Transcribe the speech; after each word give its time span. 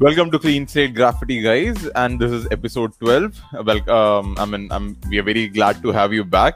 welcome 0.00 0.30
to 0.30 0.38
Clean 0.38 0.66
Slate 0.66 0.94
Graffiti, 0.94 1.40
guys, 1.42 1.86
and 1.94 2.18
this 2.18 2.32
is 2.32 2.48
episode 2.50 2.98
12. 2.98 3.40
Well, 3.64 3.90
um, 3.90 4.36
I 4.38 4.44
mean, 4.44 4.68
I'm, 4.70 4.96
we 5.08 5.18
are 5.18 5.22
very 5.22 5.48
glad 5.48 5.82
to 5.82 5.92
have 5.92 6.12
you 6.12 6.24
back. 6.24 6.54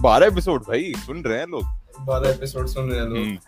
बारह 0.00 0.26
episode 0.30 0.66
भाई 0.68 0.92
सुन 1.06 1.22
रहे 1.24 1.38
हैं 1.38 1.46
लोग 1.46 2.04
बारह 2.06 2.28
episode 2.30 2.66
सुन 2.66 2.90
रहे 2.90 3.00
हैं 3.00 3.06
लोग 3.06 3.16
Hmm. 3.16 3.38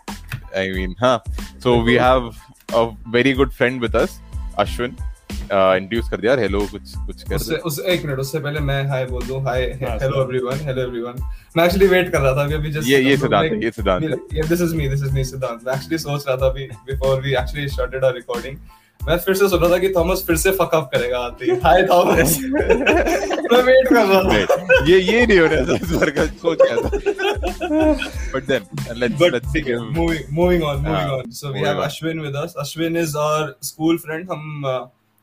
I 0.61 0.63
mean, 0.77 0.95
huh? 1.01 1.19
So 1.65 1.75
we 1.89 1.93
have 1.95 2.25
a 2.73 2.81
very 3.15 3.33
good 3.33 3.53
friend 3.59 3.85
with 3.85 3.95
us, 3.95 4.15
Ashwin. 4.63 4.97
Uh, 5.46 5.74
introduce 5.78 6.08
कर 6.10 6.20
दिया 6.20 6.34
हेलो 6.36 6.60
कुछ 6.70 6.92
कुछ 7.06 7.22
कर 7.22 7.34
उससे 7.34 7.56
उस 7.68 7.78
एक 7.92 8.04
मिनट 8.04 8.18
उससे 8.20 8.38
पहले 8.46 8.60
मैं 8.60 8.82
हाय 8.88 9.04
बोल 9.06 9.22
दूँ। 9.26 9.40
हाय 9.44 9.62
हाँ, 9.82 9.96
हेलो 9.98 10.22
एवरीवन 10.22 10.64
हेलो 10.66 10.82
एवरीवन 10.82 11.22
मैं 11.56 11.64
एक्चुअली 11.64 11.86
वेट 11.88 12.10
कर 12.12 12.20
रहा 12.20 12.32
था 12.36 12.42
अभी 12.44 12.54
अभी 12.54 12.72
जस्ट 12.72 12.88
ये 12.88 13.00
ये 13.02 13.16
सिद्धांत 13.16 13.62
ये 13.64 13.70
सिद्धांत 13.70 14.04
ये 14.34 14.42
this 14.48 14.60
is 14.60 14.74
me 14.76 14.88
this 14.88 15.02
is 15.02 15.12
me 15.14 15.24
Siddhant. 15.24 15.60
मैं 15.66 15.74
एक्चुअली 15.74 15.98
सोच 15.98 16.24
रहा 16.28 16.36
था 16.36 16.46
अभी 16.46 16.66
before 16.86 17.20
we 17.22 17.34
actually 17.42 17.68
started 17.68 18.04
our 18.04 18.14
recording 18.14 18.56
मैं 19.08 19.16
फिर 19.24 19.34
से 19.34 19.48
सोच 19.48 19.60
रहा 19.62 19.70
था 19.70 19.78
कि 19.78 19.88
थॉमस 19.96 20.24
फिर 20.26 20.36
से 20.36 20.50
फक 20.50 20.74
अप 20.74 20.88
करेगा 20.94 21.18
आते। 21.24 21.44
ही 21.44 21.56
हाय 21.64 21.82
थॉमस 21.90 22.38
मैं 22.42 23.62
वेट 23.62 23.88
कर 23.88 24.06
रहा 24.06 24.22
था। 24.22 24.84
ये 24.86 24.98
ये 25.00 25.26
नहीं 25.26 25.38
होने 25.38 25.56
था 25.66 25.74
इस 25.74 25.92
बार 25.92 26.10
का 26.16 26.24
सोच 26.42 26.58
क्या 26.62 26.76
था? 26.76 26.88
But 28.32 28.48
then 28.50 28.66
let's 29.02 29.20
But 29.22 29.36
let's 29.36 29.52
ठीक 29.54 29.68
है, 29.68 29.76
give 29.76 29.94
moving 29.98 30.24
moving 30.40 30.66
on 30.70 30.82
moving 30.82 30.94
हाँ, 30.94 31.18
on 31.18 31.30
so 31.38 31.46
we 31.46 31.52
moving 31.52 31.66
have 31.66 31.78
on. 31.78 31.88
Ashwin 31.88 32.24
with 32.26 32.40
us. 32.42 32.56
Ashwin 32.64 33.00
is 33.04 33.14
our 33.26 33.44
school 33.70 34.04
friend. 34.06 34.28
हम 34.32 34.70
uh, 34.74 34.82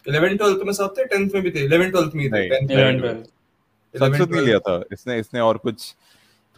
11 0.09 0.37
12th 0.37 0.63
में 0.65 0.73
साथ 0.73 0.89
थे 0.97 1.05
10th 1.05 1.33
में 1.33 1.43
भी 1.43 1.51
थे 1.51 1.67
11 1.67 1.91
12th 1.95 2.13
में 2.15 2.23
ही 2.23 2.29
थे 2.29 2.39
नहीं, 2.39 2.49
10th 2.49 2.69
में 2.69 2.77
11 2.77 3.01
भी 3.01 3.07
थे। 3.07 3.13
12 3.13 3.99
संस्कृत 3.99 4.29
नहीं 4.29 4.41
11, 4.41 4.45
लिया 4.45 4.59
था 4.59 4.83
इसने 4.91 5.19
इसने 5.19 5.39
और 5.39 5.57
कुछ 5.57 5.93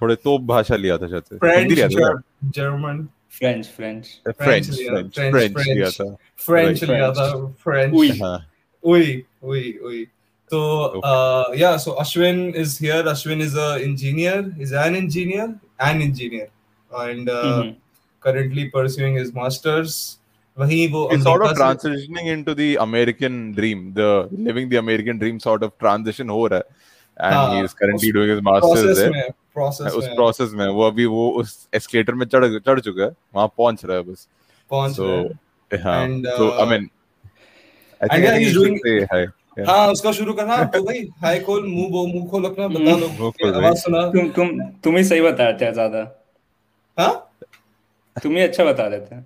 थोड़े 0.01 0.15
तोप 0.15 0.41
भाषा 0.41 0.75
लिया 0.75 0.97
था 0.97 1.07
शायद 1.07 1.23
से 1.23 1.37
French, 1.37 1.57
हिंदी 1.59 1.75
लिया 1.75 1.87
था 1.87 1.93
Ger- 1.93 2.55
German, 2.57 3.05
French 3.37 3.67
French 3.67 4.07
French 4.41 4.69
लिया, 4.69 4.93
फ्रेंच 4.93 5.15
French, 5.15 5.31
फ्रेंच 5.31 5.53
French. 5.53 5.67
लिया 5.67 5.89
था 5.89 6.05
French 6.47 6.81
Right, 6.81 6.89
लिया 6.89 7.11
था 7.11 7.29
French. 7.67 7.95
Ui. 7.99 8.09
हाँ 8.21 8.37
Ui, 8.83 9.25
ui, 9.43 9.61
ui. 9.85 10.05
So, 10.51 10.59
uh, 11.03 11.45
yeah, 11.59 11.75
so 11.75 11.93
Ashwin 12.01 12.53
is 12.63 12.77
here. 12.77 13.01
Ashwin 13.11 13.39
is 13.45 13.55
a 13.55 13.79
engineer. 13.85 14.35
Is 14.65 14.73
an 14.81 14.95
engineer, 14.95 15.45
an 15.79 16.01
engineer, 16.03 16.49
and 16.91 17.31
uh, 17.35 17.45
Mhm. 17.53 17.71
currently 18.25 18.65
pursuing 18.75 19.17
his 19.19 19.31
masters. 19.33 19.95
वहीं 20.57 20.87
वो 20.91 20.99
He's 21.11 21.23
sort 21.23 21.41
of 21.41 21.47
America 21.49 21.71
से- 21.73 21.91
transitioning 21.91 22.27
into 22.33 22.53
the 22.59 22.67
American 22.83 23.39
dream, 23.53 23.79
the 23.93 24.09
living 24.49 24.69
the 24.73 24.77
American 24.81 25.17
dream 25.23 25.39
sort 25.45 25.63
of 25.67 25.73
transition 25.85 26.29
हो 26.29 26.45
रहा 26.47 26.59
है 26.59 26.65
and 27.17 27.35
हाँ, 27.35 27.49
he 27.55 27.63
is 27.65 27.73
currently 27.81 28.09
उस 28.11 28.15
doing 28.17 28.29
his 28.35 28.41
masters 28.49 28.71
process 28.83 28.97
there. 29.01 29.11
में 29.11 29.29
process 29.57 29.93
उस 29.99 30.05
में 30.07 30.15
प्रोसेस 30.15 30.51
में 30.61 30.67
वो 30.67 30.87
अभी 30.87 31.05
वो 31.15 31.29
उस 31.41 31.55
एस्केलेटर 31.75 32.13
में 32.21 32.25
चढ़ 32.25 32.45
चढ़ 32.57 32.79
चुका 32.87 33.03
है 33.03 33.11
वहाँ 33.35 33.47
पहुँच 33.57 33.85
रहा 33.85 33.97
है 33.97 34.03
बस 34.11 34.27
पहुँच 34.69 34.95
so 34.97 35.07
रहे 35.07 35.17
हैं। 35.17 35.81
हाँ 35.83 36.05
And, 36.07 36.27
so 36.37 36.49
I 36.53 36.63
uh, 36.63 36.65
mean 36.71 36.89
I 38.01 38.07
and 38.07 38.11
think, 38.11 38.13
I 38.13 38.17
yeah, 38.17 38.31
think 38.31 38.45
he's 38.45 38.53
you 38.53 38.63
doing- 38.63 38.77
should 38.83 38.87
say 38.87 39.07
hi 39.13 39.21
yeah. 39.57 39.65
हाँ 39.69 39.87
उसका 39.91 40.11
शुरू 40.11 40.33
करना 40.33 40.63
तो 40.75 40.81
भाई 40.83 40.99
हाय 41.23 41.39
खोल 41.45 41.67
मुँह 41.67 41.89
बो 41.91 42.05
मुँह 42.07 42.25
खोल 42.31 42.45
अपना 42.45 42.67
बता 42.67 42.79
मुँह 42.83 42.99
लोग 42.99 43.31
खोल 43.37 43.51
भाई। 43.51 43.61
आवाज़ 43.61 43.77
सुना 43.83 44.01
तुम 44.11 44.29
तुम 44.35 44.59
तुम 44.83 44.97
ही 44.97 45.03
सही 45.11 45.21
बता 45.21 45.51
देते 45.51 45.65
हैं 45.65 45.73
ज़्यादा 45.73 46.01
हाँ 46.97 47.13
तुम 48.23 48.35
ही 48.35 48.41
अच्छा 48.41 48.65
बता 48.65 48.89
देते 48.89 49.15
हैं 49.15 49.25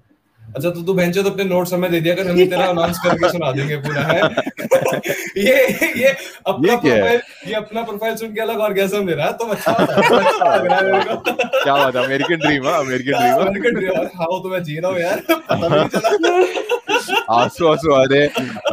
अच्छा 0.56 0.70
तो 0.70 0.82
तू 0.84 0.94
बेंचो 0.94 1.22
तो 1.24 1.30
अपने 1.30 1.44
नोट्स 1.44 1.74
हमें 1.74 1.90
दे 1.92 2.00
दिया 2.02 2.14
कर 2.16 2.28
हम 2.30 2.38
तेरा 2.50 2.66
अनाउंस 2.66 3.00
करके 3.04 3.30
सुना 3.32 3.52
देंगे 3.52 3.78
पूरा 3.86 4.02
है? 4.02 4.22
ये 5.38 5.56
ये 6.02 6.14
अपना 6.48 6.74
ये 6.74 6.74
है? 6.74 6.80
प्रोफ़ाइल 6.82 7.20
ये 7.48 7.54
अपना 7.56 7.84
प्रोफ़ाइल 7.90 8.16
सुन 8.22 8.34
के 8.34 8.42
अलग 8.42 8.60
ऑर्गेजम 8.68 9.06
दे 9.08 9.14
रहा 9.14 9.28
है 9.28 9.34
तो 9.34 9.46
अच्छा 9.46 9.72
लग 9.82 10.66
रहा 10.66 10.78
है 10.78 10.92
मेरे 10.92 11.04
को। 11.04 11.34
क्या 11.64 11.76
बात 11.76 11.96
है 11.96 12.04
अमेरिकन 12.06 12.40
ड्रीम 12.48 12.68
है 12.68 12.74
अमेरिकन 12.80 13.12
ड्रीम 13.12 13.22
है। 13.22 13.46
अमेरिकन 13.46 13.80
ड्रीम 13.80 14.08
हाँ 14.18 14.28
वो 14.32 14.40
तो 14.40 14.50
मैं 14.50 14.64
जी 14.64 14.80
रहा 14.80 14.92
हूँ 14.92 15.00
यार 15.00 15.22
पता 15.30 15.68
नहीं 15.68 15.88
चला। 15.88 17.36
आँसू 17.36 17.68
आँसू 17.68 17.94
आ 17.94 18.04
रहे 18.12 18.28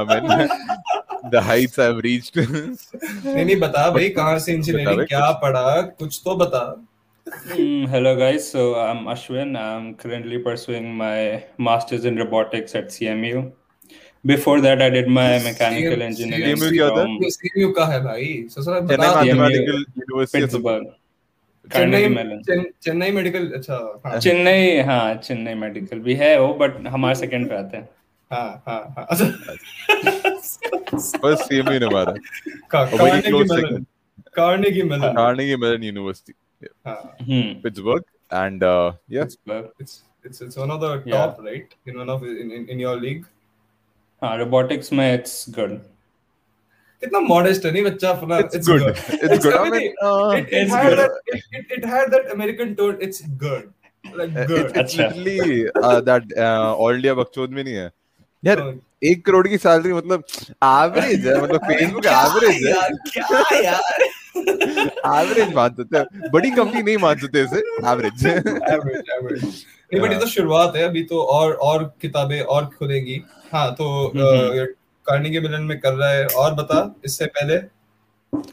mean 0.07 0.49
the 1.33 1.41
heights 1.43 1.79
I've 1.85 2.01
reached 2.09 2.37
नहीं 2.39 3.45
नहीं 3.45 3.57
बता 3.61 3.89
भाई 3.91 4.09
कहाँ 4.19 4.39
से 4.39 4.53
इंजीनियरिंग 4.53 5.01
क्या 5.09 5.31
पढ़ा 5.45 5.81
कुछ 5.83 6.21
तो 6.25 6.37
बता। 6.37 6.65
Mm, 7.27 7.89
hello 7.89 8.15
guys, 8.17 8.49
so 8.51 8.77
I'm 8.77 8.99
Ashwin. 9.07 9.57
I'm 9.61 9.95
currently 9.97 10.39
pursuing 10.39 10.95
my 10.97 11.45
master's 11.59 12.05
in 12.05 12.17
robotics 12.17 12.75
at 12.77 12.89
CMU. 12.89 13.51
Before 14.25 14.61
that, 14.61 14.81
I 14.81 14.91
did 14.91 15.09
my 15.09 15.39
mechanical 15.41 15.97
CM 15.99 16.03
engineering 16.03 16.57
CMU 16.57 16.71
क्या 16.71 16.87
है? 16.99 17.07
ये 17.25 17.31
सीएमयू 17.31 17.73
का 17.79 17.87
है 17.93 18.01
भाई 18.05 18.29
ससुरा 18.55 18.79
चेन्नई 18.81 18.97
बता 18.97 19.21
CMU 19.23 19.35
mathematical 19.41 19.85
university 19.99 20.45
Pittsburgh. 20.45 20.87
Chennai 21.67 22.71
Chennai 22.87 23.11
medical 23.19 23.51
अच्छा 23.59 23.77
हाँ 24.07 24.19
चेन्नई 24.27 24.81
हाँ 24.91 25.15
चेन्नई 25.27 25.55
मेडिकल 25.67 25.99
भी 26.07 26.15
है 26.23 26.31
वो 26.41 26.53
बट 26.63 26.87
हमारे 26.97 27.15
सेकंड 27.25 27.49
पे 27.49 27.57
आते 27.57 27.77
हैं 27.77 27.89
हाँ 28.31 28.49
हाँ 28.69 28.81
हाँ 28.97 29.07
अच्छा 29.11 29.27
फ़र्स्ट 31.19 31.43
सीएमयू 31.49 31.79
ने 31.81 31.89
मारा 31.95 32.13
का- 32.71 32.89
Carnegie 32.99 33.33
Mellon 33.53 33.85
Carnegie 34.37 34.83
Mellon 34.93 35.15
Carnegie 35.15 35.93
हाँ 36.87 36.97
हम्म 37.23 37.63
Pittsburgh 37.63 38.05
and 38.43 38.63
uh, 38.63 38.93
yeah 39.17 39.25
Pittsburgh. 39.25 39.67
it's 39.85 40.03
it's 40.25 40.41
it's 40.47 40.57
one 40.57 40.71
of 40.77 40.81
the 40.85 40.93
top, 40.99 41.07
Yeah. 41.07 41.51
right 41.51 41.75
in 41.87 41.99
one 42.03 42.09
of 42.15 42.23
in, 42.25 42.51
in, 42.59 42.69
in 42.75 42.81
your 42.85 42.95
league 43.03 43.25
हाँ 44.23 44.37
robotics 44.39 44.93
में 44.93 45.05
it's 45.19 45.37
good. 45.59 45.75
कितना 47.03 47.21
modest 47.29 47.65
है 47.67 47.73
नहीं 47.73 47.83
बच्चा 47.85 48.11
अपना 48.11 48.39
It's 48.43 48.67
good. 48.69 48.83
It's 48.89 49.45
good. 49.45 49.55
I 49.55 49.71
mean, 49.71 49.93
uh, 50.03 50.31
it, 50.39 50.47
it 50.47 50.53
it's 50.63 50.73
had 50.75 50.89
good. 50.89 50.99
that 50.99 51.11
it, 51.27 51.43
it, 51.61 51.75
it 51.79 51.85
had 51.95 52.11
that 52.17 52.31
American 52.37 52.75
tone 52.81 52.97
it's 53.09 53.21
good 53.45 53.73
like 54.21 54.35
Uh, 54.37 54.47
good 54.47 54.67
it's, 54.67 54.79
it's 54.79 54.95
अच्छा। 54.97 55.09
literally 55.29 55.69
uh, 55.83 56.01
that 56.11 56.35
uh, 56.49 56.75
all 56.75 57.01
India 57.01 57.15
बकचोद 57.23 57.51
में 57.59 57.63
नहीं 57.65 57.75
है 57.75 57.91
यार 58.47 58.61
तो 58.61 58.73
एक 59.13 59.25
करोड़ 59.27 59.47
की 59.49 59.59
salary 59.59 59.93
मतलब 59.93 60.25
average 60.65 61.27
है 61.27 61.41
मतलब 61.43 61.65
फेसबुक 61.71 62.07
एवरेज 62.07 62.67
है 62.67 62.89
क्या 63.15 63.61
यार 63.65 64.09
एवरेज 64.37 65.55
मान 65.55 65.75
सकते 65.75 65.99
हैं 65.99 66.31
बड़ी 66.33 66.51
कंपनी 66.51 66.83
नहीं 66.83 66.97
मान 66.97 67.17
सकते 67.17 67.43
इसे। 67.43 67.59
एवरेज 67.91 68.27
एवरेज 68.27 69.11
एवरेज 69.11 69.43
नहीं 69.45 70.01
बट 70.01 70.13
ये 70.13 70.19
तो 70.19 70.27
शुरुआत 70.27 70.77
है। 70.77 70.83
अभी 70.83 71.03
तो 71.03 71.23
और 71.23 71.53
और 71.53 71.85
किताबें 72.03 72.41
और 72.41 72.65
खुलेंगी। 72.79 73.23
हाँ 73.53 73.71
तो 73.75 73.89
हम्म। 74.09 74.65
कार्नेगी 75.07 75.41
मिलन 75.41 75.63
में 75.63 75.79
कर 75.81 75.93
रहा 75.93 76.11
है। 76.11 76.27
और 76.27 76.55
बता 76.55 76.95
इससे 77.05 77.27
पहले? 77.27 77.61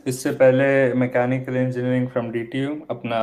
इससे 0.07 0.31
पहले 0.31 0.93
मैकेनिकल 0.93 1.57
इंजीनियरिंग 1.57 2.07
फ्रॉम 2.07 2.31
डीटीयू 2.31 2.75
अपना 2.89 3.19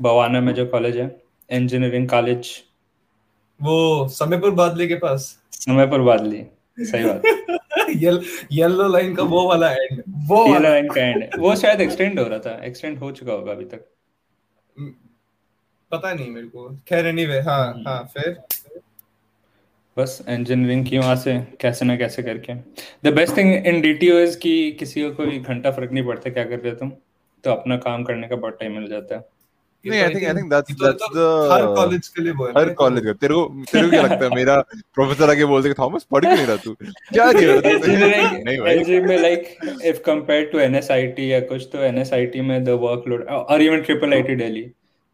बवाना 0.00 0.40
में 0.40 0.54
जो 0.54 0.66
कॉलेज 0.66 0.96
है 0.96 1.16
इंजीनियरिंग 1.50 2.08
कॉलेज 2.08 2.50
वो 3.62 4.08
समयपुर 4.08 4.50
बादली 4.50 4.88
के 4.88 4.94
पास? 4.94 5.38
समय 5.52 5.86
पर 5.86 6.00
बादली 6.00 6.44
सही 6.78 7.04
बात। 7.04 7.22
येल, 7.88 8.20
येलो 8.52 8.88
लाइन 8.88 9.14
का 9.14 9.22
वो 9.22 9.48
वाला 9.48 9.72
एंड 9.72 10.02
वो 10.28 10.46
ये 10.46 10.52
वाला. 10.52 10.68
लाइन 10.68 10.88
का 10.88 11.02
एंड 11.02 11.28
वो 11.38 11.56
शायद 11.56 11.80
एक्सटेंड 11.80 12.20
हो 12.20 12.28
रहा 12.28 12.38
था. 12.38 12.64
एक्सटेंड 12.64 12.98
हो 12.98 13.10
चुका 13.12 13.32
होगा 13.32 13.52
अभी 13.52 13.64
तक. 13.64 13.84
पता 15.90 16.12
नहीं 16.14 16.30
मेरे 16.30 16.46
को. 16.46 16.68
खैर 16.88 17.06
एनीवे 17.06 17.40
हाँ। 17.40 17.82
हाँ 17.86 18.10
फिर? 18.14 18.40
बस 19.98 20.24
इंजीनियरिंग 20.28 20.86
की 20.86 20.98
वहाँ 20.98 21.16
से 21.16 21.38
कैसे 21.60 21.84
ना 21.84 21.96
कैसे 21.96 22.22
करके. 22.22 22.54
The 23.04 23.14
best 23.14 23.36
thing 23.36 23.66
in 23.66 23.80
DTU 23.80 24.18
is 24.18 24.38
कि 24.38 24.72
किसी 24.72 25.02
को 25.02 25.10
कोई 25.10 25.38
घंटा 25.38 25.70
फ़र्क 25.70 25.92
नहीं 25.92 26.04
पड़ता 26.04 26.30
क्या 26.30 26.44
कर 26.44 26.58
रहे 26.58 26.74
तुम. 26.74 26.90
तो 27.44 27.50
अपना 27.50 27.76
काम 27.76 28.04
करने 28.04 28.28
का 28.28 28.36
बहुत 28.36 28.60
टाइम 28.60 28.72
मिल 28.72 28.88
जाता 28.88 29.14
है. 29.14 29.33
नहीं 29.86 30.00
तो 30.00 30.06
I 30.06 30.14
think 30.14 30.24
I 30.24 30.34
think 30.34 30.50
that's 30.50 30.74
that's 30.82 31.16
her 31.52 31.66
college 31.74 32.08
के 32.08 32.22
लिए 32.22 32.32
वो 32.32 32.46
हर 32.56 32.72
कॉलेज 32.74 33.04
का। 33.04 33.12
तेरे 33.12 33.34
को 33.34 33.44
तेरे 33.72 33.84
को 33.84 33.90
क्या 33.90 34.02
लगता 34.02 34.24
है? 34.24 34.30
मेरा 34.34 34.60
प्रोफेसर 34.94 35.30
आके 35.30 35.44
बोलते 35.44 35.68
कि 35.68 35.74
थॉमस 35.78 36.04
पढ़ 36.10 36.24
क्यों 36.24 36.34
नहीं 36.34 36.46
रहा 36.46 36.56
क्या 37.12 37.32
कर 37.32 37.46
रहा 37.46 38.30
नहीं 38.44 38.58
भाई। 38.58 38.72
एलजी 38.72 39.00
में 39.00 39.16
like 39.18 39.56
if 39.84 40.00
compare 40.02 40.46
to 40.52 40.58
NSIT 40.58 41.32
या 41.32 41.40
कुछ 41.52 41.74
एनएसआईटी 41.74 42.40
में 42.40 42.64
द 42.64 42.78
वर्कलोड 42.82 43.24
और 43.28 43.62
इवन 43.62 43.82
ट्रिपल 43.82 44.14
आईटी 44.14 44.36
दिल्ली 44.36 44.62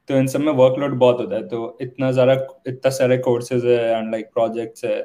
तो 0.08 0.16
इन 0.16 0.26
सब 0.26 0.40
में 0.40 0.52
वर्कलोड 0.54 0.94
बहुत 0.98 1.20
होता 1.20 1.36
है। 1.36 1.46
तो 1.48 1.78
इतना 1.82 2.12
सारा 2.12 2.34
इतना 2.66 2.90
सारे 2.90 3.18
कोर्सेज 3.18 3.64
है 3.66 3.78
एंड 3.96 4.10
लाइक 4.12 4.26
प्रोजेक्ट्स 4.34 4.84
है 4.84 5.00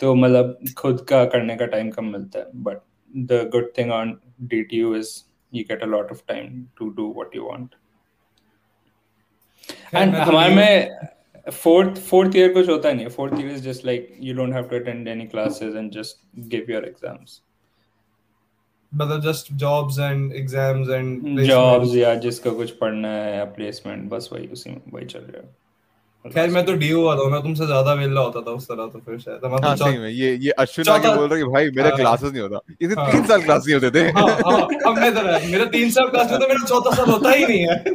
तो 0.00 0.14
मतलब 0.14 0.58
खुद 0.78 1.00
का 1.08 1.24
करने 1.24 1.56
का 1.56 1.66
टाइम 1.66 1.90
कम 1.90 2.04
मिलता 2.12 2.38
है। 2.38 2.46
But 2.62 2.78
the 3.10 3.48
good 3.52 3.70
thing 3.78 3.92
on 3.92 4.16
DTU 4.42 4.94
is 4.96 5.10
you 5.52 5.64
get 5.68 5.82
a 5.82 5.86
lot 5.86 6.10
of 6.10 6.22
time 6.28 6.64
to 6.78 6.88
do 6.88 7.12
what 7.12 7.36
you 7.36 7.42
want 7.42 7.68
खैर, 7.68 7.81
एंड 9.92 10.14
तो 10.14 10.20
हमारे 10.22 10.54
में 10.54 11.52
फोर्थ 11.52 11.98
फोर्थ 12.00 12.36
ईयर 12.36 12.52
कुछ 12.52 12.68
होता 12.68 12.92
नहीं 12.92 13.04
है। 13.04 13.10
Fourth 13.10 13.40
year 13.40 13.50
is 13.50 13.62
just 13.62 13.86
like 13.86 14.16
you 14.20 14.34
don't 14.34 14.52
have 14.54 14.64
to 14.64 14.76
attend 14.76 15.08
any 15.08 15.26
classes 15.26 15.74
and 15.76 15.90
just 15.92 16.20
give 16.50 16.70
your 16.70 16.84
exams 16.84 17.40
मतलब 18.92 19.20
just 19.22 19.52
jobs 19.54 19.98
and 19.98 20.32
exams 20.34 20.88
and 20.90 21.40
jobs 21.40 21.94
या 21.96 22.14
जिसका 22.24 22.50
कुछ 22.52 22.70
पढ़ना 22.76 23.08
है 23.08 23.36
या 23.36 23.44
प्लेसमेंट 23.56 24.08
बस 24.10 24.28
वही 24.32 24.46
उसी 24.48 24.70
में 24.70 24.80
वही 24.88 25.06
चल 25.06 25.20
रहा 25.20 25.42
है। 25.42 25.61
खैर 26.24 26.50
मैं 26.50 26.64
तो 26.66 26.72
डीओ 26.72 27.02
वाला 27.04 27.22
हूँ 27.22 27.30
मैं 27.30 27.40
तुमसे 27.42 27.66
ज़्यादा 27.66 27.92
वेला 27.92 28.20
होता 28.20 28.40
था 28.40 28.50
उस 28.50 28.64
तरह 28.64 28.86
तो 28.86 28.98
फिर 29.06 29.18
शायद। 29.18 29.44
मैं 29.44 29.58
हाँ 29.62 29.74
सही 29.76 29.98
में 29.98 30.08
ये 30.08 30.28
ये 30.42 30.50
अश्विन 30.64 30.88
आके 30.88 31.14
बोल 31.16 31.26
रहा 31.28 31.34
है 31.34 31.44
कि 31.44 31.48
भाई 31.50 31.70
मेरा 31.76 31.88
हाँ। 31.88 31.96
क्लासेस 31.96 32.32
नहीं 32.32 32.42
होता। 32.42 32.60
इसे 32.82 32.94
हाँ। 32.94 33.10
तीन 33.12 33.24
साल 33.26 33.42
क्लास 33.42 33.64
नहीं 33.66 33.74
होते 33.74 33.90
थे। 33.90 34.04
हाँ 34.10 34.26
हाँ 34.28 34.60
अब 34.86 34.98
मैं 34.98 35.14
तो 35.14 35.22
मेरा 35.22 35.64
तीन 35.72 35.90
साल 35.90 36.08
क्लास 36.08 36.30
में 36.30 36.38
तो 36.40 36.48
मेरा 36.48 36.66
चौथा 36.66 36.94
साल 36.96 37.10
होता 37.10 37.30
ही 37.30 37.46
नहीं 37.46 37.60
है। 37.60 37.74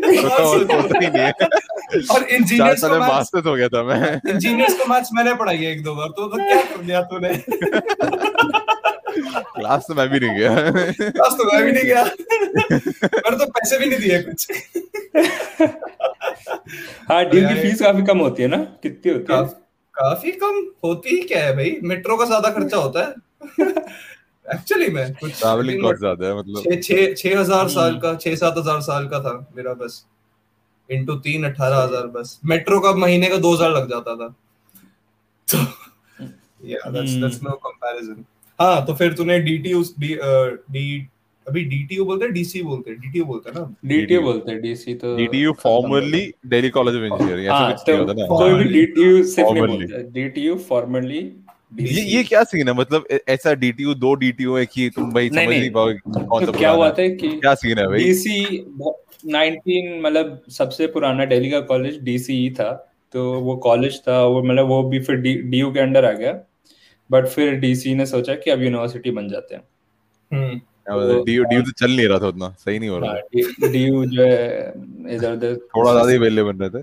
होता 0.74 1.00
ही 1.00 1.08
नहीं 1.08 1.22
है। 1.22 1.32
और 2.16 2.24
इंजीनियर्स 2.24 2.84
को 2.84 3.00
मास्टर्स 3.00 3.46
हो 3.46 3.54
गया 3.56 3.68
था 3.68 3.84
मैं। 3.84 4.20
इंजीनियर्स 4.34 4.78
को 4.80 4.90
मैथ्स 4.94 5.10
मैंने 5.14 5.34
पढ़ाई 5.36 5.58
है 5.58 5.72
एक 5.72 5.84
दो 5.84 5.96
बार 5.96 6.08
तो, 6.08 6.28
तो 6.28 6.38
क्या 6.38 6.62
कर 6.64 6.84
लिया 6.84 7.02
तूने? 7.04 7.34
क्लास 9.56 9.86
तो 9.88 9.94
मैं 9.96 10.10
भी 10.10 10.20
नहीं 10.20 10.38
गया। 10.38 10.52
क्लास 11.12 11.38
तो 11.38 11.52
मैं 11.54 11.64
भी 11.66 11.72
नहीं 11.72 11.84
गया। 11.84 12.04
मैंने 12.04 13.38
तो 13.38 13.46
पैसे 13.46 13.80
भी 13.80 13.86
नहीं 13.86 14.00
दिए 14.00 14.22
कुछ। 14.22 14.48
हाँ 17.10 17.24
ड्यू 17.26 17.48
की 17.48 17.62
फ़ीस 17.62 17.82
काफ़ी 17.82 18.04
कम 18.06 18.18
होती 18.20 18.44
है 18.44 18.48
ना? 18.50 18.58
कितनी 18.84 19.12
होती 19.12 19.34
है? 19.34 19.44
काफ़ी 19.96 20.32
कम 20.32 20.66
होती 20.84 21.10
ही 21.10 21.22
क्या 21.28 21.44
है 21.44 21.56
भाई? 21.56 21.78
मेट्रो 21.84 22.18
का 22.18 22.26
ज़्यादा 22.26 22.50
खर्चा 22.50 22.78
होता 22.78 23.06
है। 23.06 23.14
एक्चुअली 24.54 24.90
में 24.90 25.14
कुछ 25.14 25.40
ट्रैवलिंग 25.40 25.82
कॉस्ट 25.82 26.00
ज़्यादा 26.00 26.28
है 26.28 26.38
मतलब। 26.40 26.82
छह 26.84 27.14
छह 27.14 27.40
हज़ार 27.40 27.68
साल 27.70 27.98
का 28.00 28.16
छह 28.16 28.36
सात 28.36 28.58
हज़ार 28.58 28.82
साल 28.82 29.08
का 29.08 29.20
था 29.20 29.34
मेरा 29.58 29.74
बस। 29.74 30.06
इंटू 30.90 31.16
तीन 31.16 31.44
अठारह 31.44 31.78
हज़ार 31.78 32.08
बस। 32.08 32.40
मेट्रो 32.46 32.80
का 32.80 32.94
महीने 32.96 33.28
का 33.28 33.38
दो 33.38 33.54
हज़ार 33.56 33.72
लग 33.72 33.90
जाता 33.90 34.16
था। 34.16 34.34
तो 35.48 35.58
yeah 36.68 36.86
that's 36.88 37.14
that's 37.22 37.42
no 37.42 37.52
comparison 37.66 38.24
हाँ 38.60 38.86
तो 38.86 38.94
फिर 38.94 39.14
तूने 39.14 39.38
DTU 39.40 39.84
डी 40.00 40.16
डी 40.72 40.86
अभी 41.48 41.64
DTU 41.70 42.06
बोलते 42.06 42.26
हैं 42.26 42.34
DC 42.34 42.62
बोलते 42.64 42.92
हैं 42.92 42.98
DTU 42.98 43.24
बोलते 43.24 43.50
हैं 43.50 43.60
ना? 43.60 43.76
डीटीयू 43.86 44.22
बोलते 44.22 44.52
हैं 44.52 44.62
डीसी 44.62 44.94
तो 44.94 45.16
DTU 45.18 45.54
formerly 45.54 46.34
Delhi 46.46 46.70
college 46.70 46.96
of 46.96 47.04
engineering 47.04 47.46
ऐसा 47.46 47.54
हाँ 47.54 47.72
कुछ 47.74 47.82
तो 47.88 47.92
नहीं 47.92 48.02
होता 48.02 48.14
ना। 48.14 48.26
कोई 48.28 48.54
भी 48.54 48.64
डीटीयू 48.74 49.24
सिर्फ़ 49.24 49.52
नहीं 49.52 49.62
Formerly. 49.64 49.92
बोलता 49.92 50.10
डीटीयू 50.12 50.56
फॉर्मली 50.56 51.20
ये 51.80 52.02
ये 52.02 52.24
क्या 52.24 52.44
सीन 52.44 52.68
है? 52.68 52.74
मतलब 52.74 53.08
ऐसा 53.28 53.54
डीटीयू 53.54 53.94
दो 53.94 54.14
डीटीयू 54.16 54.56
है 54.56 54.66
कि 54.66 54.90
तुम 54.90 55.12
भाई 55.14 55.30
समझ 55.30 55.38
नहीं। 55.40 55.72
पाओगे 55.72 55.94
कौन 55.94 56.46
सा 56.46 56.52
तो 56.52 56.58
क्या 56.58 56.72
हुआ 56.72 56.90
था 56.90 57.08
कि 57.08 57.30
क्या 57.30 57.54
सीन 57.54 57.78
है 57.78 57.88
भाई? 57.88 57.98
डीसी 57.98 58.58
19 59.26 60.02
मतलब 60.02 60.42
सबसे 60.50 60.88
पुराना 60.88 61.26
दिल्ली 61.26 61.52
का 61.52 61.60
कॉलेज 61.60 62.00
डीसी 62.04 62.34
ही 62.34 62.50
था 62.50 62.94
तो 63.14 63.34
वो 63.40 63.56
कॉलेज 63.56 64.00
था 64.00 64.24
वो 64.26 64.44
मतलब 64.44 64.68
वो 64.68 64.84
भी 64.84 65.00
फिर 65.00 65.16
डीयू 65.16 65.72
के 65.72 65.80
अंडर 65.80 66.06
आ 66.06 66.12
गया। 66.12 66.32
बट 67.12 67.28
फिर 67.28 67.54
डीसी 67.54 67.96
ने 67.96 68.06
सोचा 68.06 68.34
कि 68.36 68.52
अब 68.52 68.62
यूनिवर्सिटी 68.62 69.12
बन 69.12 69.28
जाते 69.30 69.56
हैं। 69.56 69.64
हम्म। 70.34 70.60
तो- 70.60 70.77
डीयू 70.88 71.44
डीयू 71.44 71.62
तो 71.62 71.72
चल 71.74 71.92
नहीं 71.92 72.08
रहा 72.08 72.20
था 72.20 72.28
उतना 72.28 72.50
सही 72.60 72.80
नहीं 72.80 72.90
हो 72.90 72.98
रहा 73.00 73.70
डीयू 73.70 74.04
जो 74.08 74.24
है 74.24 74.74
इधर 75.16 75.32
उधर 75.34 75.56
थोड़ा 75.76 75.92
ज़्यादा 75.92 76.12
ही 76.12 76.18
वेले 76.18 76.44
बन 76.44 76.60
रहे 76.60 76.70
थे। 76.70 76.82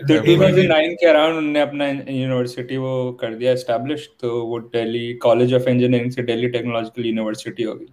तो 0.00 0.18
2009 0.26 0.94
के 0.94 1.06
अराउंड 1.06 1.36
उन्होंने 1.36 1.60
अपना 1.60 1.88
यूनिवर्सिटी 1.88 2.76
वो 2.76 2.92
कर 3.20 3.34
दिया 3.34 3.52
एस्टैब्लिश 3.52 4.08
तो 4.20 4.30
वो 4.46 4.58
दिल्ली 4.74 5.12
कॉलेज 5.22 5.54
ऑफ़ 5.54 5.68
इंजीनियरिंग 5.68 6.10
से 6.12 6.22
दिल्ली 6.22 6.48
टेक्नोलॉजिकल 6.48 7.06
यूनिवर्सिटी 7.06 7.62
हो 7.62 7.74
गई। 7.74 7.86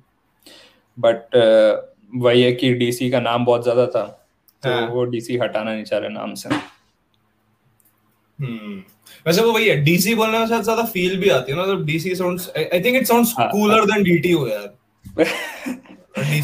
बट 0.98 1.36
वही 2.18 2.42
है 2.42 2.52
कि 2.54 2.74
डीसी 2.76 3.10
का 3.10 3.20
नाम 3.20 3.46
बहुत 3.46 3.64
ज़्यादा 3.64 3.86
था 3.88 4.04
तो 4.64 4.70
हाँ। 4.70 4.88
वो 4.90 5.04
डीसी 5.06 5.38
हटाना 5.38 5.74
नहीं 5.74 5.84
चाह 5.84 6.00
रहे 6.00 6.10
नाम 6.10 6.34
से। 6.34 6.50
हम्म। 8.40 8.82
वैसे 9.25 9.42
वो 9.42 9.52
वही 9.52 9.68
है 9.68 9.75
डीसी 9.84 10.16
बोलने 10.16 10.40
में 10.40 10.48
शायद 10.48 10.63
ज़्यादा 10.63 10.84
फील 10.94 11.18
भी 11.19 11.30
आती 11.31 11.52
है 11.52 11.57
ना 11.57 11.63
मतलब 11.63 11.86
DC 11.86 12.16
sounds 12.16 12.50
I 12.57 12.80
think 12.81 12.96
it 12.98 13.07
sounds 13.07 13.34
हाँ, 13.40 13.48
कूलर 13.50 13.86
देन 13.86 14.04
डीटीयू 14.04 14.48
यार। 14.48 14.74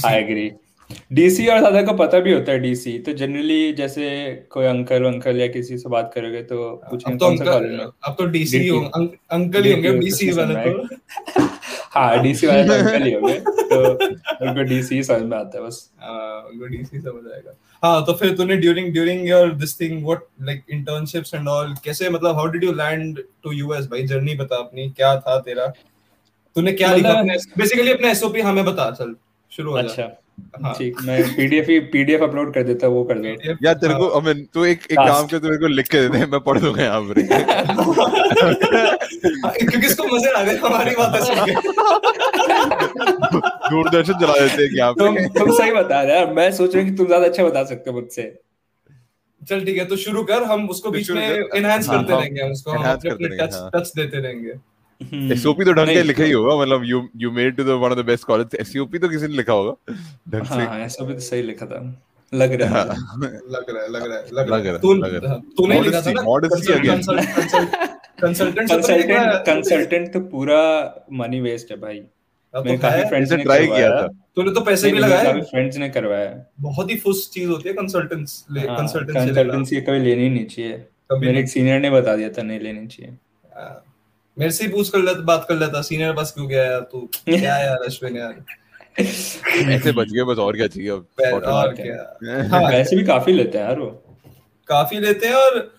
आई 0.06 0.16
एग्री 0.16 0.52
डीसी 1.12 1.46
और 1.48 1.60
दादा 1.62 1.82
को 1.82 1.94
पता 1.94 2.20
भी 2.20 2.32
होता 2.34 2.52
है 2.52 2.60
डीसी 2.60 2.98
तो 3.00 3.12
जनरली 3.14 3.72
जैसे 3.74 4.08
कोई 4.52 4.66
अंकल 4.66 5.04
अंकल 5.06 5.38
या 5.38 5.48
किसी 5.48 5.78
से 5.78 5.90
बात 5.90 6.12
करोगे 6.16 6.42
तो 6.44 6.58
पूछेंगे 6.90 7.14
अब 7.14 7.20
तो 7.20 7.26
अंकल 7.28 7.92
अब 8.04 8.16
तो 8.20 8.26
डीसी 8.28 8.68
अं- 8.70 9.08
अंकल 9.32 9.64
ही 9.64 9.72
होंगे 9.74 9.94
डीसी 10.00 10.30
तो 10.32 10.38
वाले 10.38 10.56
तो। 10.66 11.48
हाँ 11.94 12.22
डीसी 12.24 12.48
वाले 12.48 12.64
तो 12.64 12.74
अंकल 12.74 13.04
ही 13.04 13.12
होंगे 13.14 13.40
तो 13.40 13.82
उनको 14.46 14.64
डीसी 14.64 15.02
समझ 15.04 15.22
में 15.24 15.38
आता 15.38 15.58
है 15.58 15.66
बस। 15.66 15.80
हाँ, 16.02 16.42
उनको 16.44 16.66
डीसी 16.68 17.00
समझ 17.00 17.32
आएगा। 17.34 17.54
हाँ 17.84 18.04
तो 18.06 18.14
फिर 18.14 18.36
तूने 18.38 18.56
during 18.56 18.92
during 18.94 19.28
your 19.28 19.52
this 19.54 19.80
thing 19.80 20.04
what 20.06 20.20
like 20.42 20.64
internships 20.72 21.34
and 21.34 21.48
all 21.48 21.74
कैसे 21.86 22.10
मतलब 22.10 22.36
how 22.36 22.46
did 22.48 22.64
you 22.64 22.72
land 22.72 23.20
to 23.44 23.52
US 23.52 23.86
भाई? 23.86 24.04
जर्नी 24.08 24.36
बता 24.36 24.56
अपनी 24.56 24.90
क्या 24.90 25.16
था 25.20 25.40
तेरा? 25.40 25.66
तूने 26.56 26.72
क्या 26.72 26.94
लिखा? 26.94 27.10
मतलब- 27.10 27.20
अपने 27.20 27.38
बेसिकली 27.58 27.92
अपने 27.92 28.12
एसओपी 28.12 28.42
हमें 28.42 28.64
बता 28.66 28.90
चल 28.92 29.16
शुरू 29.52 29.72
हो 29.72 29.82
जा। 29.82 29.88
अच्छा 29.88 30.10
हाँ। 30.64 30.74
ठीक 30.78 31.02
मैं 31.06 31.22
पीडीएफ 31.36 31.68
ही 31.70 31.80
पीडीएफ 31.94 32.22
अपलोड 32.24 32.54
कर 32.54 32.64
देता 32.64 32.88
वो 32.88 33.04
कर 33.04 33.18
दो 33.20 33.28
यार 33.66 33.74
तेरे 33.74 33.94
को 33.94 34.08
अमिन 34.20 34.46
तू 34.54 34.64
एक 34.66 34.86
एक 34.92 34.98
काम 35.00 35.28
कर 35.28 35.38
तू 35.40 35.48
मेरे 35.48 35.58
को 35.58 35.68
लिख 35.68 35.88
के 35.88 36.02
दे 36.02 36.08
दे 36.10 36.26
मैं 36.26 36.40
पढ़ 36.40 36.60
दूँगा 36.60 36.84
यहाँ 36.84 37.02
पर। 37.02 37.20
हाँ, 39.44 39.52
क्योंकि 39.60 39.88
इसको 39.88 40.04
मज़े 40.16 40.32
आ 40.32 40.44
गए 40.44 40.56
हमारी 40.58 40.96
बातें 40.96 41.20
सुन 41.26 41.46
के। 41.46 41.54
दूरदर्शन 43.72 44.20
चला 44.22 44.34
देते 44.40 44.62
हैं 44.64 44.70
यहाँ 44.78 44.94
तुम 44.96 45.18
तुम 45.38 45.52
सही 45.58 45.72
बता 45.74 46.02
रहे 46.02 46.22
हो। 46.22 46.34
मैं 46.34 46.52
सोच 46.54 46.76
रहा 46.76 46.84
हूँ 46.84 46.92
कि 46.92 46.98
तुम 46.98 47.08
ज़्यादा 47.08 47.26
अच्छा 47.26 47.44
बता 47.44 47.64
सकते 47.66 47.90
हो 47.90 48.00
मुझसे। 48.00 48.34
चल 49.42 49.66
ठीक 49.66 49.78
है 49.78 49.86
तो 49.86 49.96
शुरू 50.00 50.24
कर। 50.24 50.44
हम 50.46 50.68
उसको 50.70 50.90
तो 50.90 50.94
बीच 50.94 51.10
में 51.12 51.22
एनहांस 51.22 51.88
हाँ, 51.90 51.98
करते 51.98 52.14
रहेंगे 52.14 52.42
हम 52.42 52.52
उसको। 52.52 52.72
हम 52.72 52.84
अपने 52.84 53.10
करते 53.10 53.26
रहेंगे, 53.26 53.46
टच। 53.46 53.56
टच 53.76 53.92
देते 53.96 54.18
रहेंगे। 54.20 55.34
एसओपी 55.34 55.66
तो 55.66 55.74
ढंग 55.74 55.88
के 55.88 55.94
नहीं, 55.94 56.04
लिखा 56.04 56.24
ही 56.24 56.32
होगा 56.32 56.56
मतलब 56.58 56.84
you 56.86 57.02
you 57.18 57.32
made 57.32 57.56
to 57.58 57.64
the 57.64 57.80
one 57.84 57.92
of 57.92 58.00
the 58.00 58.06
best 58.06 58.26
college 58.26 58.56
SOP 58.60 59.00
तो 59.00 59.10
किसी 59.10 59.28
ने 59.28 59.36
लिखा 59.36 59.54
होगा 59.54 59.94
ढंग 60.30 60.46
से। 60.46 60.54
हाँ 60.54 60.80
ऐसा 60.82 61.06
भी 61.06 61.14
तो 61.14 61.20
सही 61.22 61.42
लिखा 61.44 61.66
था। 61.66 61.80
लग 62.34 62.54
रहा 62.62 62.82
है 62.82 62.86
लग 62.86 63.70
रहा 63.70 63.82
है 63.82 63.90
लग 63.92 64.04
रहा 64.04 64.18
है 64.18 64.24
लग 64.32 64.66
रहा 64.66 64.74
है। 64.74 64.80
तू 64.80 64.94
लग 64.96 65.16
रहा 65.16 65.34
है। 65.34 65.40
तूने 65.58 65.82
लिखा 65.82 66.02
था 66.02 66.12
ना? 66.12 66.22
again. 66.76 67.02
कंसल्टेंट 68.22 68.70
कंसल्टेंट 68.70 69.46
कंसल्टेंट 69.46 70.12
तो 70.14 70.20
पूरा 70.30 70.62
मनी 71.14 71.40
वेस्ट 71.42 71.72
है 71.72 71.78
भाई। 71.78 72.00
मेरे 72.56 72.78
काफ़ी 72.78 73.04
फ्रेंड्स 73.04 73.32
ने 73.32 73.44
try 73.44 73.66
किया 73.66 73.90
था। 73.90 74.08
तूने 74.08 74.52
तो 74.52 74.62
पैसे 74.62 74.92
भी 74.92 75.00
लगाए। 75.00 75.26
काफ़ी 75.26 75.42
फ्रेंड्स 75.42 75.78
ने 75.78 75.90
करवाया। 75.90 76.46
बहुत 76.62 76.92
ही 76.92 76.96
फुस 76.96 77.32
चीज़ 77.34 77.50
होती 77.50 77.70
है 77.70 77.76
कंसल्टेंट्स 77.76 78.46
ले 78.52 78.62
कंसल्टेंसी 78.62 79.28
कंसल्टेंसी 79.30 79.82
कभी 79.82 80.00
लेनी 80.00 80.30
नहीं 80.30 80.46
चाहिए। 80.46 80.86
मेरे 81.14 81.40
एक 81.40 81.50
सीनियर 81.50 81.80
ने 81.80 81.90
बता 81.90 82.16
दिया 82.16 82.30
था 82.30 82.42
नहीं 82.42 82.60
लेनी 82.60 82.88
चाहिए। 82.88 83.14
मेरे 84.40 84.52
से 84.52 84.66
ही 84.66 84.72
पूछ 84.72 84.90
कर 84.90 85.00
लेता 85.00 85.20
बात 85.20 85.46
कर 85.50 85.56
लेता 85.56 85.82
सीनियर 85.82 86.14
पास 86.14 86.32
क्यों 86.32 86.48
गया 86.48 86.64
यार 86.64 86.80
तू? 86.80 87.10
क्या 87.30 87.58
यार 87.58 87.78
अश्विन 87.78 88.18
यार? 88.18 88.44
ऐसे 89.72 89.92
बच 89.92 90.08
गए 90.10 90.24
बस 90.24 90.38
और 90.38 90.56
क्या 90.56 90.68
चाहिए 90.68 90.90
अब? 90.90 91.06
पैर- 91.18 91.44
और 91.44 91.74
क्या? 91.74 92.18
हाँ 92.48 92.70
वैसे 92.70 92.96
भी 92.96 93.04
काफ़ी 93.04 93.34
लेते 93.34 93.58
हैं 93.58 93.66
यार 93.66 93.80
वो। 93.80 94.18
काफ़ी 94.68 95.00
लेते 95.00 95.28
हैं 95.28 95.34
और 95.34 95.74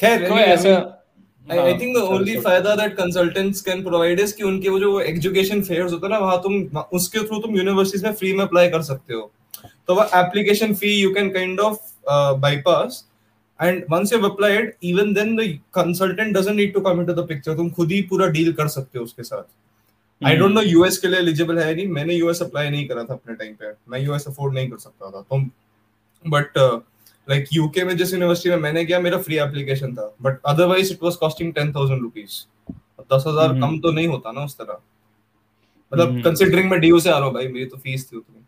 खैर 0.00 0.28
कोई 0.28 0.40
ऐसा 0.40 1.03
आई 1.46 1.72
थिंक 1.78 1.96
द 1.96 2.00
ओनली. 2.00 2.36
फ़ायदा 2.40 2.74
that 2.76 2.94
consultants 2.96 3.60
can 3.60 3.82
provide 3.84 4.20
is 4.20 4.34
कि 4.36 4.42
उनके 4.44 4.68
वो 4.68 4.78
जो 4.80 5.00
एजुकेशन 5.00 5.62
फेयर्स 5.62 5.92
होता 5.92 6.06
है 6.06 6.12
ना 6.12 6.18
वहाँ 6.18 6.38
तुम 6.42 6.84
उसके 6.92 7.18
थ्रू 7.20 7.38
तुम 7.40 7.56
यूनिवर्सिटीज 7.56 8.04
में 8.04 8.12
फ्री 8.12 8.32
में 8.32 8.44
अप्लाई 8.44 8.68
कर 8.70 8.82
सकते 8.82 9.14
हो। 9.14 9.30
तो 9.88 9.94
वो 9.94 10.04
application 10.16 10.74
fee 10.74 10.92
you 10.92 11.12
can 11.14 11.28
kind 11.30 11.60
of 11.60 11.78
bypass 12.40 13.04
and 13.60 13.82
once 13.90 14.12
you 14.12 14.20
applied 14.20 14.72
even 14.84 15.12
then 15.14 15.36
the 15.36 15.48
consultant 15.74 16.36
doesn't 16.36 16.56
need 16.56 16.72
to 16.74 16.80
come 16.80 17.00
into 17.00 17.12
the 17.12 17.26
picture 17.28 17.56
तुम 17.56 17.70
खुद 17.70 17.92
ही 17.92 18.00
पूरा 18.10 18.26
डील 18.28 18.52
कर 18.52 18.68
सकते 18.68 18.98
हो 18.98 19.04
उसके 19.04 19.22
साथ। 19.22 20.26
आई 20.26 20.36
डोंट 20.36 20.54
नो 20.54 20.62
यूएस 20.62 20.98
के 20.98 21.08
लिए 21.08 21.18
एलिजिबल 21.18 21.58
है 21.58 21.74
नहीं। 21.74 21.86
मैंने 21.88 22.14
यूएस 22.14 22.42
अप्लाई 22.42 22.70
नहीं 22.70 22.86
करा 22.88 23.04
था 23.04 23.14
अपने 23.14 23.34
टाइम 23.34 23.54
पे। 23.54 23.72
मैं 23.90 24.00
यूएस 24.00 24.24
अफोर्ड 24.28 24.54
नहीं 24.54 24.68
कर 24.68 24.78
सकता 24.78 25.10
था। 25.10 25.20
तो 25.22 25.38
बट 26.24 26.58
लाइक 27.28 27.48
यूके 27.52 27.84
में 27.84 27.96
जिस 27.96 28.12
यूनिवर्सिटी 28.12 28.50
में 28.50 28.62
मैंने 28.62 28.84
किया 28.84 29.00
मेरा 29.00 29.18
फ्री 29.18 29.36
एप्लीकेशन 29.38 29.94
था. 29.94 30.14
But 30.22 30.40
otherwise 30.46 30.92
it 30.92 31.02
was 31.02 31.16
costing 31.16 31.52
ten 31.54 31.72
thousand 31.74 32.00
rupees 32.02 32.40
दस 33.12 33.24
हज़ार 33.26 33.48
हम्म। 33.48 33.60
कम 33.60 33.78
तो 33.80 33.92
नहीं 33.92 34.08
होता 34.08 34.32
ना 34.32 34.44
उस 34.44 34.56
तरह. 34.58 34.78
मतलब 35.92 36.08
हम्म। 36.08 36.22
कंसिडरिंग 36.22 36.70
मैं 36.70 36.80
डीयू 36.80 37.00
से 37.00 37.10
आ 37.10 37.16
रहा 37.18 37.26
हूँ 37.26 37.34
भाई 37.34 37.48
मेरी 37.48 37.66
तो 37.66 37.76
फ़ीस 37.76 38.10
थी 38.12 38.16
उतनी. 38.16 38.40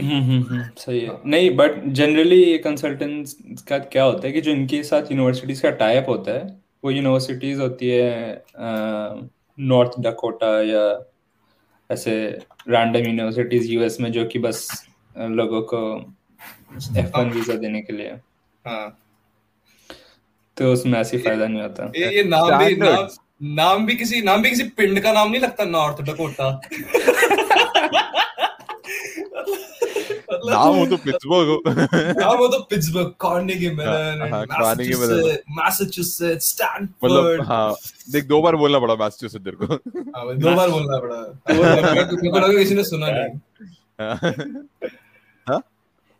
हम्म, 0.00 0.20
हम्म, 0.22 0.42
हम्म, 0.44 0.62
सही 0.78 1.00
है। 1.00 1.18
नहीं 1.26 1.50
बट 1.56 1.82
जनरली 1.94 2.42
ये 2.42 2.56
कंसल्टेंट्स 2.58 3.62
का 3.68 3.78
क्या 3.78 4.04
होता 4.04 4.26
है 4.26 4.32
कि 4.32 4.40
जो 4.40 4.50
इनके 4.50 4.82
साथ 4.82 5.10
यूनिवर्सिटीज 5.12 5.60
का 5.60 5.70
टाइप 5.82 6.08
होता 6.08 6.32
है 6.32 6.44
वो 6.84 6.90
यूनिवर्सिटीज 6.90 7.58
होती 7.60 7.88
है 7.88 8.44
नॉर्थ 9.58 9.98
डकोटा 10.00 10.50
या 10.62 10.84
ऐसे 11.90 12.12
रैंडम 12.68 13.06
यूनिवर्सिटीज 13.06 13.70
यूएस 13.70 14.00
में 14.00 14.10
जो 14.12 14.24
कि 14.24 14.38
बस 14.38 14.68
लोगों 15.16 15.60
को 15.62 15.80
एफ़ 16.98 17.18
वन 17.18 17.30
वीज़ा 17.30 17.54
देने 17.54 17.80
के 17.82 17.92
लिए। 17.92 18.10
हाँ। 18.64 18.96
तो 20.56 20.72
उसमें 20.72 20.98
ऐसी 20.98 21.18
फ़ायदा 21.18 21.46
नहीं 21.46 21.62
होता। 21.62 21.92
ये 21.96 22.16
ये 22.16 22.24
नाम 22.24 22.58
भी 22.58 22.76
नाम, 22.76 23.08
नाम 23.42 23.86
भी 23.86 23.94
किसी 23.96 24.20
नाम 24.22 24.42
भी 24.42 24.50
किसी 24.50 24.64
पिंड 24.76 25.00
का 25.02 25.12
नाम 25.12 25.30
नहीं 25.30 25.40
लगता 25.40 25.64
नॉर्थ 25.64 26.02
डकोटा 26.02 26.60
नाम 30.42 30.74
हो 30.74 30.84
तो 30.86 30.96
पिट्सबर्ग 30.96 31.48
हो। 31.48 31.62
नाम 32.20 32.36
हो 32.38 32.46
तो 32.48 32.58
पिट्सबर्ग 32.70 33.08
कार्नेगी 33.20 33.70
मेलन 33.70 34.28
हाँ, 34.32 34.44
Carnegie 34.46 34.96
Mellon. 35.00 35.36
मैसाचुसेट्स 35.58 36.20
मतलब 36.24 36.40
स्टैनफोर्ड 36.40 37.42
हाँ 37.46 37.74
देख 38.12 38.24
दो 38.24 38.40
बार 38.42 38.56
बोलना 38.56 38.78
पड़ा 38.78 38.94
मैसेच्यूसेट्स 38.94 39.44
तेरे 39.44 39.56
को। 39.56 39.74
हाँ 40.16 40.36
दो 40.36 40.54
बार 40.56 40.70
बोलना 40.70 40.98
पड़ा। 40.98 41.18
मेरे 41.50 41.82
मेरे 41.92 42.30
को 42.30 42.38
लगा 42.38 42.58
किसी 42.58 42.74
ने 42.74 42.84
सुना 42.84 43.06
नहीं। 43.10 43.30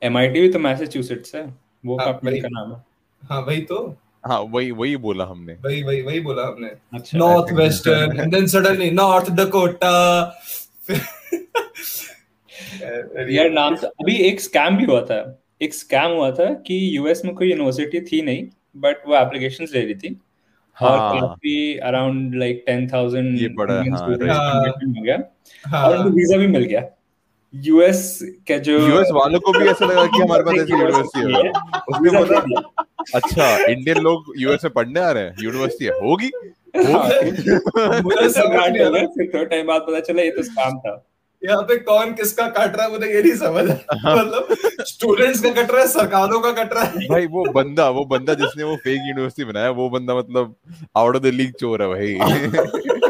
एमआईटी 0.02 0.40
भी 0.40 0.48
तो 0.48 0.58
मैसाचुसेट्स 0.58 1.34
है। 1.34 1.42
वो 1.86 1.96
हाँ, 1.96 2.12
कंपनी 2.12 2.30
वही। 2.30 2.40
का 2.40 2.48
नाम 2.50 2.72
है। 2.72 2.82
हाँ 3.22 3.40
वही 3.40 3.60
तो। 3.62 3.96
हाँ 4.26 4.38
वही 4.52 4.70
वही 4.70 4.96
बोला 4.96 5.24
हमने। 5.24 5.52
वही 5.64 5.82
वही 5.82 6.02
वही 6.02 6.20
बोला 6.20 6.46
हमने। 6.46 6.68
अच्छा। 6.94 7.18
Northwestern 7.52 8.20
and 8.20 8.34
then 8.34 8.46
suddenly 8.46 8.90
North 8.90 9.30
Dakota 9.30 9.92
यार 13.30 13.50
नाम 13.50 13.76
तो 13.76 13.86
अभी 13.86 14.16
एक 14.28 14.40
स्कैम 14.40 14.76
भी 14.76 14.84
हुआ 14.84 15.00
था। 15.02 15.20
एक 15.62 15.74
स्कैम 15.74 16.10
हुआ 16.10 16.30
था 16.30 16.52
कि 16.66 16.96
यूएस 16.96 17.22
में 17.24 17.34
कोई 17.34 17.50
यूनिवर्सिटी 17.50 18.00
थी 18.00 18.20
नहीं 18.22 18.44
बट 18.76 19.06
वो 19.08 19.16
एप्लीकेशन 19.16 19.66
ले 19.74 19.80
रही 19.80 19.94
थी। 19.94 20.20
और 20.76 20.98
हाँ। 20.98 21.20
काफ़ी 21.20 21.76
अराउंड 21.78 22.34
लाइक 22.34 22.62
टेन 22.66 22.86
थाउज़ेंड 22.88 23.40
ये 23.40 23.48
बड़ा 23.48 23.74
है, 23.74 23.90
हाँ, 23.90 24.08
right. 24.08 24.84
मिल 24.84 25.02
गया। 25.04 25.18
हाँ। 25.64 25.84
और 25.84 25.96
उनको 25.96 26.10
वीज़ा 26.10 26.36
भी 26.36 26.46
मिल 26.46 26.64
गया। 26.64 26.80
यूएस 27.54 28.18
के 28.46 28.58
जो 28.58 28.72
यूएस 28.78 29.08
वालों 29.12 29.40
को 29.40 29.52
भी 29.52 29.68
ऐसा 29.68 29.86
लगा 29.86 30.04
कि 30.06 30.22
हमारे 30.22 30.42
पास 30.42 30.54
ऐसी 30.54 30.72
यूनिवर्सिटी 30.72 31.32
है। 31.34 31.50
उसने 31.88 32.10
बोला 32.18 32.40
अच्छा 33.14 33.56
इंडियन 33.66 33.98
लोग 33.98 34.32
यूएस 34.38 34.64
में 34.64 34.72
पढ़ने 34.72 35.00
आ 35.00 35.10
रहे 35.10 35.24
हैं 35.24 35.34
यूनिवर्सिटी 35.42 35.84
है 35.84 35.98
होगी 36.00 36.30
मुझे 36.76 38.28
सब 38.28 38.40
समझ 38.40 38.56
काट 38.56 38.72
नहीं 38.72 38.84
आ 38.84 38.88
रहा 38.88 39.06
फिर 39.06 39.30
थोड़ा 39.34 39.44
टाइम 39.44 39.66
बाद 39.66 39.80
पता 39.80 40.00
चला 40.00 40.22
ये 40.22 40.30
तो 40.30 40.42
स्कैम 40.42 40.78
था। 40.78 41.06
यहाँ 41.42 41.62
पे 41.62 41.76
कौन 41.76 42.12
किसका 42.12 42.46
कट 42.48 42.76
रहा 42.76 42.86
है 42.86 42.92
मुझे 42.92 43.06
ये 43.14 43.22
नहीं 43.22 43.32
समझ 43.32 43.70
हाँ। 43.70 44.16
मतलब 44.16 44.56
स्टूडेंट्स 44.86 45.40
का 45.40 45.50
कट 45.50 45.70
रहा 45.70 45.80
है 45.80 45.86
सरकारों 45.88 46.40
का 46.40 46.50
कट 46.52 46.72
रहा 46.72 46.84
है। 46.84 47.06
भाई 47.08 47.26
वो 47.26 47.44
बंदा 47.52 47.88
वो 47.90 48.04
बंदा 48.04 48.34
जिसने 48.34 48.64
वो 48.64 48.76
फेक 48.76 49.00
यूनिवर्सिटी 49.08 49.44
बनाया 49.44 49.70
वो 49.70 49.88
बंदा 49.90 50.16
मतलब 50.18 50.54
आउट 50.96 51.16
ऑफ़ 51.16 51.22
द 51.22 51.26
लीग 51.26 51.52
चोर 51.60 51.82
है 51.82 51.88
भाई। 51.88 53.09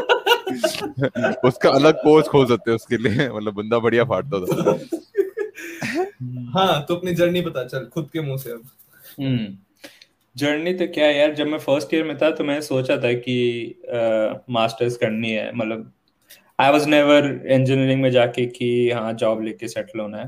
उसका 1.45 1.69
अलग 1.69 2.01
कोर्स 2.03 2.27
खोल 2.27 2.45
सकते 2.47 2.71
हैं 2.71 2.75
उसके 2.75 2.97
लिए। 2.97 3.29
मतलब 3.29 3.53
बंदा 3.53 3.79
बढ़िया 3.79 4.03
फाड़ता 4.05 4.39
था 4.45 4.79
हाँ। 6.53 6.85
तो 6.87 6.95
अपनी 6.95 7.13
जर्नी 7.15 7.41
बता 7.41 7.63
चल 7.65 7.85
खुद 7.93 8.09
के 8.13 8.21
मुँह 8.21 8.37
से 8.37 8.51
अब। 8.51 8.63
हम्म 9.19 9.57
जर्नी 10.35 10.73
तो 10.73 10.87
क्या 10.87 11.05
है 11.05 11.17
यार 11.17 11.33
जब 11.35 11.47
मैं 11.47 11.57
फ़र्स्ट 11.59 11.93
ईयर 11.93 12.03
में 12.03 12.17
था 12.17 12.29
तो 12.31 12.43
मैंने 12.43 12.61
सोचा 12.61 12.97
था 12.97 13.13
कि 13.13 13.35
मास्टर्स 14.49 14.97
करनी 14.97 15.31
है। 15.31 15.51
मतलब 15.55 15.91
आई 16.59 16.71
वाज 16.71 16.87
नेवर 16.87 17.25
इंजीनियरिंग 17.47 18.01
में 18.01 18.09
जाके 18.11 18.45
कि 18.47 18.91
हाँ 18.91 19.13
जॉब 19.13 19.41
लेके 19.43 19.67
सेटल 19.67 19.99
होना 19.99 20.17
है। 20.17 20.27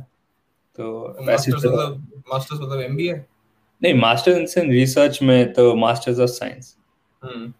तो 0.77 1.15
मास्टर्स 1.21 1.65
मतलब 1.65 2.23
मास्टर्स 2.33 2.61
मतलब 2.61 2.81
एमबीए 2.81 3.13
नहीं 3.81 3.93
मास्टर्स 3.93 4.57
इन 4.57 4.71
रिसर्च 4.71 5.21
में 5.23 5.53
तो 5.53 5.73
मास्टर्स 5.75 6.19
ऑफ़ 6.19 6.29
साइंस 6.29 6.75
हम्म। 7.21 7.53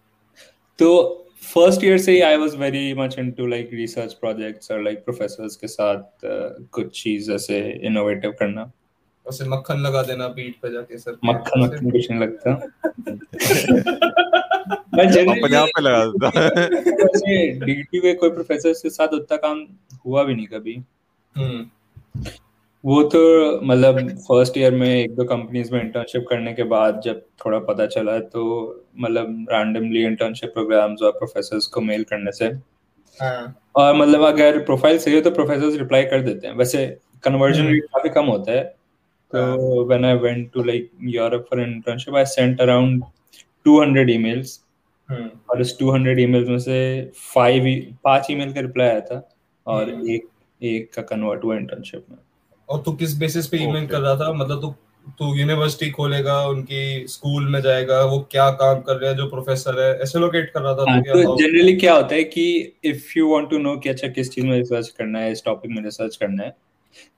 तो 0.79 1.23
फ़र्स्ट 1.43 1.83
ईयर 1.83 1.97
से 1.97 2.12
ही 2.12 2.21
I 2.21 2.38
was 2.38 2.55
very 2.55 2.93
much 2.93 3.19
into 3.19 3.47
like 3.47 3.69
research 3.73 4.13
projects 4.13 4.71
और 4.71 4.83
लाइक 4.83 5.03
प्रोफेसर्स 5.05 5.55
के 5.55 5.67
साथ 5.67 5.97
uh, 5.97 6.67
कुछ 6.71 7.03
चीज़ 7.03 7.31
ऐसे 7.31 7.79
इनोवेटिव 7.83 8.31
करना। 8.31 8.63
वैसे 9.25 9.45
मक्खन 9.45 9.79
लगा 9.79 10.03
देना 10.03 10.27
पीठ 10.27 10.55
पे 10.62 10.71
जाके 10.71 10.97
सर 10.97 11.17
मक्खन 11.25 11.62
मक्खन 11.62 11.91
कुछ 11.91 12.12
नहीं 12.12 12.21
लगता। 12.21 12.51
मैं 14.93 15.05
आप 15.55 15.67
पे 15.75 15.81
लगा 15.81 16.05
देता 16.05 17.65
डीटी 17.65 18.00
के 18.00 18.13
कोई 18.23 18.29
प्रोफेसर 18.29 18.71
के 18.71 18.89
साथ 18.89 19.07
उतना 19.07 19.38
काम 19.38 19.67
हुआ 20.05 20.23
भी 20.23 20.35
नहीं 20.35 20.47
कभी। 20.47 20.83
हम्म। 21.38 21.69
वो 22.86 23.04
तो 23.04 23.20
मतलब 23.62 24.10
फ़र्स्ट 24.10 24.58
ईयर 24.58 24.75
में 24.75 24.88
एक 24.90 25.16
दो 25.16 25.24
कंपनीज़ 25.24 25.74
में 25.74 25.82
इंटर्नशिप 25.82 26.25
करने 26.30 26.54
के 26.54 26.63
बाद 26.63 27.02
जब 27.06 27.22
थोड़ा 27.46 27.60
पता 27.60 27.86
चला 27.86 28.20
तो 28.20 28.44
मतलब 29.00 29.46
रैंडमली 29.52 30.04
इंटर्नशिप 30.06 30.50
प्रोग्राम्स 30.50 31.02
और 31.02 31.12
प्रोफेसर्स 31.12 31.66
को 31.66 31.82
मेल 31.82 32.04
करने 32.04 32.32
से। 32.32 32.46
हाँ। 33.20 33.62
और 33.75 33.96
मतलब 33.96 34.22
अगर 34.22 34.60
प्रोफ़ाइल 34.60 34.98
सही 34.98 35.16
हो 35.16 35.22
तो 35.22 35.32
प्रोफेसर्स 35.32 35.75
रिप्लाई 35.75 36.04
कर 36.04 36.22
देते 36.22 36.48
हैं। 36.48 36.56
वैसे 36.56 36.86
कन्वर्जन। 37.24 37.68
रेट 37.68 37.84
काफ़ी 37.84 38.10
कम 38.10 38.25
होता 38.25 38.52
है। 38.52 38.63
तो 39.34 39.86
when 39.86 40.06
I 40.06 40.13
went 40.13 40.52
to 40.54 40.63
like 40.63 40.92
Europe 41.04 41.46
for 41.50 41.62
internship 41.62 42.16
I 42.16 42.25
sent 42.25 42.62
around 42.62 43.04
200 43.68 44.10
emails 44.10 44.60
और 45.50 45.62
इस 45.62 45.78
200 45.82 46.20
ईमेल्स 46.20 46.50
में 46.50 46.60
से 46.60 47.12
फाइव 47.36 47.96
पाँच 48.04 48.28
ईमेल 48.32 48.54
का 48.54 48.62
रिप्लाई 48.62 48.88
आया 48.88 49.00
था। 49.00 49.30
और 49.68 49.90
हम्म। 49.90 50.10
एक 50.10 50.28
एक 50.62 50.94
का 50.94 51.02
कन्वर्ट 51.02 51.44
हुआ 51.44 51.56
इंटर्नशिप 51.56 52.06
में। 52.12 52.18
और 52.74 52.82
तू 52.86 52.92
किस 52.94 53.13
बेसिस 53.18 53.48
पे 53.48 53.58
ईमेल. 53.58 53.86
कर 53.88 54.00
रहा 54.00 54.15
था? 54.15 54.32
मतलब 54.34 54.62
तू 54.62 54.74
तू 55.20 55.34
यूनिवर्सिटी 55.36 55.89
खोलेगा 55.92 56.36
उनकी 56.48 56.84
स्कूल 57.08 57.48
में 57.50 57.60
जाएगा 57.62 58.01
वो 58.03 58.20
क्या 58.32 58.50
काम 58.62 58.80
कर 58.82 58.96
रहे 58.96 59.10
हैं 59.10 59.18
जो 59.18 59.27
प्रोफेसर 59.30 59.80
है 59.80 59.89
ऐसे 60.01 60.20
लोकेट 60.20 60.50
कर 60.50 60.62
रहा 60.62 60.74
था 60.75 60.86
हाँ, 60.92 61.01
तो 61.01 61.36
जनरली 61.38 61.75
क्या 61.75 61.94
होता 61.96 62.15
है 62.15 62.24
कि 62.24 62.46
if 62.86 63.18
you 63.18 63.27
want 63.30 63.50
to 63.50 63.58
know 63.58 63.75
कि 63.77 63.89
अच्छा 63.89 64.08
किस 64.08 64.32
चीज़ 64.32 64.46
में 64.46 64.58
रिसर्च 64.58 64.88
करना 64.89 65.20
है 65.20 65.32
इस 65.32 65.44
टॉपिक 65.46 65.72
में 65.72 65.84
रिसर्च 65.84 66.15
करना 66.15 66.44
है 66.44 66.56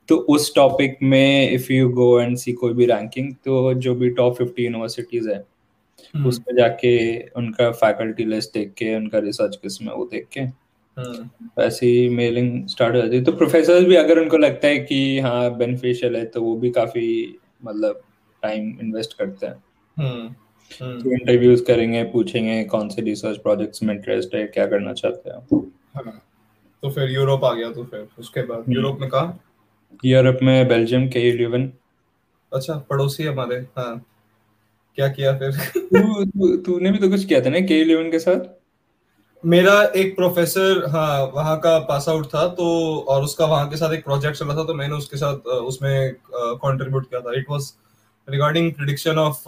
तो 0.09 0.15
उस 0.29 0.53
टॉपिक 0.55 0.97
में 1.03 1.51
if 1.51 1.71
you 1.73 1.89
go 1.91 2.09
and 2.21 2.35
see 2.37 2.53
कोई 2.53 2.73
भी 2.73 2.85
रैंकिंग 2.85 3.33
तो 3.45 3.73
जो 3.73 3.95
भी 3.95 4.09
टॉप 4.09 4.37
50 4.37 4.59
यूनिवर्सिटीज 4.59 5.27
है 5.27 5.43
उसमें 6.25 6.55
जाके 6.57 6.95
उनका 7.37 7.71
फैकल्टी 7.71 8.25
लिस्ट 8.25 8.53
देख 8.53 8.73
के 8.77 8.95
उनका 8.95 9.19
रिसर्च 9.19 9.55
किसमें 9.55 9.93
वो 9.93 10.05
देख 10.11 10.27
के 10.33 10.45
वैसे 11.59 11.85
ही 11.85 12.09
मेलिंग 12.09 12.67
स्टार्ट 12.67 12.95
हो 12.95 13.01
जाती 13.01 13.15
है। 13.15 13.23
तो 13.23 13.31
प्रोफेसर 13.31 13.83
भी 13.83 13.95
अगर 13.95 14.19
उनको 14.19 14.37
लगता 14.37 14.67
है 14.67 14.77
कि 14.77 15.19
हाँ 15.19 15.57
बेनिफिशियल 15.57 16.15
है 16.15 16.25
तो 16.25 16.41
वो 16.41 16.55
भी 16.55 16.69
काफ़ी 16.69 17.37
मतलब 17.65 18.01
टाइम 18.43 18.77
इन्वेस्ट 18.81 19.17
करते 19.17 19.45
हैं। 19.45 19.63
हम्म, 19.99 20.35
हम्म, 20.85 21.01
तो 21.01 21.11
इंटरव्यूज़ 21.11 21.65
करेंगे 21.65 22.03
पूछेंगे 22.03 22.63
कौन 22.63 22.89
से 22.89 23.01
रिसर्च 23.01 23.37
प्रोजेक्ट्स 23.37 23.83
में 23.83 23.95
इंटरेस्ट 23.95 24.35
है 24.35 24.43
क्या 24.43 24.67
करना 24.67 24.93
चाहते 24.93 25.29
हैं। 25.29 25.67
हाँ। 25.95 26.21
तो 26.81 26.89
फिर 26.89 27.09
यूरोप 27.09 27.43
आ 27.43 27.53
गया 27.53 27.71
तो 27.71 27.83
फिर 27.83 28.07
उसके 28.19 28.41
बाद 28.41 28.59
हम्म। 28.59 28.73
यूरोप 28.73 28.97
में 28.99 29.09
कहा? 29.09 29.39
यूरोप 30.05 30.39
में 30.43 30.67
बेल्जियम 30.67 31.09
के 31.09 31.19
इलेवन 31.19 31.71
अच्छा 32.53 32.73
पड़ोसी 32.73 33.23
हमारे 33.23 33.55
हाँ। 33.55 34.05
क्या 34.95 35.07
किया 35.07 35.37
फिर? 35.37 35.51
तू 35.77 36.25
तू- 36.25 36.65
तूने 36.65 36.91
भी 36.91 36.97
तो 36.97 37.09
कुछ 37.09 37.25
किया 37.25 37.41
था 37.41 37.49
ना 37.49 37.59
के 37.59 37.81
इलेवन 37.81 38.11
के 38.11 38.19
साथ? 38.19 38.54
मेरा 39.45 39.73
एक 39.95 40.15
प्रोफेसर 40.15 40.85
हाँ 40.91 41.23
वहाँ 41.33 41.57
का 41.61 41.77
पास 41.79 42.07
आउट 42.09 42.25
था 42.27 42.47
तो 42.55 42.65
और 43.09 43.23
उसका 43.23 43.45
वहाँ 43.45 43.69
के 43.69 43.77
साथ 43.77 43.93
एक 43.93 44.03
प्रोजेक्ट 44.03 44.37
चला 44.37 44.55
था 44.55 44.63
तो 44.65 44.73
मैंने 44.73 44.95
उसके 44.95 45.17
साथ 45.17 45.47
उसमें 45.47 46.13
कंट्रीब्यूट 46.33 47.09
किया 47.09 47.19
था। 47.21 47.33
It 47.37 47.49
was 47.49 47.71
regarding 48.27 48.71
prediction 48.73 49.17
of 49.19 49.43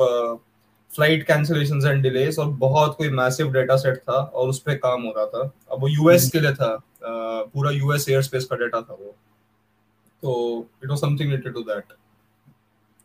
flight 0.91 1.25
cancellations 1.27 1.85
and 1.85 2.03
delays 2.03 2.39
और 2.39 2.49
बहुत 2.59 2.95
कोई 2.97 3.09
मैसिव 3.11 3.51
डेटा 3.53 3.77
सेट 3.77 3.97
था 3.99 4.17
और 4.17 4.49
उस 4.49 4.59
पर 4.59 4.75
काम 4.75 5.03
हो 5.03 5.13
रहा 5.17 5.25
था। 5.25 5.51
अब 5.71 5.81
वो 5.81 5.87
यूएस 5.87 6.29
के 6.31 6.39
लिए 6.39 6.53
था 6.53 6.67
अ, 6.67 6.79
पूरा 7.53 7.71
यूएस 7.71 8.09
एयर 8.09 8.21
स्पेस 8.21 8.45
का 8.45 8.55
डेटा 8.55 8.81
था 8.81 8.93
वो। 8.93 9.15
तो 10.23 10.67
it 10.83 10.89
was 10.89 10.99
something 10.99 11.29
related 11.29 11.53
to 11.53 11.61
that 11.63 11.93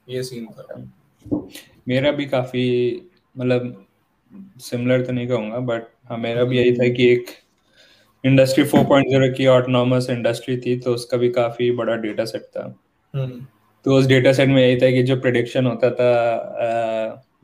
ये 0.08 0.22
सीन 0.22 0.46
था। 0.48 0.84
मेरा 1.88 2.12
भी 2.12 2.26
काफ़ी 2.26 2.66
मतलब 3.36 3.84
सिमिलर 4.60 5.04
तो 5.06 5.12
नहीं 5.12 5.26
कहूँगा 5.28 5.58
बट 5.58 5.86
हाँ 6.12 6.18
मेरा 6.18 6.42
भी 6.44 6.56
यही 6.58 6.72
था 6.72 6.88
कि 6.94 7.06
एक 7.10 7.26
इंडस्ट्री 8.24 8.64
4.0 8.64 9.28
की 9.36 9.46
ऑटोनॉमस 9.46 10.06
इंडस्ट्री 10.10 10.56
थी 10.56 10.76
तो 10.78 10.94
उसका 10.94 11.16
भी 11.16 11.28
काफ़ी 11.28 11.70
बड़ा 11.70 11.94
डेटा 11.96 12.24
सेट 12.24 12.42
था। 12.42 12.64
हम्म। 13.14 13.46
तो 13.84 13.96
उस 13.98 14.06
डेटा 14.06 14.32
सेट 14.32 14.48
में 14.48 14.60
यही 14.62 14.76
था 14.76 14.90
कि 14.90 15.02
जो 15.02 15.16
प्रिडिक्शन 15.16 15.66
होता 15.66 15.90
था 15.90 16.10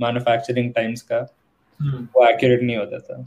मैन्युफैक्चरिंग 0.01 0.73
टाइम्स 0.75 1.03
का 1.03 1.37
हम्म। 1.81 2.09
वो 2.17 2.27
एक्यूरेट 2.29 2.63
नहीं 2.63 2.77
होता 2.77 2.99
था। 2.99 3.23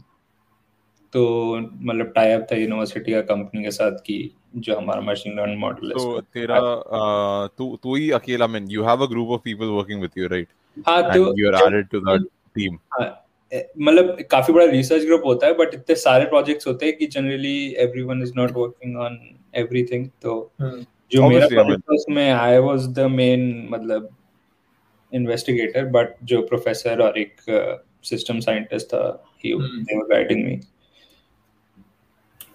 तो 1.12 1.56
मतलब 1.58 2.12
टाई 2.14 2.32
अप 2.32 2.46
था 2.52 2.56
यूनिवर्सिटी 2.56 3.12
का 3.12 3.20
कंपनी 3.34 3.62
के 3.62 3.70
साथ 3.70 3.98
कि 4.06 4.18
जो 4.56 4.76
हमारा 4.76 5.00
मशीन 5.00 5.36
लर्निंग 5.38 5.60
मॉडल 5.60 5.86
है 5.86 5.94
तो 5.94 6.20
तेरा 6.20 6.60
तू 7.58 7.76
तू 7.82 7.96
ही 7.96 8.10
अकेला 8.10 8.46
man 8.46 8.70
you 8.70 8.84
have 8.84 9.02
a 9.02 9.06
group 9.06 9.28
of 9.28 9.40
people 9.40 9.74
working 9.78 10.00
with 10.00 10.18
you 10.18 10.28
right 10.28 10.48
हाँ 10.86 11.02
तो 11.14 11.34
you 11.40 11.52
are 11.52 11.62
added 11.66 11.88
to 11.88 12.00
that 12.00 12.28
team 12.54 12.78
मतलब 13.52 14.20
काफ़ी 14.30 14.54
बड़ा 14.54 14.64
रिसर्च 14.64 15.04
ग्रुप 15.04 15.22
होता 15.24 15.46
है 15.46 15.52
बट 15.54 15.74
इतने 15.74 15.96
सारे 15.96 16.24
प्रोजेक्ट्स 16.24 16.66
होते 16.66 16.86
हैं 16.86 16.96
कि 16.96 17.06
generally 17.06 17.56
everyone 17.78 18.22
is 18.22 18.32
not 18.36 18.52
working 18.52 18.96
on 18.96 19.18
everything 19.54 20.06
तो 20.22 20.52
हम्म 20.60 20.84
जो 21.12 21.28
मेरा 21.28 21.46
प्रोजेक्ट 21.46 21.80
था 21.80 21.94
उसमें 21.94 22.30
आई 22.30 22.58
वाज 22.58 22.86
द 22.88 23.00
मेन 23.10 23.68
मतलब 23.70 24.08
इन्वेस्टिगेटर 25.12 25.84
बट 25.86 26.14
जो 26.24 26.42
प्रोफेसर 26.42 27.02
और 27.02 27.18
एक 27.18 27.36
सिस्टम 28.04 28.40
साइंटिस्ट 28.40 28.86
था 28.86 29.24
ही 29.44 29.52
Hmm. 29.52 29.62
दे 29.62 29.96
वर 29.98 30.04
गाइडिंग 30.04 30.44
मी 30.44 30.60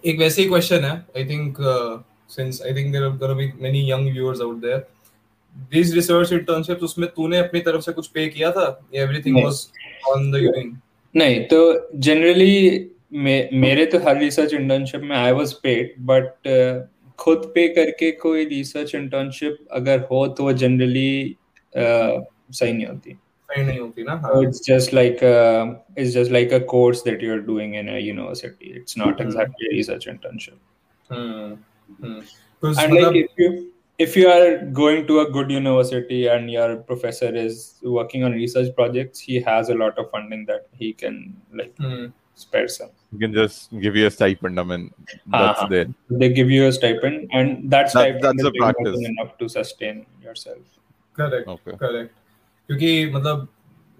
एक 0.06 0.20
वैसे 0.20 0.42
ही 0.42 0.48
क्वेश्चन 0.48 0.84
है 0.86 0.92
I 1.18 1.26
think 1.26 1.58
since 2.30 2.62
I 2.62 2.74
think 2.76 2.92
there 2.92 3.04
are 3.04 3.18
gonna 3.18 3.34
be 3.34 3.52
many 3.62 3.92
young 3.92 4.12
viewers 4.14 4.42
out 4.42 4.56
there 4.56 4.88
this 5.72 5.94
research 5.94 6.32
internships 6.34 6.84
उसमें 6.84 7.10
तूने 7.10 7.38
अपनी 7.38 7.60
तरफ़ 7.60 7.82
से 7.82 7.92
कुछ 7.94 8.08
पे 8.08 8.28
किया 8.28 8.52
था? 8.52 8.66
एवरीथिंग 8.96 9.44
वाज 9.44 9.68
ऑन 10.10 10.32
द 10.32 10.36
यूनिंग 10.36 10.74
नहीं 11.18 11.44
तो 11.44 11.90
जनरली 11.96 12.90
मे, 13.14 13.50
मेरे 13.54 13.86
तो 13.86 14.00
हर 14.00 14.18
रिसर्च 14.18 14.54
इंटर्नशिप 14.54 15.02
में 15.02 15.16
आई 15.18 15.32
वाज 15.32 15.54
पेड 15.54 15.94
बट 16.00 16.48
खुद 17.20 17.52
पे 17.56 17.68
करके 17.68 18.12
कोई 18.12 18.46
रिसर्च 18.46 18.96
इंटर्नशिप 18.96 19.58
अगर 19.72 20.00
हो 20.00 20.28
तो 20.28 20.44
वो 20.44 20.54
जनरली 20.54 21.38
सही 21.78 22.74
नहीं 22.74 22.86
होती 22.86 23.14
सही 23.50 23.64
नहीं 23.64 23.80
होती 23.80 24.04
ना 24.04 24.22
So 24.22 24.34
हाँ 24.34 24.44
it's 24.44 24.60
just 24.68 24.94
like 24.94 25.24
uh, 25.24 25.66
it's 25.98 26.14
just 26.14 26.32
like 26.32 26.52
a 26.52 26.60
course 26.74 27.02
that 27.04 27.22
you're 27.22 27.42
doing 27.42 27.74
in 27.74 27.90
a 27.90 28.00
university. 28.00 28.72
It's 28.80 28.98
not 28.98 29.20
Hmm. 29.20 29.28
exactly 29.28 29.68
a 29.72 29.76
research 29.76 30.08
internship. 30.08 30.58
हम्म 31.12 31.58
हम्म 32.04 32.22
कुछ 32.64 32.78
And 32.78 32.94
like 32.94 33.04
मतलब 33.04 33.16
if 33.16 33.42
you 33.44 33.50
if 34.00 34.16
you 34.16 34.28
are 34.30 34.58
going 34.80 35.08
to 35.08 35.20
a 35.22 35.30
good 35.36 35.50
university 35.52 36.28
and 36.28 36.52
your 36.52 36.76
professor 36.90 37.30
is 37.36 37.80
working 37.84 38.24
on 38.24 38.32
research 38.32 38.68
projects 38.76 39.20
he 39.20 39.40
has 39.48 39.70
a 39.70 39.74
lot 39.74 39.98
of 39.98 40.10
funding 40.12 40.46
that 40.46 40.68
he 40.82 40.94
can 40.94 41.16
like 41.62 41.74
Hmm. 41.86 42.06
spare 42.46 42.68
some 42.78 42.92
You 43.12 43.20
can 43.20 43.34
just 43.36 43.72
give 43.84 43.96
you 43.96 44.06
a 44.08 44.12
stipend. 44.14 44.60
I 44.62 44.64
mean, 44.70 44.82
that's 45.10 45.62
Uh-huh. 45.62 45.68
there. 45.74 45.88
they 46.22 46.28
give 46.40 46.50
you 46.56 46.64
a 46.68 46.72
stipend 46.78 47.30
and 47.40 47.72
that 47.76 47.90
stipend 47.94 48.24
that's 48.26 48.42
is 48.44 48.48
the 48.48 48.52
practice. 48.64 48.98
enough 49.12 49.32
to 49.42 49.48
sustain 49.58 50.02
yourself 50.26 50.64
correct 51.20 51.48
Okay. 51.54 51.76
Correct 51.84 52.12
क्योंकि 52.68 52.90
मतलब 53.14 53.48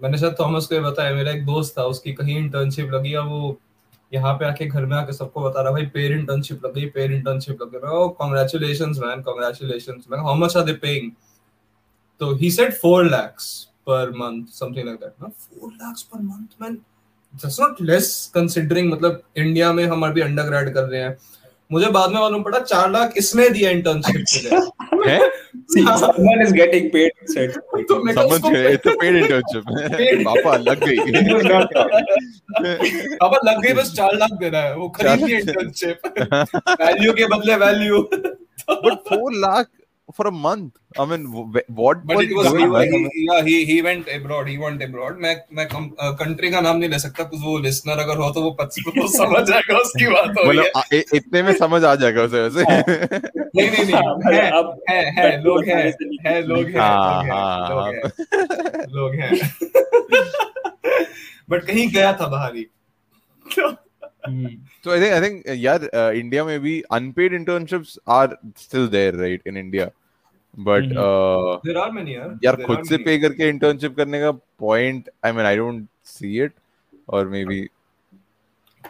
मैंने 0.02 0.18
शायद 0.18 0.34
Thomas 0.40 0.66
को 0.72 0.80
बताया 0.90 1.14
मेरा 1.14 1.32
एक 1.38 1.44
दोस्त 1.46 1.74
था 1.78 1.84
उसकी 1.94 2.12
कहीं 2.20 2.36
इंटर्नशिप 2.38 2.90
लगी 2.94 3.14
और 3.22 3.26
वो 3.28 3.40
यहाँ 4.12 4.34
पे 4.34 4.44
आके 4.44 4.66
घर 4.66 4.86
में 4.86 4.96
आके 4.96 5.12
सबको 5.12 5.42
बता 5.42 5.62
रहा 5.62 5.72
भाई 5.72 5.86
पेड 5.94 6.18
इंटर्नशिप 6.18 6.64
लग 6.64 6.74
गई 6.74 6.86
पेड 6.90 7.12
इंटर्नशिप 7.12 7.62
लग 7.62 7.72
गई। 7.72 7.96
ओ 7.98 8.08
congratulations 8.20 8.98
man 8.98 9.22
congratulations 9.22 10.04
man 10.10 10.18
how 10.18 10.34
much 10.34 10.56
are 10.56 10.64
they 10.64 10.72
paying 10.84 11.10
तो 12.20 12.34
he 12.34 12.50
said 12.50 12.72
4 12.74 13.08
lakhs 13.10 13.44
per 13.88 14.04
month, 14.20 14.46
something 14.54 14.86
like 14.86 14.96
that. 15.02 15.12
ना 15.22 15.28
4 15.28 15.68
lakhs 15.82 16.02
per 16.02 16.20
month, 16.22 16.56
man? 16.62 16.78
That's 17.34 17.58
not 17.62 17.80
less, 17.90 18.08
considering 18.36 18.90
मतलब 18.92 19.22
इंडिया 19.36 19.72
में 19.72 19.84
हम 19.86 20.06
अभी 20.06 20.20
अंडरग्रेड 20.20 20.72
कर 20.74 20.82
रहे 20.82 21.00
हैं। 21.00 21.16
मुझे 21.72 21.90
बाद 21.90 22.10
में 22.10 22.20
मालूम 22.20 22.42
पड़ा, 22.42 22.58
चार 22.58 22.90
लाख 22.90 23.14
इसने 23.16 23.48
दिया 23.50 23.70
इंटर्नशिप 23.70 24.24
के 24.32 24.40
लिए। 24.40 24.87
है? 25.06 25.18
see 25.74 25.82
someone 26.02 26.40
is 26.44 26.52
getting 26.58 26.90
paid 26.90 27.12
said 27.34 27.54
तो 27.88 28.02
मैं 28.04 28.14
कहा, 28.14 28.22
Someone 28.22 28.42
said 28.42 28.66
it's 28.74 28.86
a 28.86 28.96
paid 29.02 29.14
internship. 29.22 29.64
Paid. 29.96 30.24
पापा 30.26 30.56
लग 30.66 30.84
It 30.88 31.32
was 31.32 31.44
not 31.44 31.74
गई. 31.74 33.16
अब 33.22 33.38
लग 33.44 33.62
गई 33.62 33.72
बस 33.80 33.92
चार 33.96 34.16
लाख 34.18 34.32
दे 34.40 34.48
रहा 34.48 34.62
है 34.62 34.76
वो 34.76 34.88
खरीद 34.98 35.24
ली 35.24 35.34
इंटर्नशिप 35.36 36.06
वैल्यू 36.82 37.12
के 37.20 37.26
बदले 37.36 37.56
value 37.64 38.06
but 38.84 38.96
four 39.08 39.28
lakh 39.42 39.68
for 40.16 40.26
a 40.26 40.32
month. 40.32 40.72
I 40.98 41.04
mean, 41.04 41.26
wh- 41.26 41.78
what 41.78 42.06
but 42.06 42.16
was 42.16 42.22
it 42.22 42.30
he 42.30 42.54
mean, 42.54 42.82
he 42.82 43.28
या 43.28 43.42
he 43.42 43.64
he 43.64 43.80
went 43.80 44.08
abroad 44.08 44.48
he 44.48 44.56
went 44.56 45.18
मैं 45.18 45.42
मैं 45.52 45.68
कंट्री 46.14 46.50
का 46.50 46.60
नाम 46.60 46.76
नहीं 46.76 46.90
ले 46.90 46.98
सकता 46.98 47.24
कुछ 47.24 47.40
वो 47.42 47.58
लिसनर 47.58 47.98
अगर 47.98 48.16
हो 48.16 48.30
तो 48.30 48.42
वो 48.42 48.50
वो 48.50 49.08
समझ 49.08 49.48
जाएगा 49.48 49.78
उसकी 49.78 50.06
बात 50.06 50.28
हो 50.28 50.48
मतलब 50.48 50.82
है 50.92 51.04
इतने 51.14 51.42
में 51.42 51.54
समझ 51.54 51.84
आ 51.84 51.94
जाएगा 51.94 52.22
उसे 52.22 52.40
वैसे। 52.40 52.62
नहीं 52.62 53.70
नहीं 53.70 53.84
नहीं 53.84 53.94
है 54.34 54.50
अब 54.50 54.80
है 54.90 55.10
है 55.10 55.42
लोग 55.42 55.64
हैं 55.64 55.94
है 56.26 56.42
लोग 56.42 56.66
हैं 56.66 56.80
हाँ, 56.80 57.24
लोग 57.24 57.32
हाँ, 57.32 57.92
हैं 57.92 58.02
लोग 58.88 59.14
हैं। 59.14 59.40
बट 61.50 61.66
कहीं 61.66 61.88
गया 61.88 62.12
था 62.12 62.26
बाहर 62.26 62.56
ही. 62.56 62.66
so 64.83 64.91
I 64.91 64.99
think 64.99 65.13
I 65.13 65.19
think 65.21 65.47
uh, 65.49 65.57
यार 65.65 65.89
uh, 65.93 66.11
India 66.19 66.45
में 66.45 66.59
भी 66.61 66.81
unpaid 66.99 67.33
internships 67.39 67.97
are 68.07 68.37
still 68.55 68.87
there 68.95 69.13
right 69.13 69.41
in 69.51 69.57
India 69.57 69.91
but 70.57 70.83
Mhm. 70.83 70.97
uh, 71.03 71.59
there 71.65 71.77
are 71.77 71.91
many 71.91 72.15
यार 72.15 72.37
यार 72.43 72.55
there 72.57 72.65
खुद 72.65 72.77
are 72.77 72.83
से 72.85 72.97
many. 72.97 73.05
पे 73.05 73.17
करके 73.19 73.49
इंटर्नशिप 73.49 73.95
करने 73.97 74.19
का 74.21 74.31
point 74.65 75.09
I 75.25 75.31
mean 75.31 75.45
I 75.45 75.57
don't 75.57 75.87
see 76.15 76.43
it 76.43 76.53
और 77.09 77.27
maybe 77.45 77.67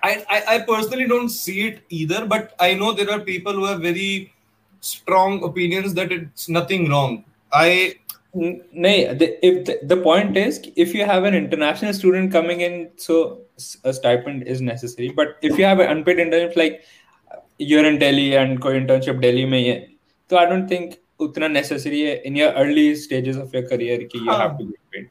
I, 0.05 0.25
I, 0.29 0.37
I 0.53 0.59
personally 0.67 1.07
don't 1.07 1.29
see 1.29 1.67
it 1.67 1.81
either, 1.89 2.25
but 2.25 2.55
I 2.59 2.73
know 2.73 2.93
there 2.93 3.11
are 3.11 3.19
people 3.19 3.53
who 3.53 3.65
have 3.65 3.79
very 3.81 4.33
strong 4.81 5.43
opinions 5.43 5.93
that 5.93 6.11
it's 6.11 6.49
nothing 6.49 6.89
wrong. 6.89 7.23
I 7.51 7.69
N- 7.69 7.93
nay 8.34 9.12
the, 9.14 9.46
if 9.46 9.64
the, 9.64 9.78
the, 9.82 9.96
point 9.96 10.36
is 10.36 10.60
if 10.76 10.94
you 10.94 11.04
have 11.04 11.24
an 11.24 11.34
international 11.34 11.92
student 11.92 12.30
coming 12.30 12.60
in 12.60 12.90
so 12.96 13.40
a 13.84 13.92
stipend 13.92 14.42
is 14.46 14.60
necessary 14.60 15.10
but 15.16 15.36
if 15.42 15.58
you 15.58 15.64
have 15.64 15.80
an 15.80 15.88
unpaid 15.90 16.18
internship 16.18 16.56
like 16.56 16.84
you're 17.58 17.84
in 17.86 17.98
delhi 17.98 18.36
and 18.36 18.60
co 18.60 18.68
internship 18.68 19.20
delhi 19.22 19.46
mein 19.46 19.96
so 20.28 20.36
i 20.36 20.44
don't 20.44 20.68
think 20.68 20.98
utna 21.18 21.50
necessary 21.50 22.02
hai 22.08 22.16
in 22.24 22.36
your 22.36 22.52
early 22.52 22.94
stages 22.94 23.38
of 23.38 23.54
your 23.54 23.66
career 23.70 23.98
ki 24.12 24.18
you 24.18 24.30
have 24.42 24.58
to 24.58 24.64
get 24.64 24.90
paid 24.90 25.08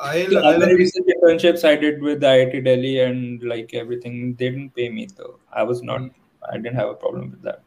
I'll, 0.00 0.30
so 0.30 0.38
I'll, 0.38 0.54
other 0.54 0.66
internships 0.66 1.64
I 1.64 1.74
did 1.74 2.00
with 2.00 2.20
IIT 2.22 2.64
Delhi 2.64 3.00
and 3.00 3.42
like 3.42 3.74
everything, 3.74 4.34
they 4.34 4.50
didn't 4.50 4.70
pay 4.70 4.88
me 4.88 5.08
though. 5.16 5.40
I 5.52 5.64
was 5.64 5.82
not, 5.82 6.02
I 6.48 6.56
didn't 6.56 6.76
have 6.76 6.88
a 6.88 6.94
problem 6.94 7.32
with 7.32 7.42
that. 7.42 7.62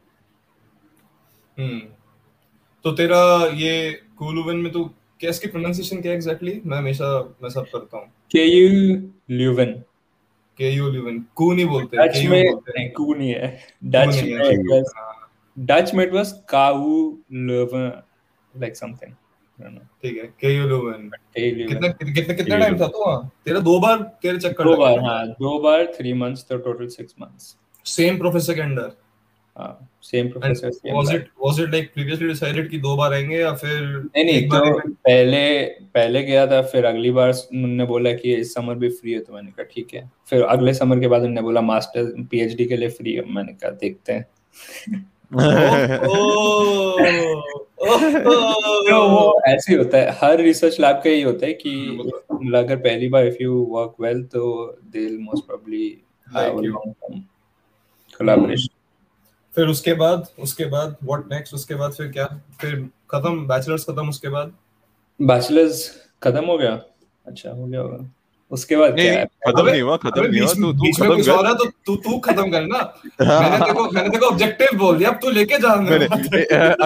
Hmm. 1.58 1.80
तो 2.84 2.92
तेरा 2.92 3.22
ये 3.56 3.72
कूलुवन 4.18 4.56
में 4.56 4.72
तू 4.72 4.84
क्या 5.20 5.30
इसकी 5.30 5.48
pronunciation 5.48 6.00
क्या 6.02 6.12
exactly 6.12 6.60
मैं 6.66 6.78
हमेशा 6.78 7.08
मैं 7.42 7.50
सब 7.50 7.66
करता 7.74 7.96
हूँ। 7.96 8.06
KU 8.34 8.68
Leuven. 9.38 9.72
K 10.58 10.70
U 10.70 10.88
Leuven 10.90 11.18
कू 11.36 11.52
नहीं 11.52 11.66
बोलते 11.66 11.96
डच 11.96 12.16
में 12.30 12.42
नहीं 12.42 12.88
कू 12.96 13.14
नहीं 13.14 13.30
है। 13.30 13.58
डच 13.84 14.22
में 14.22 14.82
Dutch 15.56 15.94
में 15.94 16.04
Leuven 17.48 17.90
like 18.54 18.76
something. 18.76 19.12
I 19.58 19.64
don't 19.64 19.74
know. 19.74 19.86
ठीक 20.02 20.16
है 20.16 20.26
के 20.40 20.54
यू 20.56 20.64
K 20.64 20.70
Leuven. 20.72 21.10
कितना 21.36 22.34
कितना 22.34 22.58
टाइम 22.58 22.78
था 22.80 22.86
तू 22.86 23.04
वहाँ? 23.04 23.30
तेरा 23.44 23.60
दो 23.60 23.78
बार 23.80 24.02
तेरे 24.22 24.38
चक्कर 24.38 24.64
दो 24.64 24.76
बार 24.76 24.98
हाँ 25.04 25.26
दो 25.28 25.58
बार 25.62 25.84
three 25.98 26.14
months 26.22 26.48
तो 26.48 26.58
total 26.66 26.88
six 26.96 27.14
months. 27.22 27.56
Same 27.86 28.18
professor 28.18 28.54
के 28.54 28.60
under 28.60 28.90
same 30.02 30.28
professor 30.30 30.70
was 30.94 31.14
it 31.14 31.28
was 31.44 31.60
it 31.60 31.70
like 31.70 31.92
previously 31.94 32.28
decided 32.28 32.70
कि 32.70 32.78
दो 32.78 32.96
बार 32.96 33.12
आएँगे 33.12 33.36
या 33.36 33.52
फिर 33.52 33.80
नहीं 34.16 34.24
नहीं 34.24 34.48
तो 34.48 34.78
पहले 34.88 35.64
पहले 35.64 36.22
गया 36.22 36.46
था 36.46 36.62
फिर 36.62 36.84
अगली 36.84 37.10
बार 37.10 37.30
उन्होंने 37.30 37.84
बोला 37.84 38.12
कि 38.12 38.34
इस 38.34 38.54
समर 38.54 38.74
भी 38.74 38.88
फ्री 38.88 39.12
है 39.12 39.20
तो 39.20 39.34
मैंने 39.34 39.50
कहा 39.50 39.62
ठीक 39.62 39.94
है। 39.94 40.10
फिर 40.26 40.42
अगले 40.42 40.74
समर 40.74 41.00
के 41.00 41.08
बाद 41.08 41.20
उन्होंने 41.20 41.42
बोला 41.42 41.60
मास्टर 41.60 42.22
पीएचडी 42.30 42.64
के 42.64 42.76
लिए 42.76 42.88
फ्री 42.88 43.12
है। 43.12 43.24
मैंने 43.34 43.52
कहा 43.52 43.70
देखते 43.70 44.12
हैं. 44.12 44.26
तो 47.82 49.08
वो 49.08 49.40
ऐसे 49.46 49.72
ही 49.72 49.78
होता 49.78 49.98
है। 49.98 50.10
हर 50.20 50.40
रिसर्च 50.40 50.80
लैब 50.80 50.96
का 50.96 51.10
यही 51.10 51.22
होता 51.22 51.46
है 51.46 51.52
कि 51.52 51.70
हम्म, 51.70 52.56
अगर 52.56 52.76
पहली 52.76 53.08
बार 53.08 53.26
इफ़ 53.26 53.36
यू 53.40 53.54
वर्क 53.70 53.94
वेल 54.00 54.22
तो 54.22 54.76
they 54.84 54.98
will 54.98 55.18
most 55.18 55.46
probably 55.46 56.02
have 56.36 56.58
a 56.58 56.62
long 56.62 56.92
term 56.92 57.20
collaboration 58.18 58.71
फिर 59.56 59.66
उसके 59.66 59.94
बाद 59.94 60.26
उसके 60.38 60.64
बाद 60.64 60.96
व्हाट 61.04 61.24
नेक्स्ट 61.32 61.54
उसके 61.54 61.74
बाद 61.74 61.92
फिर 61.92 62.08
क्या? 62.08 62.26
फिर 62.60 62.74
खत्म 63.10 63.46
बैचलर्स 63.48 63.84
खत्म 63.84 64.08
उसके 64.08 64.28
बाद? 64.28 64.52
बैचलर्स 65.20 65.90
खत्म 66.22 66.44
हो 66.44 66.58
गया? 66.58 66.80
अच्छा 67.26 67.50
हो 67.50 67.66
गया 67.66 67.80
होगा। 67.80 68.10
उसके 68.50 68.76
बाद 68.76 68.94
नहीं 68.94 69.10
क्या 69.10 69.24
खत्म 69.24 69.64
नहीं 69.68 69.82
हुआ 69.82 69.96
खत्म 69.96 70.24
नहीं 70.26 70.40
हुआ 70.40 70.52
तू 70.52 70.72
तू 70.72 70.90
खत्म 70.92 71.22
कर। 71.22 71.52
तो 71.52 71.64
तू 71.86 71.96
तू 71.96 72.18
खत्म 72.18 72.50
कर 72.50 72.62
ना। 72.62 72.80
मैंने 73.20 73.58
तेरे 73.58 73.72
को 73.72 73.84
मैंने 73.90 74.08
तेरे 74.08 74.20
को 74.20 74.26
ऑब्जेक्टिव 74.26 74.78
बोल 74.78 74.98
दिया 74.98 75.10
अब 75.10 75.18
तू 75.22 75.30
लेके 75.30 75.58
जा। 75.58 75.74
मैंने 75.76 76.06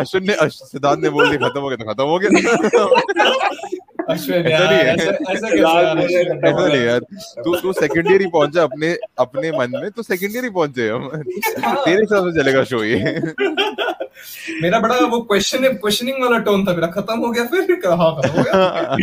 अश्विन 0.00 0.26
ने 0.30 0.36
सिद्धांत 0.50 0.98
ने 1.00 1.10
बोल 1.10 1.28
दिया 1.28 1.48
खत्म 1.48 1.60
हो 1.60 1.68
गया 1.68 1.76
तो 1.76 1.92
खत्म 1.92 2.04
हो 2.04 2.18
गया। 2.18 3.75
अश्विन 4.10 4.46
ऐसा 4.46 4.64
नहीं 4.70 4.78
है। 4.78 4.84
ऐसा 4.86 5.10
ऐसा 5.10 5.48
कैसे 5.48 5.58
यार 5.60 5.96
अश्विन? 5.96 6.40
ऐसा 6.46 6.66
नहीं 6.66 6.82
यार। 6.82 7.00
तू 7.44 7.54
तू 7.60 7.72
सेकंड 7.72 8.10
ईयर 8.10 8.20
ही 8.20 8.26
पहुँचा 8.26 8.62
अपने 8.62 8.96
अपने 9.18 9.50
मन 9.58 9.72
में 9.74 9.90
तो 9.90 10.02
सेकंड 10.02 10.34
ईयर 10.34 10.44
ही 10.44 10.50
पहुँचे 10.50 10.88
हम। 10.88 11.08
तेरे 11.08 12.00
हिसाब 12.00 12.30
से 12.30 12.42
चलेगा 12.42 12.64
शो 12.64 12.82
ये। 12.84 12.98
मेरा 14.62 14.78
बड़ा 14.80 14.96
वो 15.06 15.20
क्वेश्चन 15.20 15.66
क्वेश्चनिंग 15.72 16.22
वाला 16.22 16.38
टोन 16.44 16.64
था 16.66 16.72
मेरा। 16.74 16.86
खत्म 16.86 17.18
हो 17.18 17.30
गया 17.32 17.44
फिर? 17.46 17.74
कहा 17.84 18.04
हो 18.04 18.22
गया। 18.26 18.96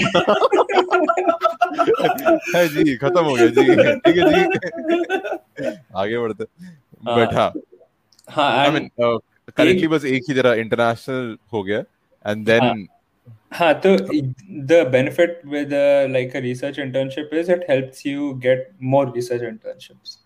है 2.55 2.67
जी 2.67 2.95
खत्म 2.95 3.23
हो 3.25 3.33
गया 3.33 3.47
जी। 3.47 3.63
ठीक 3.95 4.17
है 4.17 4.23
जी। 4.31 5.71
आगे 5.95 6.17
बढ़ते। 6.17 6.43
बट 7.05 7.33
हाँ 7.33 7.51
हाँ 8.29 8.51
आई 8.57 8.69
मीन 8.71 8.89
करेंटली 8.99 9.87
बस 9.87 10.05
एक 10.05 10.23
ही 10.29 10.33
जरा 10.35 10.53
इंटरनेशनल 10.63 11.35
हो 11.53 11.63
गया। 11.63 11.79
And 12.25 12.45
then 12.45 12.87
Huh, 13.53 13.79
so 13.81 13.97
the 13.97 14.89
benefit 14.91 15.41
with 15.45 15.71
like 16.11 16.33
a 16.33 16.41
research 16.41 16.77
internship 16.77 17.31
is 17.31 17.49
it 17.49 17.65
helps 17.67 18.03
you 18.03 18.35
get 18.41 18.71
more 18.79 19.11
research 19.11 19.41
internships. 19.41 20.17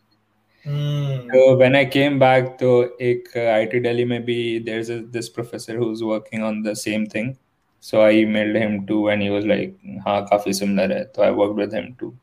Hmm. 0.63 1.27
So 1.33 1.57
when 1.57 1.75
I 1.75 1.83
came 1.85 2.19
back 2.19 2.57
to 2.59 2.91
ek, 2.99 3.35
IT 3.35 3.81
Delhi, 3.81 4.05
maybe 4.05 4.59
there's 4.59 4.87
this 4.87 5.27
professor 5.29 5.77
who's 5.77 6.03
working 6.03 6.41
on 6.41 6.61
the 6.61 6.75
same 6.75 7.05
thing. 7.05 7.37
So 7.81 8.01
I 8.01 8.13
emailed 8.13 8.55
him 8.55 8.87
too, 8.87 9.09
and 9.09 9.21
he 9.21 9.29
was 9.29 9.45
like, 9.45 9.75
"Ha, 10.05 10.25
काफी 10.31 10.55
similar 10.55 10.87
hai." 10.93 11.05
So 11.13 11.23
I 11.23 11.31
worked 11.31 11.55
with 11.55 11.73
him 11.73 11.95
too, 11.99 12.15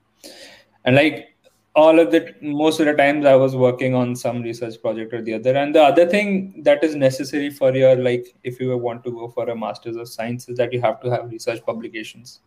and 0.85 0.97
like 0.97 1.34
all 1.74 1.98
of 1.98 2.10
the 2.12 2.34
most 2.40 2.78
of 2.78 2.87
the 2.87 2.94
times 2.94 3.26
i 3.26 3.34
was 3.34 3.56
working 3.56 3.94
on 3.94 4.14
some 4.14 4.42
research 4.42 4.80
project 4.80 5.12
or 5.12 5.20
the 5.22 5.34
other 5.34 5.56
and 5.56 5.74
the 5.74 5.82
other 5.82 6.06
thing 6.06 6.62
that 6.62 6.84
is 6.84 6.94
necessary 6.94 7.50
for 7.50 7.74
your 7.74 7.96
like 7.96 8.34
if 8.44 8.60
you 8.60 8.76
want 8.78 9.02
to 9.02 9.10
go 9.10 9.28
for 9.28 9.48
a 9.50 9.56
masters 9.56 9.96
of 9.96 10.08
science 10.08 10.48
is 10.48 10.56
that 10.56 10.72
you 10.72 10.80
have 10.80 11.00
to 11.00 11.10
have 11.10 11.30
research 11.30 11.64
publications 11.66 12.40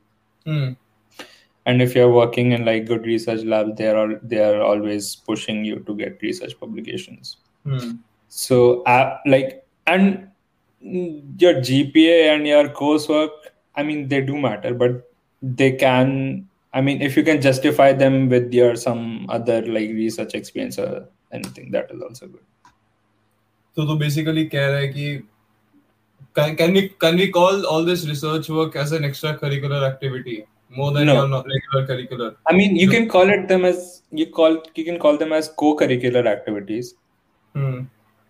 mm. 0.46 0.76
and 1.66 1.82
if 1.82 1.94
you're 1.94 2.12
working 2.12 2.54
in 2.54 2.64
like 2.64 2.86
good 2.86 3.06
research 3.06 3.44
labs 3.44 3.76
they 3.78 3.90
are 3.90 4.16
they 4.24 4.44
are 4.44 4.62
always 4.62 5.16
pushing 5.16 5.66
you 5.66 5.80
to 5.80 5.96
get 5.96 6.22
research 6.22 6.58
publications 6.58 7.38
mm. 7.66 8.00
so 8.30 8.82
uh, 8.84 9.18
like 9.26 9.66
and 9.88 10.30
your 10.80 11.56
gpa 11.56 12.34
and 12.34 12.48
your 12.48 12.70
coursework 12.70 13.32
i 13.76 13.84
mean 13.84 14.08
they 14.08 14.22
do 14.22 14.38
matter 14.38 14.74
but 14.74 15.12
they 15.42 15.72
can 15.72 16.48
I 16.75 16.81
mean 16.81 17.03
if 17.03 17.17
you 17.17 17.25
can 17.25 17.41
justify 17.41 17.93
them 17.93 18.29
with 18.29 18.53
your 18.53 18.77
some 18.77 19.27
other 19.29 19.61
like 19.67 19.91
research 19.91 20.35
experience 20.35 20.79
or 20.79 21.09
anything, 21.33 21.71
that 21.73 21.91
is 21.91 22.03
also 22.03 22.27
good. 22.27 22.47
तो 23.77 23.85
तू 23.87 23.97
basically 23.99 24.45
कह 24.55 24.67
रहा 24.67 24.79
है 24.79 24.89
कि 24.89 25.23
can, 26.37 26.57
can 26.57 26.73
we 26.73 26.89
can 27.05 27.17
we 27.17 27.29
call 27.37 27.67
all 27.67 27.85
this 27.85 28.07
research 28.09 28.49
work 28.49 28.77
as 28.77 28.93
an 28.93 29.03
extracurricular 29.03 29.83
activity 29.89 30.45
more 30.71 30.93
than 30.93 31.07
No. 31.07 31.15
your 31.15 31.29
not 31.29 31.47
regular 31.55 31.87
curricular? 31.87 32.35
I 32.51 32.55
mean, 32.55 32.77
you 32.77 32.89
can 32.89 33.09
call 33.09 33.29
it 33.29 33.49
them 33.49 33.65
as 33.65 34.03
you 34.11 34.27
call 34.27 34.63
you 34.75 34.85
can 34.85 34.99
call 34.99 35.19
them 35.19 35.33
as 35.33 35.51
co-curricular 35.65 36.27
activities. 36.27 36.95
Hmm. 37.55 37.83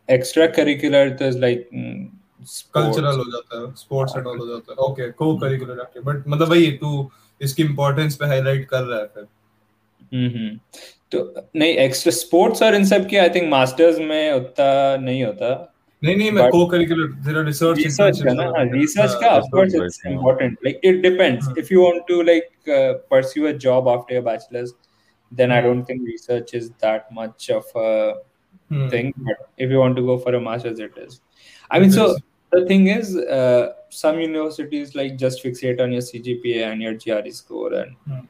Extracurricular 0.08 1.20
is 1.20 1.36
like 1.36 1.68
mm, 1.72 2.10
sports. 2.44 2.96
Cultural 2.96 3.18
हो 3.18 3.24
जाता 3.32 3.60
है 3.60 3.74
sports 3.82 4.16
and 4.16 4.26
all 4.26 4.38
हो 4.38 4.46
जाता 4.46 4.72
है 4.72 4.88
okay 4.88 5.10
को 5.20 5.36
curricular 5.38 5.80
active 5.80 6.02
but 6.02 6.26
मतलब 6.28 6.48
वही 6.48 6.70
तू 6.80 7.10
इसकी 7.40 7.62
इंपॉर्टेंस 7.62 8.16
पे 8.16 8.26
हाईलाइट 8.26 8.64
कर 8.68 8.82
रहा 8.82 8.98
है 9.00 9.06
फिर 9.14 9.26
हम्म 10.14 10.58
तो 11.12 11.18
नहीं 11.56 11.74
एक्स्ट्रा 11.84 12.12
स्पोर्ट्स 12.12 12.62
और 12.62 12.74
इन 12.74 12.84
सब 12.94 13.06
की 13.08 13.16
आई 13.16 13.28
थिंक 13.34 13.48
मास्टर्स 13.50 13.98
में 14.10 14.32
उतना 14.32 14.96
नहीं 15.04 15.22
होता 15.24 15.50
नहीं 16.04 16.16
नहीं 16.16 16.30
मैं 16.32 16.42
But- 16.42 16.52
को 16.52 16.64
करिकुलर 16.66 17.10
तेरा 17.24 17.42
रिसर्च 17.46 17.78
research 17.78 18.22
का 18.26 18.32
ना 18.38 18.44
research 18.76 19.12
का 19.22 19.28
of 19.40 19.44
course 19.54 19.74
right, 19.74 19.84
it's 19.88 19.98
yeah. 20.04 20.12
important 20.14 20.64
like 20.68 20.80
it 20.90 20.96
depends 21.02 21.46
Hmm. 21.48 21.60
if 21.62 21.70
you 21.74 21.82
want 21.82 22.02
to 22.08 22.16
like 22.30 22.72
uh, 22.78 22.94
pursue 23.12 23.44
a 23.50 23.52
job 23.66 23.90
after 23.92 24.16
your 24.16 24.24
bachelor's 24.30 24.72
then 25.32 25.54
i 25.56 25.60
Hmm. 25.60 25.68
don't 25.68 25.90
think 25.90 26.08
research 26.14 26.54
is 26.60 26.66
that 26.86 27.06
much 27.20 27.46
of 27.58 27.70
a 27.84 27.90
Hmm. 28.70 28.88
thing 28.94 29.12
but 29.28 29.44
if 29.66 29.70
you 29.76 29.78
want 29.84 30.00
to 30.00 30.06
go 30.08 30.18
for 30.26 30.34
a 30.40 30.42
master's 30.48 30.82
it 30.88 30.98
is 31.04 31.20
i 31.70 31.80
mean 31.84 31.94
so 31.98 32.08
It 32.08 32.16
is. 32.16 32.26
the 32.56 32.64
thing 32.72 32.88
is 32.96 33.14
uh, 33.38 33.62
some 33.89 34.19
universities 34.19 34.95
like 34.95 35.17
just 35.17 35.43
fixate 35.43 35.81
on 35.81 35.91
your 35.91 36.01
cgpa 36.01 36.71
and 36.71 36.81
your 36.81 36.93
gre 36.93 37.29
score 37.29 37.73
and 37.73 37.95
Hmm. 38.07 38.25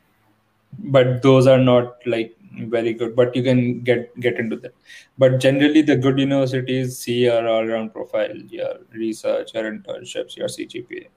but 0.80 1.22
those 1.22 1.48
are 1.48 1.58
not 1.60 1.96
like 2.06 2.34
very 2.76 2.94
good 2.94 3.16
but 3.16 3.36
you 3.36 3.44
can 3.44 3.82
get 3.82 4.20
get 4.20 4.40
into 4.40 4.56
that 4.58 4.74
but 5.18 5.40
generally 5.40 5.82
the 5.82 5.96
good 5.96 6.20
universities 6.20 6.98
see 6.98 7.20
your 7.26 7.48
all 7.48 7.64
around 7.64 7.92
profile 7.94 8.36
your 8.50 8.74
research 8.94 9.54
your 9.54 9.72
internships 9.72 10.36
your 10.38 10.48
cgpa 10.48 11.08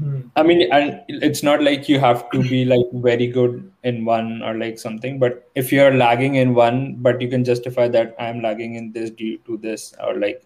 Hmm. 0.00 0.20
i 0.36 0.42
mean 0.42 0.72
and 0.72 1.02
it's 1.28 1.42
not 1.42 1.62
like 1.62 1.86
you 1.86 1.98
have 2.00 2.30
to 2.30 2.38
be 2.42 2.64
like 2.64 2.86
very 3.06 3.26
good 3.26 3.70
in 3.84 4.06
one 4.06 4.42
or 4.42 4.54
like 4.54 4.78
something 4.78 5.18
but 5.18 5.50
if 5.54 5.70
you're 5.70 5.92
lagging 5.94 6.36
in 6.36 6.54
one 6.54 6.96
but 7.06 7.20
you 7.20 7.28
can 7.28 7.44
justify 7.44 7.88
that 7.88 8.14
i'm 8.18 8.40
lagging 8.40 8.76
in 8.76 8.90
this 8.92 9.10
due 9.10 9.36
to 9.48 9.58
this 9.58 9.92
or 10.02 10.14
like 10.18 10.42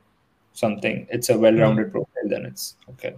something 0.55 0.97
it's 1.17 1.29
a 1.29 1.37
well-rounded 1.43 1.91
profile 1.91 2.31
then 2.35 2.45
it's 2.53 2.65
okay 2.93 3.13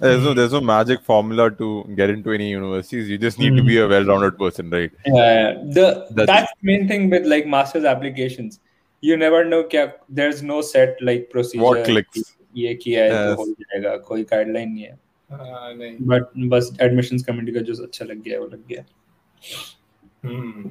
There's 0.00 0.24
no 0.24 0.32
there's 0.34 0.52
no 0.54 0.60
magic 0.60 1.00
formula 1.04 1.44
to 1.58 1.66
get 1.98 2.10
into 2.14 2.32
any 2.32 2.46
universities. 2.50 3.08
You 3.12 3.16
just 3.20 3.38
need 3.42 3.54
to 3.58 3.62
be 3.68 3.76
a 3.82 3.86
well-rounded 3.92 4.34
person, 4.40 4.68
right? 4.74 4.90
Yeah, 5.06 5.54
the 5.76 5.84
That's- 6.10 6.26
that's, 6.30 6.50
the 6.56 6.66
main 6.70 6.82
thing 6.90 7.06
with 7.14 7.24
like 7.32 7.46
master's 7.54 7.86
applications. 7.92 8.58
You 9.02 9.16
never 9.22 9.38
know 9.52 9.60
क्या 9.74 9.84
there's 10.18 10.42
no 10.50 10.58
set 10.72 11.00
like 11.10 11.24
procedure. 11.30 11.64
What 11.68 11.80
clicks? 11.88 12.18
कि 12.18 12.66
ये 12.66 12.74
किया 12.82 13.04
है 13.04 13.10
Yes. 13.14 13.36
तो 13.36 13.42
हो 13.42 13.46
जाएगा 13.62 13.96
कोई 14.10 14.24
guideline 14.34 14.68
नहीं 14.74 14.84
है 14.84 14.98
हाँ, 15.32 15.72
नहीं 15.74 15.96
बट 16.12 16.28
बस 16.56 16.70
एडमिशंस 16.88 17.24
कमेटी 17.30 17.52
का 17.52 17.60
जो 17.70 17.82
अच्छा 17.84 18.04
लग 18.12 18.22
गया 18.28 18.40
वो 18.40 18.46
लग 18.46 18.66
गया 18.74 18.84
Hmm. 20.26 20.70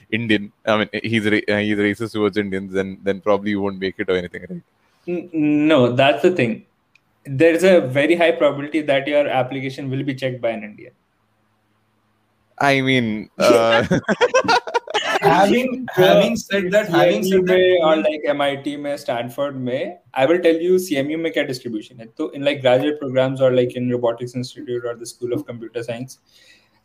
Indian 0.10 0.52
I 0.64 0.76
mean 0.78 0.88
he's 1.02 1.24
ra- 1.26 1.46
uh, 1.48 1.58
he's 1.58 1.78
racist 1.78 2.12
towards 2.12 2.36
Indians 2.36 2.72
then 2.72 2.98
then 3.02 3.20
probably 3.20 3.50
you 3.50 3.60
won't 3.60 3.78
make 3.78 3.98
it 3.98 4.08
or 4.08 4.16
anything 4.16 4.44
right 4.50 4.62
N- 5.08 5.30
No, 5.72 5.92
that's 5.92 6.22
the 6.22 6.30
thing. 6.32 6.66
There's 7.24 7.64
a 7.64 7.80
very 7.80 8.14
high 8.14 8.32
probability 8.32 8.80
that 8.82 9.06
your 9.06 9.26
application 9.28 9.90
will 9.90 10.02
be 10.02 10.14
checked 10.14 10.40
by 10.40 10.50
an 10.50 10.62
Indian. 10.64 10.92
I 12.58 12.80
mean 12.80 13.28
uh, 13.38 13.84
having 15.20 15.86
having 15.94 16.36
said 16.36 16.70
that 16.70 16.88
having 16.88 17.22
CMU 17.22 17.30
said 17.30 17.46
that 17.46 17.58
में 17.58 17.82
और 17.88 17.96
like 18.04 18.22
MIT 18.34 18.76
में 18.76 18.96
Stanford 18.98 19.60
में 19.60 19.98
I 20.14 20.26
will 20.26 20.38
tell 20.38 20.54
you 20.54 20.76
CMU 20.76 21.18
में 21.18 21.32
क्या 21.32 21.46
distribution 21.48 21.98
है 22.00 22.06
तो 22.18 22.32
in 22.34 22.42
like 22.44 22.62
graduate 22.62 22.98
programs 23.00 23.40
or 23.40 23.50
like 23.52 23.76
in 23.76 23.90
robotics 23.90 24.34
institute 24.34 24.84
or 24.84 24.94
the 24.94 25.06
school 25.06 25.32
of 25.32 25.44
computer 25.46 25.82
science 25.82 26.18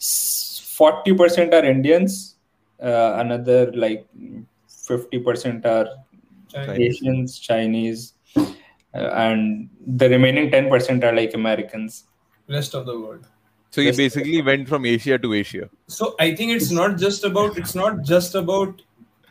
40% 0.01 1.53
are 1.53 1.65
Indians 1.65 2.34
uh, 2.81 3.11
another 3.23 3.71
like 3.73 4.07
50% 4.69 5.65
are 5.65 5.87
Chinese. 6.49 6.79
Asians 6.79 7.39
Chinese 7.39 8.13
uh, 8.37 8.45
and 8.93 9.69
the 9.85 10.09
remaining 10.09 10.49
10% 10.51 11.03
are 11.03 11.13
like 11.15 11.33
Americans 11.33 12.05
rest 12.49 12.73
of 12.75 12.85
the 12.85 12.97
world 12.99 13.27
so 13.69 13.79
you 13.81 13.87
Yes. 13.87 13.97
basically 13.97 14.41
went 14.41 14.67
from 14.67 14.85
Asia 14.85 15.17
to 15.17 15.33
Asia 15.33 15.69
so 15.87 16.15
i 16.19 16.35
think 16.35 16.51
it's 16.51 16.71
not 16.71 16.97
just 17.03 17.23
about 17.23 17.57
it's 17.61 17.75
not 17.75 18.01
just 18.13 18.35
about 18.35 18.81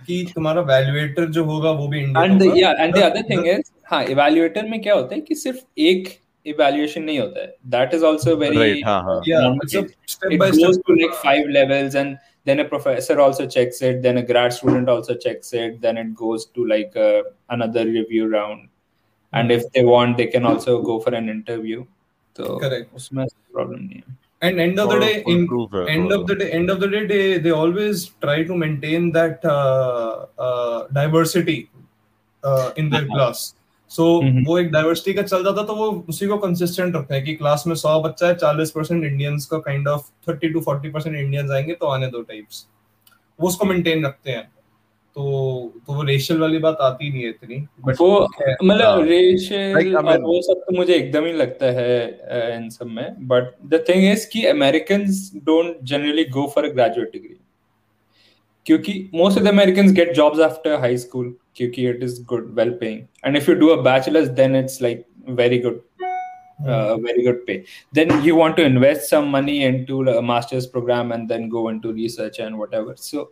कि 0.06 0.22
तुम्हारा 0.34 0.60
valuator 0.68 1.24
जो 1.36 1.44
होगा 1.44 1.70
वो 1.78 1.88
भी 1.88 1.98
Indian 2.00 2.30
and 2.30 2.40
the, 2.40 2.46
होगा 2.48 2.60
yeah 2.60 2.82
and 2.84 2.94
the 2.94 3.02
other 3.08 3.22
thing 3.30 3.44
is 3.54 3.70
हाँ 3.90 4.04
evaluator 4.14 4.62
में 4.70 4.80
क्या 4.82 4.94
होता 4.94 5.14
है 5.14 5.20
कि 5.20 5.34
सिर्फ 5.34 5.58
एक 5.88 6.08
evaluation 6.52 7.04
नहीं 7.04 7.18
होता 7.20 7.40
है 7.40 7.52
that 7.74 7.94
is 7.98 8.06
also 8.10 8.36
very 8.44 8.56
right 8.62 8.84
हाँ 8.86 9.02
हाँ 9.08 9.20
yeah 9.28 9.44
normal 9.46 9.66
it's 9.66 9.74
a 9.74 9.82
case. 9.82 10.16
step 10.16 10.32
it 10.32 10.40
by 10.44 10.50
goes 10.50 10.74
step 10.78 10.86
to 10.86 10.96
like 11.02 11.14
five 11.26 11.50
levels 11.58 11.94
and 12.04 12.16
then 12.45 12.59
a 12.59 12.65
professor 12.65 13.19
also 13.19 13.45
checks 13.45 13.81
it 13.81 14.01
then 14.01 14.17
a 14.17 14.23
grad 14.23 14.53
student 14.53 14.87
also 14.87 15.15
checks 15.15 15.51
it 15.53 15.81
then 15.81 15.97
it 15.97 16.15
goes 16.15 16.45
to 16.45 16.65
like 16.65 16.95
uh, 16.95 17.23
another 17.49 17.85
review 17.85 18.27
round. 18.27 18.69
And 19.33 19.51
if 19.51 19.69
they 19.73 19.83
want 19.83 20.17
they 20.17 20.27
can 20.27 20.45
also 20.45 20.81
go 20.81 20.99
for 20.99 21.13
an 21.13 21.27
interview. 21.29 21.85
So 22.37 22.59
correct. 22.59 22.91
problem 23.51 23.89
yeah. 23.91 24.01
and 24.41 24.59
end 24.59 24.79
of 24.79 24.89
the 24.89 24.99
day 24.99 25.23
in, 25.25 25.47
end 25.87 26.11
of 26.11 26.27
the 26.27 26.35
day 26.35 26.51
end 26.51 26.69
of 26.69 26.79
the 26.79 26.87
day 26.87 27.05
they, 27.05 27.37
they 27.39 27.51
always 27.51 28.09
try 28.21 28.43
to 28.43 28.55
maintain 28.55 29.11
that 29.13 29.43
uh, 29.45 30.25
uh, 30.37 30.87
diversity 30.93 31.69
uh, 32.43 32.71
in 32.75 32.89
their 32.89 33.01
uh-huh. 33.03 33.15
class. 33.15 33.55
So 33.91 34.05
Mhm. 34.21 34.45
वो 34.47 34.57
एक 34.59 34.71
diversity 34.71 35.13
का 35.13 35.21
चल 35.21 35.43
जाता 35.43 35.63
तो 35.63 35.75
वो 35.75 35.89
उसी 36.09 36.27
को 36.27 36.37
consistent 36.37 36.95
रखते 36.95 37.15
हैं 37.15 37.23
कि 37.23 37.33
क्लास 37.35 37.63
में 37.67 37.75
100 37.75 37.99
बच्चा 38.01 38.27
है 38.27 38.35
40 38.35 38.71
परसेंट 38.71 39.03
इंडियंस 39.03 39.45
का 39.45 39.57
kind 39.59 39.87
of 39.87 40.09
30 40.29 40.51
to 40.53 40.61
40 40.61 40.91
percent 40.93 41.15
Indians 41.15 41.51
आएँगे 41.51 41.73
तो 41.73 41.87
आने 41.87 42.07
दो 42.07 42.21
टाइप्स 42.23 42.65
वो 43.39 43.47
उसको 43.47 43.65
मेंटेन 43.65 44.05
रखते 44.05 44.31
हैं 44.31 44.43
तो 45.15 45.23
तो 45.87 45.93
वो 45.93 46.03
रेशियल 46.03 46.39
वाली 46.39 46.57
बात 46.57 46.77
आती 46.81 47.09
नहीं 47.09 47.23
है 47.23 47.29
इतनी 47.29 47.55
बट 47.85 47.95
वो 47.99 48.09
मतलब 48.63 48.85
हाँ। 48.85 49.03
रेशियल 49.03 49.95
और 49.97 50.21
वो 50.21 50.41
सब 50.41 50.63
तो 50.67 50.75
मुझे 50.77 50.93
एकदम 50.93 51.25
ही 51.25 51.33
लगता 51.33 51.65
है 51.71 52.55
इन 52.55 52.69
सब 52.69 52.87
में 52.87 53.27
बट 53.27 53.55
द 53.65 53.83
थिंग 53.89 54.11
इज़ 54.11 54.27
कि 54.33 54.45
Americans 54.47 55.31
don't 55.43 55.77
generally 55.83 56.25
go 56.31 56.51
for 56.55 56.65
a 56.65 56.73
graduate 56.73 57.11
degree 57.13 57.35
क्योंकि 58.66 58.94
most 59.14 59.38
of 59.38 59.44
the 59.44 59.48
Americans 59.48 59.92
get 59.92 60.12
jobs 60.14 60.40
after 60.40 60.80
high 60.80 60.96
school 61.04 61.34
क्योंकि 61.56 61.88
it 61.88 62.02
is 62.02 62.22
good 62.28 62.54
well 62.58 62.70
paying 62.80 63.00
and 63.26 63.36
if 63.36 63.48
you 63.48 63.54
do 63.54 63.68
a 63.68 63.80
bachelors 63.82 64.28
then 64.40 64.56
it's 64.56 64.82
like 64.82 65.04
very 65.40 65.58
good 65.58 65.80
uh, 66.68 66.96
very 67.04 67.22
good 67.26 67.38
pay 67.46 67.54
then 67.98 68.10
you 68.24 68.32
want 68.38 68.56
to 68.56 68.64
invest 68.70 69.08
some 69.12 69.28
money 69.34 69.52
into 69.66 70.00
a 70.12 70.22
master's 70.30 70.66
program 70.74 71.12
and 71.16 71.30
then 71.32 71.48
go 71.54 71.62
into 71.68 71.92
research 71.98 72.38
and 72.46 72.58
whatever 72.62 72.94
so 73.04 73.22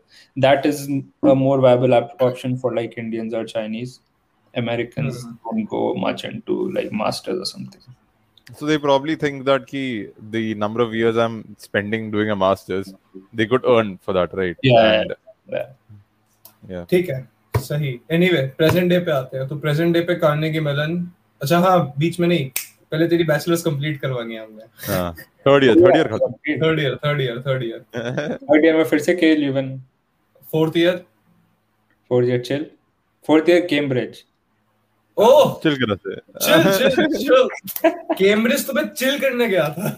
that 0.45 0.69
is 0.71 0.81
a 1.33 1.35
more 1.41 1.59
viable 1.67 1.97
op- 1.99 2.23
option 2.29 2.57
for 2.63 2.71
like 2.79 2.97
indians 3.03 3.35
or 3.35 3.45
chinese 3.51 3.93
americans 4.55 5.19
Mhm. 5.25 5.37
don't 5.49 5.69
go 5.75 5.83
much 6.07 6.25
into 6.31 6.57
like 6.79 6.91
masters 7.05 7.45
or 7.47 7.51
something 7.55 7.85
So 8.59 8.67
they 8.69 8.77
probably 8.83 9.15
think 9.23 9.41
that 9.47 9.65
ki, 9.71 9.81
the 10.35 10.43
number 10.61 10.81
of 10.85 10.95
years 10.99 11.19
I'm 11.25 11.35
spending 11.65 12.05
doing 12.11 12.31
a 12.35 12.37
master's, 12.43 12.87
they 13.41 13.47
could 13.47 13.67
earn 13.73 13.91
for 14.07 14.15
that, 14.19 14.37
right? 14.39 14.57
Yeah, 14.69 14.87
And, 14.93 15.13
yeah. 15.48 15.68
yeah. 16.72 16.90
ठीक 16.90 17.10
है 17.10 17.28
सही। 17.56 18.00
Anyway 18.12 18.42
present 18.58 18.90
day 18.90 19.00
पे 19.00 19.12
आते 19.12 19.38
हैं 19.38 19.48
तो 19.48 19.56
present 19.60 19.94
day 19.94 20.02
पे 20.02 20.16
Carnegie 20.20 20.60
Mellon. 20.60 20.98
अच्छा 21.42 21.60
हाँ 21.60 21.94
बीच 22.00 22.20
में 22.20 22.28
नहीं 22.28 22.50
पहले 22.92 23.08
तेरी 23.08 23.24
बैचलर्स 23.24 23.62
कंप्लीट 23.64 24.00
करवानी 24.02 24.34
है 24.36 24.44
हमने। 24.44 24.66
थर्ड 25.48 25.64
ईयर 25.64 25.76
थर्ड 25.76 25.96
ईयर 25.96 26.08
खत्म. 26.08 26.32
Third 26.64 26.80
year 26.80 26.96
third 27.06 27.22
year 27.22 27.40
third 27.48 27.64
year 27.64 27.80
third 27.94 28.66
year 28.66 28.76
में 28.78 28.84
फिर 28.84 29.00
से 29.00 29.16
के 29.16 29.32
eleven 29.34 29.78
fourth 30.52 30.78
year 30.78 31.04
fourth 32.12 32.28
year 32.30 32.42
chill 32.42 32.66
fourth 33.28 33.50
year 33.50 33.66
Cambridge 33.70 34.24
oh 35.18 35.42
Chill 35.64 35.76
करा 35.80 35.96
से. 35.96 36.16
चिल 36.44 36.90
चिल 36.90 37.18
चिल 37.18 37.50
कैम्ब्रिज 38.18 38.66
तो 38.68 38.74
मैं 38.74 38.84
चिल 38.98 39.20
करने 39.20 39.48
गया 39.48 39.68
था। 39.70 39.90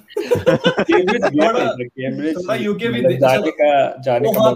कैम्ब्रिज 0.89 2.36
UK 2.67 2.88
भी 2.93 3.01
मतलब 3.01 3.19
जाने 3.19 3.51
का 3.60 3.71
जाने 4.06 4.32
का 4.34 4.41
हाँ, 4.41 4.54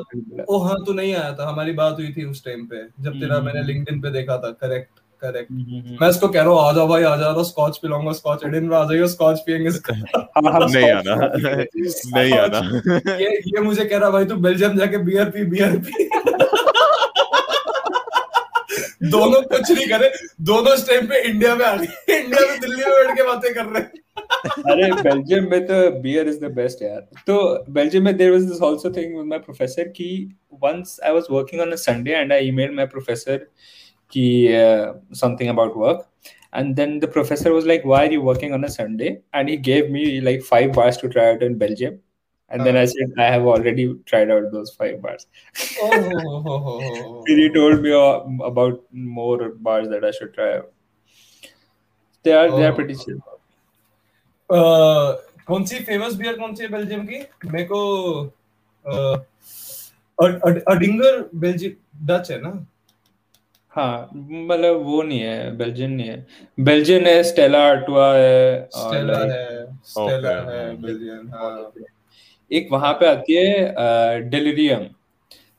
ओ 0.50 0.58
हाँ 0.64 0.76
तू 0.86 0.94
नहीं 0.94 1.14
आया 1.14 1.32
था। 1.40 1.48
हमारी 1.50 1.72
बात 1.82 1.96
हुई 2.00 2.12
थी 2.18 2.26
उस 2.30 2.44
टाइम 2.46 2.66
पे 2.74 2.86
जब 3.04 3.20
तेरा 3.20 3.36
हम्म। 3.36 3.46
मैंने 3.46 3.64
लिंक्डइन 3.68 4.02
पे 4.02 4.12
देखा 4.12 4.38
था। 4.38 4.52
करेक्ट 4.64 5.00
करेक्ट 5.22 5.52
हम्म, 5.52 5.98
मैं 6.02 6.10
इसको 6.10 6.28
कह 6.28 6.42
रहा 6.42 6.50
हूँ 6.52 6.60
आ 6.62 6.72
जाओ 6.74 6.88
भाई 6.88 7.04
आ 7.04 7.16
जाओ 7.18 7.44
स्कॉच 7.44 7.78
पिलाऊँगा 7.78 8.12
स्कॉच 8.20 8.44
एडिन 8.46 8.64
में 8.66 8.76
आ 8.78 8.84
जाइए 8.92 9.08
स्कॉच 9.14 9.40
पियेंगे 9.46 9.70
हाँ, 10.16 10.68
नहीं 10.70 10.92
आना। 10.92 11.16
नहीं 12.16 12.34
आना। 12.38 12.60
ये 13.16 13.30
ये 13.48 13.62
मुझे 13.62 13.86
कह 13.86 13.98
रहा 13.98 14.10
भाई 14.10 14.26
तू 14.26 14.36
बेल्जियम 14.46 14.78
जाके 14.78 14.98
बियर 15.10 15.30
पी 15.30 15.44
बियर 15.50 15.78
पी। 15.88 16.10
दोनों 19.12 19.42
कुछ 19.42 19.72
नहीं 19.72 19.88
करे, 19.88 20.12
दोनों 20.50 20.76
टाइम 20.88 21.08
पे 21.08 21.22
इंडिया 21.30 21.56
में 21.56 21.66
आ 21.66 21.76
गए। 21.76 22.20
इंडिया 22.20 22.48
में 22.50 22.60
दिल्ली 22.60 22.84
में 22.84 22.92
बैठ 22.92 23.16
के 23.18 23.24
बातें 23.28 23.54
कर 23.54 23.66
रहे 23.66 23.84
अरे, 24.72 24.92
बेल्जियम 25.02 25.50
में 25.52 25.66
तो 25.68 25.90
बियर 26.02 26.28
इज़ 26.28 26.40
द 26.40 26.52
बेस्ट 26.56 26.82
यार। 26.84 27.00
तो 27.28 27.66
बेल्जियम 27.74 28.06
में 28.06 28.16
there 28.18 28.32
was 28.32 28.44
this 28.52 28.62
also 28.64 28.92
thing 28.98 29.16
with 29.18 29.26
my 29.26 29.40
professor 29.40 29.88
कि 29.98 30.10
once 30.64 31.00
I 31.06 31.14
was 31.14 31.24
working 31.32 31.62
on 31.62 31.72
a 31.72 31.76
Sunday 31.86 32.12
and 32.12 32.34
I 32.34 32.48
emailed 32.48 32.76
my 32.76 32.86
professor 32.86 33.38
कि 34.12 34.48
something 35.22 35.50
about 35.50 35.74
work 35.78 36.06
and 36.60 36.76
then 36.78 36.94
the 37.02 37.08
professor 37.16 37.52
was 37.54 37.66
like, 37.70 37.84
why 37.90 37.98
are 38.06 38.12
you 38.12 38.22
working 38.28 38.54
on 38.54 38.64
a 38.64 38.70
sunday? 38.76 39.10
And 39.32 39.50
he 39.52 39.58
gave 39.66 39.92
me, 39.96 40.06
like, 40.20 40.40
five 40.46 40.72
bars 40.78 40.98
to 41.02 41.10
try 41.16 41.26
out 41.34 41.44
in 41.48 41.58
belgium. 41.60 42.00
and 42.51 42.67
then 42.67 42.77
i 42.77 42.85
said 42.93 43.13
i 43.25 43.27
have 43.35 43.47
already 43.53 43.85
tried 44.11 44.31
out 44.33 44.45
those 44.55 44.71
five 44.81 44.97
bars 45.05 45.27
Then 47.27 47.39
he 47.43 47.49
told 47.55 47.83
me 47.85 47.93
uh, 48.01 48.49
about 48.49 48.83
more 49.19 49.49
bars 49.69 49.89
that 49.93 50.05
i 50.05 50.11
should 50.17 50.33
try 50.35 50.49
out 50.57 50.69
they 52.25 52.35
are 52.41 52.49
they 52.57 52.67
are 52.67 52.75
pretty 52.81 52.97
chill 53.05 53.17
अह, 54.51 55.13
कौन 55.47 55.65
सी 55.69 55.79
famous 55.85 56.15
beer 56.17 56.37
कौन 56.39 56.55
सी 56.55 56.63
है 56.63 56.69
Belgium 56.71 57.07
की 57.07 57.19
मेरे 57.53 57.65
को 57.73 57.81
अह, 58.85 59.15
अड- 60.19 60.41
अड- 60.49 60.63
अडिंगर 60.75 61.19
Belgium 61.45 62.07
Dutch 62.11 62.31
है 62.31 62.41
ना 62.43 62.51
हाँ 63.75 63.95
मतलब 64.15 64.83
वो 64.87 65.03
नहीं 65.03 65.21
है 65.21 65.57
बेल्जियन 65.57 65.93
नहीं 65.93 66.09
है 66.09 66.27
बेल्जियन 66.69 67.07
है 67.07 67.23
स्टेला 67.31 67.63
आर्टुआ 67.69 68.13
है 68.17 68.61
और 68.61 68.69
स्टेला 68.83 69.19
like 69.19 69.33
है 69.33 69.67
स्टेला 69.95 70.31
Okay. 70.37 70.53
है 70.53 70.77
बेल्जियम 70.83 71.29
हाँ 71.35 71.55
एक 72.52 72.68
वहाँ 72.72 72.94
पे 72.94 73.06
आती 73.06 73.34
है 73.34 74.30
delirium 74.30 74.86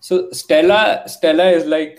so 0.02 0.18
Stella 0.34 1.06
Stella 1.06 1.48
is 1.50 1.66
like 1.66 1.96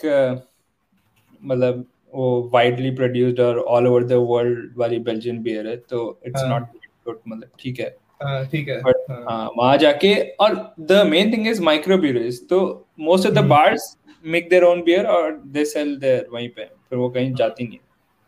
मतलब 1.43 1.85
वो 2.13 2.49
वाइडली 2.53 2.91
प्रोड्यूस्ड 2.91 3.39
और 3.39 3.59
ऑल 3.59 3.87
ओवर 3.87 4.03
द 4.03 4.13
वर्ल्ड 4.29 4.77
वाली 4.77 4.99
बेल्जियन 4.99 5.41
बियर 5.43 5.67
है 5.67 5.75
तो 5.89 6.19
इट्स। 6.27 6.43
नॉट 6.43 6.63
गुड 7.05 7.19
मतलब 7.27 7.49
ठीक 7.59 7.79
है। 7.79 7.95
हाँ, 8.23 8.45
ठीक 8.45 8.67
है। 8.69 8.81
But- 8.81 9.11
हाँ, 9.11 9.23
हाँ 9.29 9.49
वहाँ 9.57 9.77
जाके 9.77 10.13
और 10.39 10.73
the 10.79 10.91
main 11.07 11.31
thing 11.33 11.47
is 11.47 11.61
microbreweries 11.97 12.47
तो 12.49 12.59
most 12.99 13.27
of 13.27 13.33
the. 13.33 13.43
Bars 13.45 13.97
make 14.25 14.49
their 14.49 14.63
own 14.63 14.81
beer 14.81 15.05
और 15.05 15.31
दे 15.47 15.65
सेल 15.65 15.95
देयर 15.97 16.27
वहीं 16.33 16.49
पे 16.49 16.63
फिर 16.63 16.99
वो 16.99 17.09
कहीं 17.09 17.33
जाती 17.33 17.67
नहीं। 17.67 17.79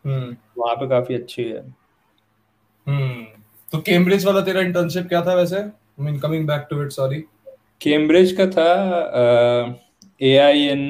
हम्म। 0.04 0.36
वहाँ 0.58 0.74
पे 0.76 0.88
काफ़ी 0.88 1.14
अच्छी 1.14 1.42
है। 1.42 1.60
हम्म। 2.86 3.24
तो 3.72 3.78
कैम्ब्रिज 3.78 4.26
वाला 4.26 4.40
तेरा 4.40 4.60
इंटर्नशिप 4.60 5.08
क्या 5.08 5.22
था 5.22 5.34
वैसे? 5.34 5.83
I 5.98 6.04
mean 6.04 6.18
coming 6.20 6.46
back 6.46 6.66
to 6.70 6.82
it 6.82 6.92
sorry 6.92 7.20
Cambridge 7.80 8.32
का 8.32 8.46
था 8.48 8.70
ए 10.22 10.36
आई 10.38 10.66
इन 10.68 10.82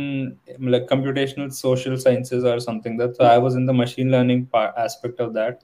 मतलब 0.51 0.87
कंप्यूटेशनल 0.91 1.49
सोशल 1.53 1.97
साइंसेज 1.99 2.45
और 2.45 2.61
something 2.61 2.99
that 2.99 3.13
so 3.13 3.25
I 3.25 3.39
was 3.41 3.57
in 3.57 3.67
the 3.67 3.71
machine 3.75 4.11
learning 4.11 4.47
aspect 4.57 5.21
of 5.21 5.31
that 5.33 5.55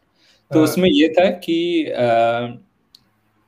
तो 0.51 0.55
हाँ। 0.55 0.65
उसमें 0.65 0.89
ये 0.91 1.09
था 1.09 1.31
कि 1.41 1.59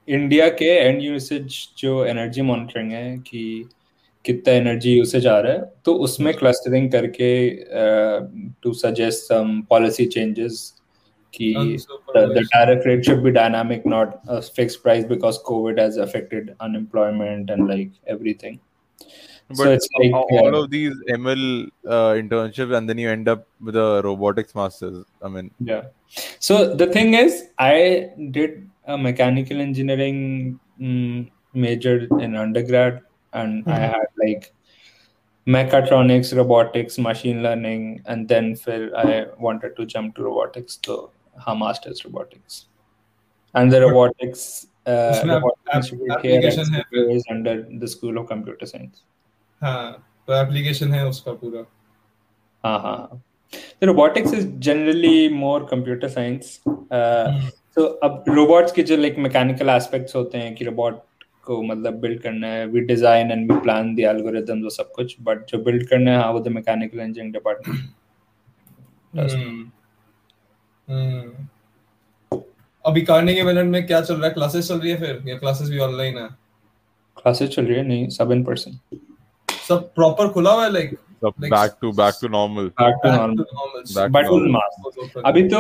इंडिया 0.09 0.48
के 0.50 0.64
एंड 0.64 1.02
यूसेज 1.02 1.57
जो 1.78 2.05
एनर्जी 2.07 2.42
मॉनिटरिंग 2.42 2.92
है 2.92 3.16
कि 3.20 3.64
कितना 4.24 4.55
एनर्जी 4.55 4.92
यूसेज 4.92 5.26
आ 5.26 5.38
रहा 5.40 5.52
है 5.52 5.72
तो 5.85 5.94
उसमें 6.07 6.33
क्लस्टरिंग 6.35 6.90
करके 6.92 7.33
to 8.62 8.72
suggest 8.74 9.22
some 9.22 9.61
policy 9.70 10.07
changes 10.07 10.62
the, 12.14 12.28
the 12.34 12.48
tariff 12.52 12.84
rate 12.84 13.04
should 13.04 13.24
be 13.24 13.32
dynamic, 13.32 13.86
not 13.86 14.20
a 14.28 14.42
fixed 14.42 14.82
price 14.82 15.04
because 15.04 15.42
COVID 15.44 15.78
has 15.78 15.96
affected 15.96 16.54
unemployment 16.60 17.50
and 17.50 17.68
like 17.68 17.90
everything. 18.06 18.60
But 19.48 19.56
so 19.56 19.70
it's 19.72 19.88
like 19.98 20.12
all 20.12 20.28
all 20.30 20.54
uh, 20.54 20.62
of 20.62 20.70
these 20.70 20.94
ML 21.08 21.66
uh, 21.86 22.12
internships, 22.14 22.76
and 22.76 22.88
then 22.88 22.98
you 22.98 23.10
end 23.10 23.28
up 23.28 23.46
with 23.60 23.76
a 23.76 24.00
robotics 24.04 24.54
masters. 24.54 25.04
I 25.20 25.28
mean, 25.28 25.50
yeah. 25.60 25.82
So 26.38 26.74
the 26.74 26.86
thing 26.86 27.14
is, 27.14 27.48
I 27.58 28.10
did 28.30 28.70
a 28.86 28.96
mechanical 28.96 29.60
engineering 29.60 30.58
mm, 30.80 31.30
major 31.52 32.08
in 32.18 32.34
undergrad, 32.36 33.00
and 33.32 33.64
I 33.68 33.78
Mhm. 33.78 33.92
had 33.92 34.06
like 34.24 34.52
mechatronics, 35.46 36.34
robotics, 36.36 36.98
machine 36.98 37.42
learning, 37.42 38.02
and 38.06 38.28
then 38.28 38.54
Phil, 38.56 38.94
I 38.96 39.26
wanted 39.38 39.76
to 39.76 39.86
jump 39.86 40.16
to 40.16 40.22
robotics, 40.22 40.78
so 40.84 41.10
her 41.36 41.54
master's 41.54 42.04
robotics, 42.04 42.60
and 43.54 43.72
the 43.72 43.80
But- 43.80 43.90
robotics. 43.90 44.44
Uh, 44.86 44.92
robotics 45.26 45.68
app- 45.68 45.76
institute 45.76 46.22
here 46.22 46.38
application 46.38 46.72
है 46.74 46.80
is 47.16 47.26
under 47.32 47.52
the 47.82 47.88
School 47.90 48.16
of 48.20 48.24
Computer 48.30 48.66
Science. 48.70 49.02
हाँ 49.62 49.92
तो 50.28 50.32
application 50.40 50.92
है 50.94 51.04
उसका 51.08 51.32
पूरा 51.42 51.60
हाँ 52.64 52.78
हाँ 52.80 52.96
हाँ. 52.96 53.22
The 53.82 53.86
robotics 53.88 54.32
is 54.38 54.44
generally 54.66 55.28
more 55.42 55.60
computer 55.72 56.08
science. 56.16 56.50
Uh, 56.66 57.50
तो 57.76 57.84
अब 58.06 58.24
रोबोट्स 58.28 58.72
के 58.72 58.82
जो 58.90 58.96
लाइक 58.96 59.18
मैकेनिकल 59.26 59.68
एस्पेक्ट्स 59.70 60.16
होते 60.16 60.38
हैं 60.38 60.54
कि 60.54 60.64
रोबोट 60.64 61.00
को 61.46 61.60
मतलब 61.62 61.94
बिल्ड 62.00 62.20
करना 62.22 62.46
है 62.46 62.66
we 62.72 62.80
design 62.90 63.30
and 63.30 63.52
we 63.52 63.58
plan 63.60 63.94
the 63.94 64.00
algorithms 64.10 64.64
और 64.64 64.70
सब 64.70 64.90
कुछ 64.96 65.16
बट 65.28 65.46
जो 65.50 65.58
बिल्ड 65.64 65.88
करना 65.88 66.10
है 66.10 66.16
हाँ 66.22 66.32
वो 66.32 66.40
द 66.40 66.48
मैकेनिकल 66.58 67.00
इंजीनियरिंग 67.00 67.32
डिपार्टमेंट 67.32 67.80
हम्म। 70.88 72.40
अभी 72.86 73.02
कार्नेगी 73.02 73.42
मेलन 73.42 73.66
में 73.66 73.86
क्या 73.86 74.00
चल 74.00 74.14
रहा 74.14 74.26
है? 74.26 74.32
क्लासेस 74.34 74.68
चल 74.68 74.80
रही 74.80 74.90
है 74.90 74.98
फिर? 74.98 75.22
या 75.26 75.38
क्लासेस 75.38 75.68
भी 75.68 75.78
ऑनलाइन 75.78 76.18
है? 76.18 76.28
क्लासेस 77.16 77.50
चल 77.50 77.66
रही 77.66 77.76
है 77.76 77.82
नहीं 77.82 78.08
सब 78.08 78.32
इन 78.32 78.44
पर्सन 78.44 78.78
सब 79.68 79.92
प्रॉपर 79.94 80.28
खुला 80.28 80.52
हुआ 80.52 80.64
है 80.64 80.72
like 80.72 80.98
back 81.24 81.74
to 81.82 81.90
back 81.92 82.16
to 82.20 82.28
normal. 82.30 82.64
Back 82.80 82.94
to 83.02 83.08
normal 83.08 83.36
to 83.36 83.44
normal. 83.54 84.10
But 84.10 84.26
normal. 84.26 84.50
Mask 84.50 85.22
अभी 85.26 85.42
तो 85.42 85.58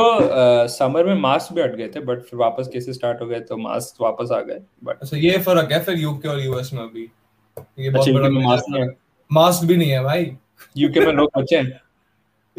समर 0.68 1.06
में 1.06 1.14
मास्क 1.14 1.52
भी 1.52 1.62
हट 1.62 1.74
गए 1.74 1.88
थे 1.88 2.00
बट 2.00 2.20
फिर 2.20 2.40
वापस 2.40 2.68
केसेस 2.72 2.94
स्टार्ट 2.94 3.20
हो 3.20 3.26
गए 3.26 3.40
तो 3.40 3.56
मास्क 3.56 4.02
वापस 4.02 4.32
आ 4.32 4.40
गए 4.40 4.60
बट 4.84 4.98
अच्छा 5.02 5.16
ये 5.16 5.38
फ़र्क 5.38 5.72
है 5.72 5.84
फिर 5.84 5.98
यूके 5.98 6.28
और 6.28 6.40
यूएस 6.40 6.72
में 6.72 6.82
अभी? 6.82 7.10
ये 7.78 7.90
बहुत 7.90 8.08
अच्छा, 8.08 8.18
बड़ा 8.18 8.28
UK 8.28 8.34
में 8.34 8.40
major 8.40 8.56
mask 8.56 8.72
नहीं 8.72 8.82
है? 8.82 8.88
मास्क 9.32 9.64
भी 9.64 9.76
नहीं 9.76 9.90
है 9.90 10.02
भाई। 10.02 10.36
यूके 10.76 11.00
में 11.00 11.12
लोग 11.12 11.30
बचे 11.38 11.56
हैं। 11.56 11.80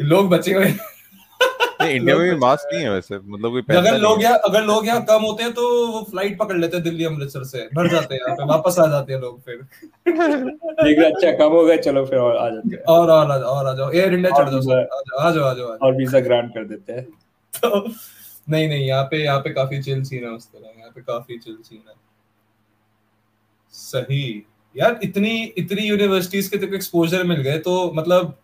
लोग 0.00 0.28
बचे 0.28 0.54
हुए 0.54 0.64
हैं। 0.64 0.78
इंडिया 1.86 2.16
में 2.18 2.30
भी 2.30 2.36
मास्क 2.38 2.68
नहीं 2.72 2.82
है 2.84 2.90
वैसे 2.90 3.18
मतलब 3.18 3.50
कोई 3.52 3.76
अगर 3.76 3.98
लोग 3.98 4.18
है। 4.18 4.24
यहाँ 4.24 4.38
अगर 4.48 4.62
लोग 4.64 4.86
यहाँ 4.86 5.04
कम 5.04 5.22
होते 5.22 5.42
हैं 5.42 5.52
तो 5.52 5.62
वो 5.92 6.02
फ़्लाइट 6.10 6.38
पकड़ 6.38 6.56
लेते 6.56 6.76
हैं 6.76 6.84
दिल्ली 6.84 7.04
अमृतसर 7.04 7.44
से। 7.44 7.68
भर 7.74 7.88
जाते 7.88 8.14
हैं 8.14 8.20
यहाँ 8.20 8.36
पे 8.36 8.44
वापस 8.44 8.78
आ 8.78 8.86
जाते 8.86 9.12
हैं 9.12 9.20
लोग 9.20 9.40
फिर। 9.40 9.56
लेकिन 10.06 11.04
अच्छा 11.04 11.32
कम 11.32 11.52
हो 11.52 11.64
गए 11.64 11.76
चलो 11.78 12.04
फिर 12.06 12.18
और 12.18 12.36
आ 12.36 12.48
जाते 12.50 12.74
हैं। 12.76 12.82
और 12.84 13.10
और 13.10 13.30
आ 13.30 13.38
जाओ 13.38 13.50
और 13.50 13.66
आ 13.66 13.74
जाओ। 13.74 13.90
एयर 13.92 14.14
इंडिया 14.14 14.36
चढ़ 14.38 14.50
जाओ 14.50 14.58
आ 14.58 14.62
जाओ 14.62 15.18
आ 15.20 15.30
जाओ 15.30 15.44
आ 15.44 15.54
जाओ 15.54 15.66
आ 15.66 15.70
जाओ। 15.70 15.88
और 15.88 15.96
वीज़ा 15.96 16.20
ग्रांट 16.20 16.54
कर 16.54 16.64
देते 16.64 16.92
हैं। 16.92 17.04
तो 17.52 17.80
नहीं 18.50 18.68
नहीं 18.68 18.86
यहाँ 18.86 19.04
पे 19.04 19.22
यहाँ 19.24 19.38
पे 19.40 19.50
काफ़ी 19.50 19.82
चिल 19.82 20.02
सीन 20.04 20.24
है 20.24 20.30
उस 20.30 20.46
तरह। 20.46 20.72
यहाँ 20.78 20.90
पे 20.90 21.00
काफ़ी 21.02 21.38
चिल 21.38 21.56
सीन 21.62 21.82
है। 21.88 21.94
सही। 23.74 24.44
यार 24.74 24.98
इतनी 25.02 25.30
इतनी 25.58 25.82
यूनिवर्सिटीज 25.82 26.48
के 26.48 26.58
तेरे 26.58 26.76
एक्सपोजर 26.76 27.22
मिल 27.24 27.40
गए 27.40 27.58
तो 27.58 27.92
मतलब 27.94 28.36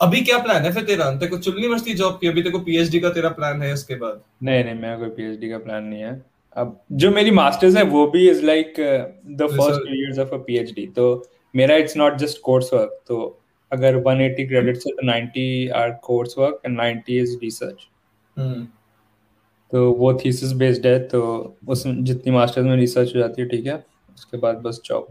अभी 0.00 0.20
क्या 0.20 0.38
प्लान 0.38 0.62
है 0.62 0.72
फिर 0.72 0.82
तेरा? 0.84 1.10
तेरे 1.10 1.30
को 1.30 1.38
चुननी 1.38 1.68
मस्ती 1.68 1.94
जॉब 1.94 2.18
की 2.20 2.26
अभी 2.26 2.42
तेरे 2.42 2.52
को 2.52 2.58
पीएचडी 2.58 3.00
का 3.00 3.10
तेरा 3.10 3.28
प्लान 3.28 3.62
है 3.62 3.72
इसके 3.72 3.94
बाद। 3.94 4.20
नहीं 4.42 4.64
नहीं 4.64 4.74
मेरा 4.74 4.96
कोई 4.96 5.08
पीएचडी 5.08 5.50
का 5.50 5.58
प्लान 5.58 5.84
नहीं 5.84 6.02
है। 6.02 6.22
अब 6.56 6.80
जो 6.92 7.10
मेरी 7.10 7.30
मास्टर्स 7.30 7.76
है 7.76 7.82
वो 7.84 8.06
भी 8.06 8.28
is 8.30 8.44
like 8.46 8.74
the 8.78 9.46
first 9.52 9.80
two 9.80 9.94
years 9.94 10.18
of 10.18 10.34
a 10.34 10.36
PhD 10.36 10.86
तो 10.86 11.06
मेरा 11.54 11.76
it's 11.76 11.96
not 11.96 12.16
just 12.16 12.40
course 12.42 12.72
work 12.74 13.00
तो 13.08 13.16
अगर 13.72 13.96
180 13.98 14.46
क्रेडिट्स 14.48 14.86
है 14.86 14.92
तो 14.92 15.06
90 15.08 15.72
are 15.76 15.90
course 16.02 16.34
work 16.38 16.60
and 16.66 16.78
90 16.80 17.16
is 17.22 17.36
research 17.42 17.86
हम्म 18.36 18.66
तो 19.72 19.90
वो 19.92 20.12
थीसिस 20.14 20.52
बेस्ड 20.52 20.86
है 20.86 20.98
तो 21.08 21.22
उसमें 21.68 22.04
जितनी 22.04 22.32
मास्टर्स 22.32 22.66
में 22.66 22.76
रिसर्च 22.76 23.14
हो 23.14 23.20
जाती 23.20 23.42
है 23.42 23.48
ठीक 23.48 23.66
है? 23.66 23.76
उसके 24.14 24.36
बाद 24.36 24.56
बस 24.56 24.80
जॉब 24.84 25.06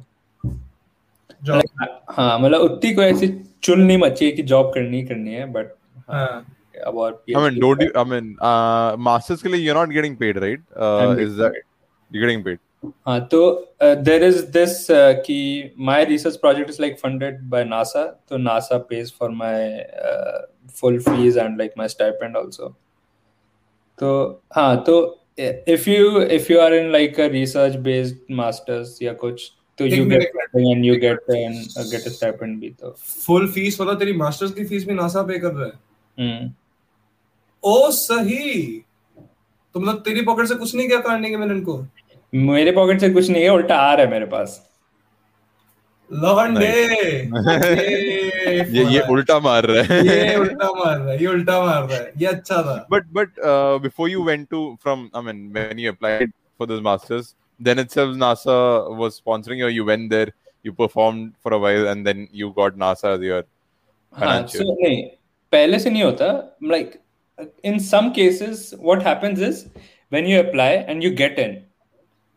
हाँ 2.09 2.39
मतलब 2.39 2.61
उतनी 2.61 2.93
कोई 2.93 3.05
ऐसी 3.05 3.27
चुन 3.63 3.81
नहीं 3.81 3.97
मची 3.97 4.25
है 4.25 4.31
कि 4.31 4.43
जॉब 4.51 4.71
करनी 4.73 5.03
करनी 5.07 5.33
है 5.33 5.45
बट 5.51 5.73
हाँ 6.09 6.45
अब 6.87 6.97
और 6.97 7.23
I 7.29 7.39
mean, 7.39 7.55
PhD 7.55 7.61
don't 7.61 7.81
you? 7.81 7.91
I 7.95 8.03
mean, 8.03 8.35
uh, 8.41 9.19
के 9.33 9.49
लिए 9.49 9.65
you're 9.65 9.75
not 9.75 9.91
getting 9.91 10.15
paid, 10.17 10.37
right? 10.37 10.61
Uh, 10.75 10.97
I'm 10.99 11.19
is 11.19 11.35
that 11.37 11.53
you're 12.11 12.25
getting 12.25 12.43
paid? 12.43 12.59
हाँ 13.07 13.19
तो 13.31 13.39
देर 13.81 14.23
इज़ 14.23 14.41
दिस 14.51 14.75
कि 15.25 15.35
my 15.79 16.05
research 16.05 16.35
project 16.37 16.69
is 16.69 16.81
like 16.81 16.97
funded 16.99 17.39
by 17.49 17.63
NASA 17.65 18.03
तो 18.29 18.37
NASA 18.37 18.77
pays 18.89 19.13
for 19.19 19.29
my 19.31 19.69
full 20.79 20.99
fees 20.99 21.37
and 21.37 21.57
like 21.59 21.73
my 21.77 21.87
stipend 21.87 22.35
also 22.37 22.67
तो 23.99 24.11
हाँ 24.55 24.83
तो 24.87 24.97
if 25.39 25.89
you 25.89 26.21
if 26.21 26.51
you 26.51 26.59
are 26.59 26.73
in 26.73 26.91
like 26.91 27.19
a 27.19 27.27
research 27.27 27.75
based 27.87 28.33
masters 28.35 28.97
या 29.01 29.13
कुछ 29.23 29.49
तो 29.77 29.85
funding 29.85 30.75
and 30.75 30.85
you 30.85 30.99
get 30.99 31.17
an, 31.29 31.65
uh, 31.77 31.91
get 31.91 32.07
a 32.07 32.09
stipend 32.09 32.59
भी 32.59 32.69
तो। 32.69 32.97
Full 33.25 33.51
fees 33.51 33.79
वाला 33.79 33.93
तेरी 33.93 34.13
मास्टर्स 34.13 34.51
की 34.51 34.65
फ़ीस 34.65 34.87
भी 34.87 34.93
नासा 34.93 35.21
पे 35.21 35.39
कर 35.39 35.47
रहा 35.47 35.65
है? 35.65 35.71
हम्म। 36.19 36.53
ओ 37.63 37.91
सही। 37.91 38.83
तो 39.73 39.79
मतलब 39.79 39.95
तेरी 39.95 40.21
पॉकेट 40.21 40.47
से 40.47 40.55
कुछ 40.55 40.75
नहीं 40.75 40.87
किया 40.87 40.99
करने 40.99 41.29
के 41.29 41.37
मैंने 41.37 41.53
इनको 41.53 41.85
मेरे 42.33 42.71
पॉकेट 42.71 42.99
से 42.99 43.09
कुछ 43.09 43.29
नहीं 43.29 43.43
है 43.43 43.49
उल्टा 43.49 43.75
आ 43.75 43.93
रहा 43.93 44.05
है 44.05 44.11
मेरे 44.11 44.25
पास। 44.25 44.69
लवंडे 46.13 46.65
ये 48.77 48.93
ये 48.93 49.01
उल्टा 49.11 49.39
मार 49.39 49.65
रहा 49.65 49.83
है। 49.83 50.07
ये 50.07 50.35
उल्टा 50.35 50.71
मार 50.71 50.97
रहा 50.97 51.11
है 51.11 51.21
ये 51.21 51.27
उल्टा 51.27 51.65
मार 51.65 51.83
रहा 51.83 51.97
है। 51.97 52.11
ये 52.17 52.25
अच्छा 52.25 52.61
था। 52.61 52.87
But 52.87 53.03
but 53.17 53.27
uh, 53.51 53.79
before 53.79 54.09
you 54.09 54.21
went 54.21 54.49
to 54.49 54.77
from 54.83 55.09
I 55.13 55.21
mean 55.21 55.53
when 55.53 55.77
you 55.77 55.89
applied 55.89 56.31
for 56.57 56.67
this 56.67 56.81
masters, 56.81 57.35
then 57.58 57.78
itself 57.78 58.16
NASA 58.16 58.94
was 58.96 59.20
sponsoring 59.20 59.58
you. 59.58 59.68
You 59.68 59.84
went 59.84 60.10
there, 60.10 60.32
you 60.62 60.72
performed 60.72 61.34
for 61.40 61.52
a 61.52 61.58
while, 61.58 61.88
and 61.88 62.06
then 62.06 62.28
you 62.32 62.52
got 62.52 62.76
NASA 62.76 63.14
as 63.16 63.20
your 63.20 63.44
हाँ 64.14 64.20
financial. 64.20 64.66
so 64.66 64.76
नहीं 64.82 65.02
पहले 65.52 65.78
से 65.78 65.90
नहीं 65.90 66.02
होता 66.02 66.28
like 66.62 67.00
in 67.62 67.78
some 67.80 68.12
cases 68.12 68.74
what 68.78 69.02
happens 69.02 69.40
is 69.40 69.66
when 70.10 70.26
you 70.26 70.40
apply 70.40 70.68
and 70.92 71.02
you 71.02 71.10
get 71.10 71.38
in 71.38 71.64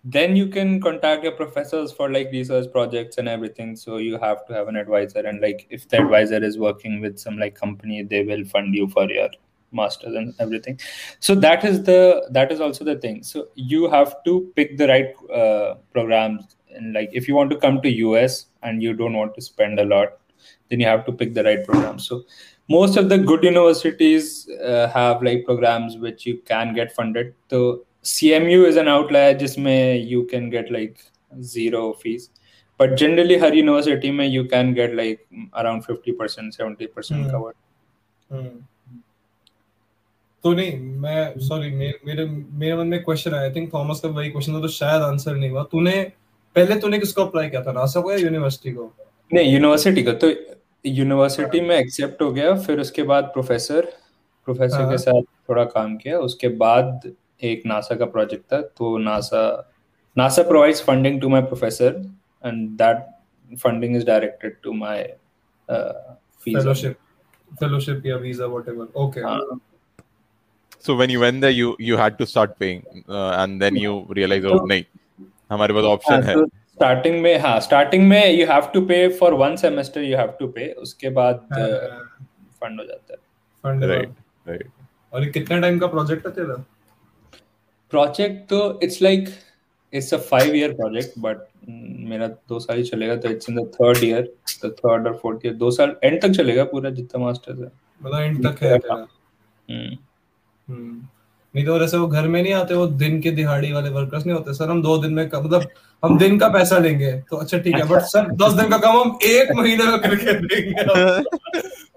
then 0.04 0.36
you 0.36 0.48
can 0.48 0.82
contact 0.82 1.24
your 1.24 1.32
professors 1.34 1.92
for 1.92 2.10
like 2.12 2.30
research 2.32 2.68
projects 2.72 3.18
and 3.18 3.30
everything 3.30 3.76
so 3.76 3.98
you 3.98 4.18
have 4.18 4.46
to 4.48 4.54
have 4.54 4.68
an 4.68 4.76
advisor 4.76 5.20
and 5.32 5.42
like 5.42 5.66
if 5.70 5.88
the 5.90 5.98
advisor 6.02 6.44
is 6.44 6.58
working 6.58 7.00
with 7.02 7.20
some 7.20 7.38
like 7.38 7.56
company 7.56 8.02
they 8.04 8.24
will 8.24 8.44
fund 8.54 8.74
you 8.76 8.88
for 8.88 9.10
your 9.12 9.30
masters 9.73 10.15
and 10.15 10.35
everything. 10.39 10.79
So 11.21 11.35
that 11.37 11.65
is 11.65 11.83
the 11.83 12.27
that 12.31 12.53
is 12.53 12.61
also 12.61 12.85
the 12.85 12.97
thing. 12.97 13.23
So 13.23 13.49
you 13.55 13.89
have 13.91 14.23
to 14.25 14.53
pick 14.57 14.77
the 14.77 14.89
right 14.89 15.15
uh, 15.31 15.75
programs. 15.93 16.57
And 16.71 16.93
like 16.93 17.11
if 17.13 17.27
you 17.27 17.35
want 17.35 17.51
to 17.51 17.57
come 17.57 17.81
to 17.83 17.91
us 18.17 18.47
and 18.63 18.83
you 18.83 18.93
don't 18.93 19.15
want 19.15 19.35
to 19.35 19.41
spend 19.41 19.81
a 19.81 19.85
lot 19.85 20.19
then 20.69 20.81
you 20.81 20.87
have 20.87 21.05
to 21.07 21.13
pick 21.13 21.35
the 21.35 21.45
right 21.45 21.65
program. 21.65 21.99
So 21.99 22.25
most 22.69 22.97
of 22.97 23.09
the 23.09 23.19
good 23.19 23.45
universities 23.45 24.49
uh, 24.49 24.89
have 24.89 25.23
like 25.23 25.45
programs 25.45 25.97
which 25.97 26.27
you 26.27 26.39
can 26.45 26.75
get 26.75 26.93
funded. 26.93 27.35
So 27.51 27.85
cmu 28.03 28.67
is 28.67 28.77
an 28.77 28.87
outlier 28.87 29.35
just 29.35 29.59
may 29.59 29.97
you 29.99 30.25
can 30.27 30.51
get 30.51 30.71
like 30.71 31.05
zero 31.41 31.93
fees. 31.95 32.31
But 32.79 32.97
generally 32.97 33.39
her 33.39 33.55
university 33.55 34.11
may 34.11 34.27
you 34.27 34.45
can 34.45 34.75
get 34.75 34.95
like 34.95 35.27
around 35.55 35.87
50% 35.87 36.17
70% 36.17 36.91
mm. 36.91 37.31
covered. 37.31 37.57
Mm. 38.31 38.63
तो 40.47 40.53
नहीं 40.55 40.79
मैं 41.03 41.21
sorry 41.43 41.71
मेरे 41.71 42.25
मेरे 42.27 42.77
मन 42.77 42.87
में 42.87 43.03
question 43.05 43.35
आया। 43.35 43.43
I 43.43 43.51
think 43.53 43.73
Thomas 43.73 44.01
का 44.01 44.09
वही 44.11 44.31
क्वेश्चन 44.31 44.55
था 44.55 44.61
तो 44.61 44.69
शायद 44.71 45.03
आंसर 45.03 45.37
नहीं 45.37 45.51
हुआ। 45.51 45.63
तूने 45.73 46.03
पहले 46.57 46.77
तूने 46.81 46.99
किसको 46.99 47.25
अप्लाई 47.25 47.49
किया 47.51 47.63
था? 47.63 47.73
नासा 47.73 48.01
को 48.01 48.13
या 48.13 48.19
यूनिवर्सिटी 48.19 48.73
को? 48.73 48.85
नहीं 49.33 49.53
यूनिवर्सिटी 49.53 50.03
का। 50.03 50.13
तो 50.15 50.31
यूनिवर्सिटी 50.85 51.61
में 51.61 51.77
एक्सेप्ट 51.77 52.23
हो 52.23 52.31
गया 52.33 52.55
फिर 52.61 52.81
उसके 52.81 53.03
बाद 53.11 53.25
प्रोफेसर 53.35 53.91
प्रोफेसर 54.49 54.81
हाँ। 54.81 54.91
के 54.91 54.99
साथ 54.99 55.23
थोड़ा 55.49 55.65
काम 55.67 55.97
किया। 55.97 56.19
उसके 56.21 56.49
बाद 56.63 57.13
एक 57.45 57.63
नासा 57.67 57.95
का 57.97 58.05
प्रोजेक्ट 58.07 58.53
था 58.53 58.61
तो 58.79 58.97
NASA 59.01 59.45
NASA 60.17 60.43
provides 60.49 60.83
funding 60.85 61.21
to 61.21 61.29
my 61.29 61.43
professor 61.45 62.03
and 62.45 62.69
that 62.79 63.57
funding 63.59 63.97
is 63.97 64.07
directed 64.07 64.57
to 64.63 64.73
my 64.75 65.03
fellowship 65.69 66.97
fellowship 67.51 68.07
या 68.07 68.17
वीज़ा 68.19 68.47
व्हाटएवर 68.47 68.87
ओके 69.03 69.21
हाँ। 69.21 69.41
So 70.81 70.95
when 70.95 71.11
you 71.11 71.21
went 71.21 71.41
there, 71.41 71.51
you 71.53 71.75
you 71.81 71.97
had 71.97 72.19
to 72.19 72.27
start 72.27 72.59
paying, 72.59 72.83
uh, 73.09 73.31
and 73.39 73.61
then 73.61 73.77
you 73.77 73.95
realize, 74.11 74.45
oh, 74.47 74.61
नहीं, 74.67 74.85
हमारे 75.51 75.75
पास 75.75 75.85
option 75.87 76.23
है. 76.25 76.37
Starting 76.73 77.21
में 77.23 77.39
हाँ 77.41 77.59
starting 77.61 78.07
में 78.09 78.31
you 78.31 78.47
have 78.47 78.71
to 78.75 78.81
pay 78.87 78.97
for 79.19 79.35
one 79.35 79.55
semester 79.57 80.03
you 80.03 80.17
have 80.17 80.35
to 80.41 80.47
pay 80.57 80.69
उसके 80.81 81.09
बाद 81.19 81.47
हाँ। 81.53 81.69
Fund 82.63 82.81
हो 82.81 82.87
जाता 82.87 83.13
है 83.13 83.19
फंड 83.65 83.85
Right, 83.85 84.11
right. 84.47 84.67
और 85.13 85.25
ये 85.25 85.31
कितने 85.31 85.61
टाइम 85.61 85.79
का 85.79 85.87
प्रोजेक्ट 85.87 86.27
है 86.27 86.33
तेरा 86.33 86.55
प्रोजेक्ट 87.93 88.49
तो 88.49 88.59
it's 88.83 89.01
like 89.03 89.29
it's 89.93 90.13
a 90.15 90.19
five 90.31 90.55
year 90.57 90.73
project 90.75 91.19
but 91.19 91.47
मेरा 92.11 92.27
दो 92.49 92.59
साल 92.61 92.77
ही 92.77 92.83
चलेगा 92.85 93.17
तो 93.17 93.31
it's 93.31 93.51
in 93.51 93.57
the 93.57 93.67
third 93.75 94.05
year 94.05 94.33
the 94.65 94.71
third 94.79 95.07
और 95.07 95.17
फोर्थ 95.23 95.47
ईयर 95.47 95.55
दो 95.57 95.71
साल 95.71 95.97
एंड 96.05 96.21
तक 96.23 96.37
चलेगा 96.37 96.65
पूरा 96.73 96.91
जितना 96.99 97.25
मास्टर्स 97.25 97.59
है 97.59 97.71
मतलब 98.01 98.21
एंड 98.21 98.47
तक 98.47 98.63
है 98.63 98.79
तेरा 98.79 98.95
हम्म। 98.95 99.97
नहीं 100.69 101.65
तो 101.67 101.79
जैसे 101.79 101.97
वो 101.97 102.07
घर 102.09 102.27
में 102.29 102.43
नहीं 102.43 102.53
आते 102.53 102.75
वो 102.75 102.87
दिन 102.99 103.21
के 103.21 103.31
दिहाड़ी 103.33 103.73
वाले 103.73 103.91
वर्कर्स 103.91 104.27
नहीं 104.27 104.37
होते। 104.37 104.55
सर 104.55 104.71
हम 104.71 104.83
दो 104.83 104.97
दिन 104.99 105.13
में 105.13 105.25
मतलब 105.27 105.69
हम 106.03 106.19
दिन 106.19 106.39
का 106.39 106.49
पैसा 106.49 106.79
लेंगे 106.79 107.13
तो 107.31 107.37
अच्छा 107.37 107.59
ठीक 107.59 107.75
है 107.75 107.85
बट 107.89 108.03
सर 108.05 108.31
दस 108.37 108.53
दिन 108.53 108.71
का 108.71 108.79
काम 108.79 108.99
हम 108.99 109.19
एक 109.25 109.53
महीने 109.57 109.85
में 109.85 109.99
करके 110.01 110.33
देंगे। 110.41 110.83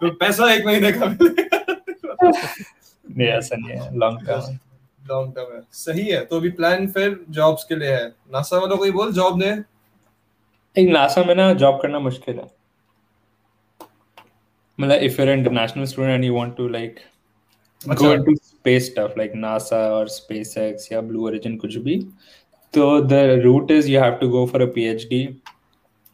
तो 0.01 0.09
पैसा 0.15 0.51
एक 0.53 0.65
महीने 0.65 0.91
का 0.91 1.05
नहीं 3.05 3.27
ऐसा 3.27 3.55
नहीं 3.55 3.71
है 3.71 3.97
लॉन्ग 3.97 4.25
टर्म 4.27 4.57
लॉन्ग 5.01 5.33
टर्म 5.35 5.55
है। 5.55 5.61
सही 5.73 6.05
है 6.07 6.23
तो 6.25 6.37
अभी 6.37 6.49
प्लान 6.51 6.87
फिर 6.87 7.19
जॉब्स 7.29 7.63
के 7.63 7.75
लिए 7.75 7.91
है। 7.91 8.07
नासा 8.33 8.57
वालों 8.57 8.77
को 8.77 8.83
ही 8.83 8.91
बोल 8.91 9.11
जॉब 9.13 9.39
दे। 9.41 9.49
एक 10.75 10.89
नासा 10.89 11.23
में 11.23 11.33
ना 11.35 11.51
जॉब 11.55 11.79
करना 11.81 11.99
मुश्किल 11.99 12.35
है। 12.35 12.47
मतलब 14.79 15.03
if 15.03 15.21
you're 15.21 15.29
international 15.29 15.85
student 15.85 16.13
and 16.13 16.23
you 16.25 16.33
want 16.35 16.55
to 16.57 16.67
like 16.69 16.99
go 17.81 17.91
अच्छा। 17.91 18.33
Space 18.59 18.87
stuff 18.91 19.15
like 19.17 19.33
NASA 19.43 19.81
or 19.97 20.05
SpaceX 20.15 20.91
या 20.91 21.01
Blue 21.09 21.27
Origin 21.31 21.57
कुछ 21.57 21.77
भी 21.87 21.97
तो 22.73 22.87
the 23.09 23.21
route 23.43 23.71
is 23.71 23.87
you 23.89 23.99
have 23.99 24.19
to 24.23 24.29
go 24.37 24.45
for 24.47 24.61
a 24.61 24.67
PhD 24.77 25.21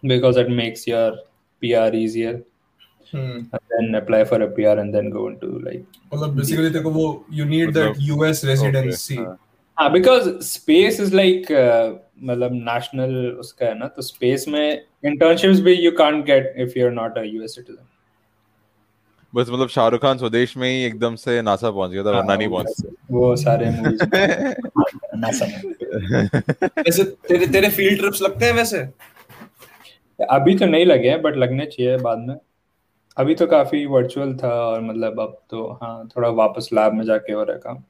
because 0.03 0.37
it 0.37 0.49
makes 0.59 0.85
your 0.87 1.07
PR 1.61 1.89
easier 2.01 2.33
हम्म 3.13 3.39
and 3.55 3.61
then 3.71 3.95
apply 4.01 4.23
for 4.29 4.41
a 4.43 4.47
PR 4.59 4.75
and 4.83 4.93
then 4.97 5.09
go 5.15 5.25
into 5.31 5.49
like 5.65 5.83
मतलब 6.13 6.35
basically 6.35 6.69
तेरे 6.69 6.83
को 6.83 6.89
वो 6.91 7.07
you 7.33 7.45
need 7.45 7.73
that 7.73 7.89
मतलब- 7.89 8.07
US 8.07 8.43
residency 8.45 9.15
Okay, 9.15 9.25
हाँ. 9.25 9.37
हाँ 9.77 9.89
because 9.93 10.27
space 10.49 10.99
is 11.05 11.13
like 11.19 11.49
uh, 11.61 11.93
मतलब 12.29 12.53
national 12.67 13.13
उसका 13.43 13.65
है 13.65 13.77
ना 13.79 13.87
तो 13.97 14.01
space 14.09 14.47
में 14.47 14.81
internships 15.11 15.59
भी 15.67 15.75
you 15.85 15.91
can't 16.01 16.25
get 16.31 16.53
if 16.65 16.75
you're 16.79 16.95
not 17.01 17.17
a 17.23 17.25
US 17.39 17.55
citizen 17.59 17.83
बस 19.35 19.49
मतलब 19.49 19.67
शाहरुख 19.67 20.01
खान 20.01 20.17
स्वदेश 20.17 20.57
में 20.57 20.69
ही 20.69 20.83
एकदम 20.83 21.15
से 21.15 21.41
नासा 21.41 21.71
पहुँच 21.71 21.91
गया 21.91 22.03
था 22.03 22.11
वरना 22.11 22.35
नहीं 22.35 22.49
पहुँच 22.49 22.83
वो 23.11 23.35
सारे 23.35 23.69
नासा 25.15 25.45
में। 25.45 25.61
वैसे 26.63 27.03
तेरे 27.03 27.47
तेरे 27.47 27.69
फ़ील्ड 27.69 27.99
ट्रिप्स 27.99 28.21
लगते 28.21 28.45
हैं 28.45 28.53
वैसे? 28.53 28.77
अभी 30.29 30.57
तो 30.57 30.65
नहीं 30.65 30.85
लगे 30.85 31.09
हैं 31.09 31.21
बट 31.21 31.35
लगने 31.35 31.65
चाहिए 31.65 31.97
बाद 31.97 32.17
में। 32.17 32.35
अभी 33.17 33.35
तो 33.35 33.47
काफ़ी 33.47 33.85
वर्चुअल 33.85 34.35
था 34.35 34.53
और 34.53 34.81
मतलब 34.81 35.19
अब 35.19 35.41
तो 35.49 35.79
हाँ 35.83 36.09
थोड़ा 36.17 36.29
वापस 36.29 36.69
लैब 36.73 36.93
में 36.93 37.05
जाके 37.05 37.33
हो 37.33 37.43
रहा 37.43 37.53
है 37.53 37.61
काम। 37.63 37.83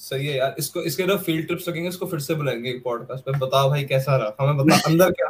सही 0.00 0.26
है 0.26 0.36
यार 0.36 0.54
इसको 0.58 0.80
इसके 0.82 1.04
ना 1.06 1.16
फ़ील्ड 1.26 1.46
ट्रिप्स 1.46 1.68
लगेंगे 1.68 1.88
इसको 1.88 2.06
फिर 2.06 2.20
से 2.20 2.34
बुलाएँगे 2.34 2.70
एक 2.70 2.82
पॉडकास्ट 2.84 3.24
पे। 3.24 3.38
बता 3.38 3.66
भाई 3.68 3.84
कैसा 3.84 4.16
रहा? 4.16 4.34
हमें 4.40 4.56
बता 4.56 4.76
अंदर 4.86 5.10
क्या 5.10 5.28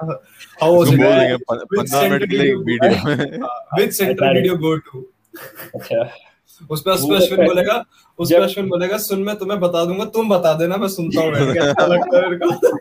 हाउ 0.63 0.75
वाज 0.77 0.93
इट 0.95 1.01
पं- 1.43 1.65
पंद्रह 1.77 2.09
मिनट 2.09 2.31
के 2.31 2.37
लिए 2.37 2.55
video 2.55 3.81
which 3.81 3.93
center 3.93 4.33
did 4.35 4.47
you 4.47 4.57
go 4.57 4.77
to 4.77 5.05
अच्छा। 5.75 6.09
उस 6.71 6.81
पे 6.83 6.91
अश्विन 6.91 7.37
तो- 7.37 7.47
बोलेगा 7.47 7.83
उस 8.19 8.31
पे 8.31 8.37
अश्विन 8.37 8.69
बोलेगा 8.69 8.99
सुन 8.99 9.23
मैं 9.23 9.37
तुम्हें 9.37 9.59
बता 9.61 9.85
दूँगा 9.85 10.05
तुम 10.17 10.29
बता 10.29 10.53
देना 10.59 10.77
मैं 10.77 10.89
सुनता 10.89 11.21
हूँ 11.21 11.33
बैठ 11.33 11.53
के, 11.53 11.59
अच्छा 11.59 11.87
लगता 11.87 12.17
है 12.17 12.31
मेरे 12.31 12.39
को। 12.47 12.79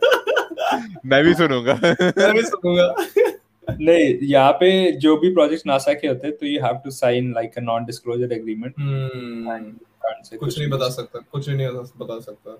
मैं 1.06 1.24
भी 1.24 1.34
सुनूँगा। 1.34 1.74
मैं 1.84 2.34
भी 2.34 2.42
सुनूँगा। 2.44 2.94
नहीं 3.68 4.18
यहाँ 4.22 4.52
पे 4.52 4.70
जो 4.98 5.16
भी 5.18 5.34
प्रोजेक्ट 5.34 5.66
नासा 5.68 5.94
के 5.94 6.08
होते 6.08 6.28
हैं 6.28 6.36
तो 6.38 6.46
you 6.46 6.62
have 6.66 6.76
to 6.84 6.92
sign 6.92 7.32
like 7.36 7.58
a 7.58 7.62
non 7.62 7.86
disclosure 7.86 8.34
agreement 8.34 8.74
कुछ 10.04 10.58
नहीं 10.60 10.70
बता 10.70 10.90
सकता 10.90 11.20
कुछ 11.32 11.50
नहीं 11.50 11.68
बता 12.00 12.20
सकता। 12.20 12.56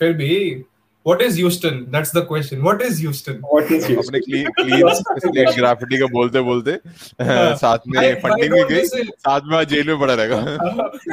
फिर 0.00 0.12
भी 0.12 0.64
what 1.06 1.22
is 1.22 1.36
Houston 1.36 1.84
that's 1.92 2.14
the 2.16 2.18
question 2.28 2.60
what 2.62 2.82
is 2.82 2.98
Houston 3.00 3.32
what 3.44 3.72
is 3.72 3.84
अपने 3.92 4.20
क्लीन 4.20 4.50
क्लीन 4.50 4.88
स्लेट 4.94 5.48
ग्राफिटी 5.56 5.98
का 5.98 6.06
बोलते 6.12 6.40
बोलते 6.48 6.70
हाँ। 6.70 7.54
साथ 7.62 7.78
में 7.88 7.98
Right- 8.00 8.20
फंडिंग 8.22 8.52
भी 8.52 8.62
गई 8.74 8.84
साथ 8.86 9.40
में 9.44 9.56
आज 9.58 9.68
जेल 9.68 9.86
में 9.86 10.00
पड़ा 10.00 10.14
रहेगा। 10.14 10.38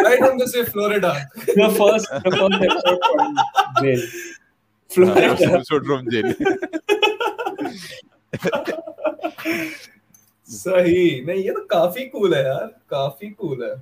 Right 0.03 0.23
on 0.23 0.37
this 0.37 0.55
Florida 0.71 1.13
the 1.45 1.69
first 1.77 2.11
the 2.25 2.33
first 2.33 2.65
episode 2.67 3.01
from 3.07 3.39
jail 3.81 4.01
Florida. 4.91 5.53
Episode 5.53 5.85
from 5.85 6.09
jail 6.09 6.33
सही। 10.49 11.25
नहीं 11.25 11.43
ये 11.43 11.51
तो 11.51 11.61
काफ़ी 11.71 12.05
कूल 12.07 12.33
है 12.35 12.43
यार 12.45 12.65
काफ़ी 12.89 13.29
कूल 13.29 13.63
है। 13.63 13.75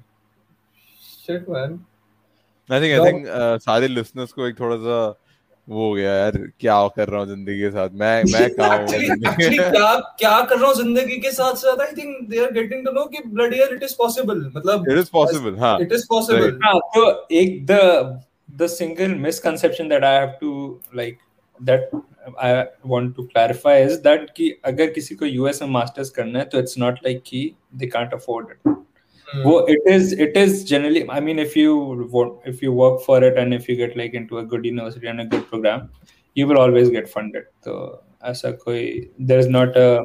शिट 1.28 1.50
मैन 1.50 1.80
आई 2.70 2.82
थिंक 2.82 2.98
तो- 2.98 3.06
आई 3.06 3.12
थिंक 3.12 3.28
सारे 3.62 3.88
लिसनर्स 3.88 4.32
को 4.32 4.48
एक 4.48 4.60
थोड़ा 4.60 4.76
सा 4.88 4.98
वो 5.68 5.88
हो 5.88 5.94
गया 5.96 6.12
यार 6.16 6.38
क्या 6.60 6.76
कर 6.96 7.08
रहा 7.10 7.20
हूँ 7.20 7.28
ज़िंदगी 7.28 7.60
के 7.60 7.70
साथ? 7.72 7.90
मैं 8.02 8.24
मैं 8.34 8.50
कहाँ 8.56 8.78
हूँ? 8.78 8.88
क्या 8.90 9.96
क्या 10.20 10.42
कर 10.42 10.58
रहा 10.58 10.68
हूँ 10.68 10.76
ज़िंदगी 10.76 11.18
के 11.22 11.32
साथ 11.32 11.56
साथ? 11.62 11.80
I 11.86 11.94
think 11.98 12.30
they 12.30 12.44
are 12.46 12.52
getting 12.54 12.86
to 12.86 12.92
know 12.92 13.06
कि 13.14 13.22
ब्लडी 13.28 13.60
यार 13.60 13.74
इट 13.74 13.84
इज़ 13.84 13.96
पॉसिबल 13.98 14.46
मतलब 14.56 14.86
It 14.94 15.00
is 15.04 15.10
possible, 15.16 15.60
हाँ। 15.60 15.78
इट 15.82 15.94
इज़ 15.94 16.06
पॉसिबल 16.10 16.60
हाँ, 16.66 16.80
तो 16.96 17.06
एक 17.40 17.66
the 17.68 17.82
the 18.62 18.68
single 18.76 19.16
misconception 19.26 19.90
that 19.94 20.04
I 20.04 20.14
have 20.14 20.36
to 20.42 20.52
like 21.02 21.18
that 21.60 21.90
I 22.50 22.52
want 22.94 23.16
to 23.18 23.28
clarify 23.34 23.76
is 23.88 23.98
that 24.06 24.30
कि 24.38 24.50
अगर 24.66 24.90
किसी 25.00 25.16
को 25.16 25.26
US 25.40 25.62
में 25.62 25.70
masters 25.80 26.10
करना 26.20 26.40
है 26.40 26.46
तो 26.54 26.62
it's 26.62 26.78
not 26.86 27.02
like 27.08 27.22
कि 27.26 27.44
they 27.82 27.90
can't 27.98 28.16
afford 28.20 28.54
it. 28.56 28.76
वो 29.44 29.68
it 29.70 29.88
is 29.88 30.22
it 30.22 30.38
is 30.38 30.66
generally 30.66 31.02
I 31.12 31.22
mean 31.22 31.40
if 31.40 31.60
you 31.60 32.42
if 32.48 32.60
you 32.64 32.72
work 32.72 33.04
for 33.08 33.26
it 33.26 33.34
and 33.34 33.54
if 33.54 33.72
you 33.72 33.78
get 33.78 33.98
like 33.98 34.16
into 34.16 34.36
a 34.36 34.42
good 34.42 34.66
university 34.66 35.08
and 35.08 35.20
a 35.20 35.24
good 35.24 35.42
program 35.42 35.88
you 36.38 36.48
will 36.48 36.58
always 36.58 36.90
get 36.90 37.08
funded 37.08 37.44
तो 37.44 38.04
ऐसा 38.24 38.52
कोई 38.52 39.10
there 39.22 39.40
is 39.40 39.50
not 39.50 39.78
a 39.78 40.00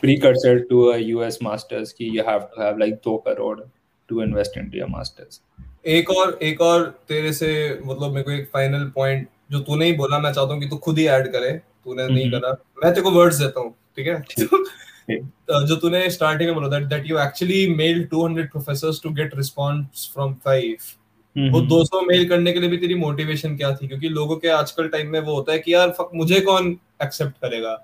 precursor 0.00 0.58
to 0.58 0.84
a 0.84 0.96
US 0.96 1.38
masters 1.42 1.92
की 1.92 2.04
you 2.04 2.22
have 2.28 2.38
to 2.38 2.62
have 2.62 2.78
like 2.78 2.94
2 3.08 3.18
crore 3.24 3.60
to 4.08 4.22
invest 4.22 4.58
into 4.58 4.78
your 4.78 4.88
masters 4.88 5.40
एक 5.86 6.10
और 6.10 6.38
एक 6.42 6.60
और 6.60 6.82
तेरे 7.08 7.32
से 7.32 7.80
मतलब 7.86 8.10
मेरे 8.10 8.22
को 8.22 8.30
एक 8.30 8.48
फाइनल 8.52 8.84
पॉइंट 8.94 9.28
जो 9.50 9.60
तूने 9.60 9.86
ही 9.86 9.92
बोला 9.92 10.18
मैं 10.18 10.32
चाहता 10.32 10.52
हूँ 10.52 10.62
कि 10.62 10.68
तू 10.68 10.76
खुद 10.76 10.98
ही 10.98 11.06
ऐड 11.06 11.26
करे। 11.26 11.52
तूने 11.52 12.08
नहीं 12.08 12.30
करा। 12.30 12.50
मैं 12.84 12.94
तेरे 12.94 13.02
को 13.02 13.10
वर्ड्स 13.10 13.36
देता 13.36 13.60
हूँ 13.60 13.74
ठीक 13.96 14.06
है? 14.06 14.20
तो 14.20 14.64
जो 15.10 15.76
तूने 15.76 16.08
स्टार्टिंग 16.10 16.50
में 16.50 16.54
बोला 16.54 16.78
that 16.78 16.88
that 16.88 17.10
you 17.10 17.18
actually 17.18 17.66
mail 17.76 18.02
200 18.14 18.46
professors 18.52 19.00
to 19.02 19.10
get 19.20 19.34
response 19.36 20.10
from 20.14 20.34
5 20.48 20.90
वो 21.36 21.60
200 21.68 22.06
मेल 22.08 22.28
करने 22.28 22.52
के 22.52 22.60
लिए 22.60 22.70
भी 22.70 22.76
तेरी 22.78 22.94
मोटिवेशन 23.04 23.56
क्या 23.56 23.74
थी 23.76 23.88
क्योंकि 23.88 24.08
लोगों 24.18 24.36
के 24.36 24.48
आजकल 24.58 24.88
टाइम 24.88 25.10
में 25.12 25.20
वो 25.20 25.34
होता 25.34 25.52
है 25.52 25.58
कि 25.58 25.74
यार 25.74 25.94
मुझे 26.14 26.40
कौन 26.50 26.76
एक्सेप्ट 27.02 27.40
करेगा 27.44 27.78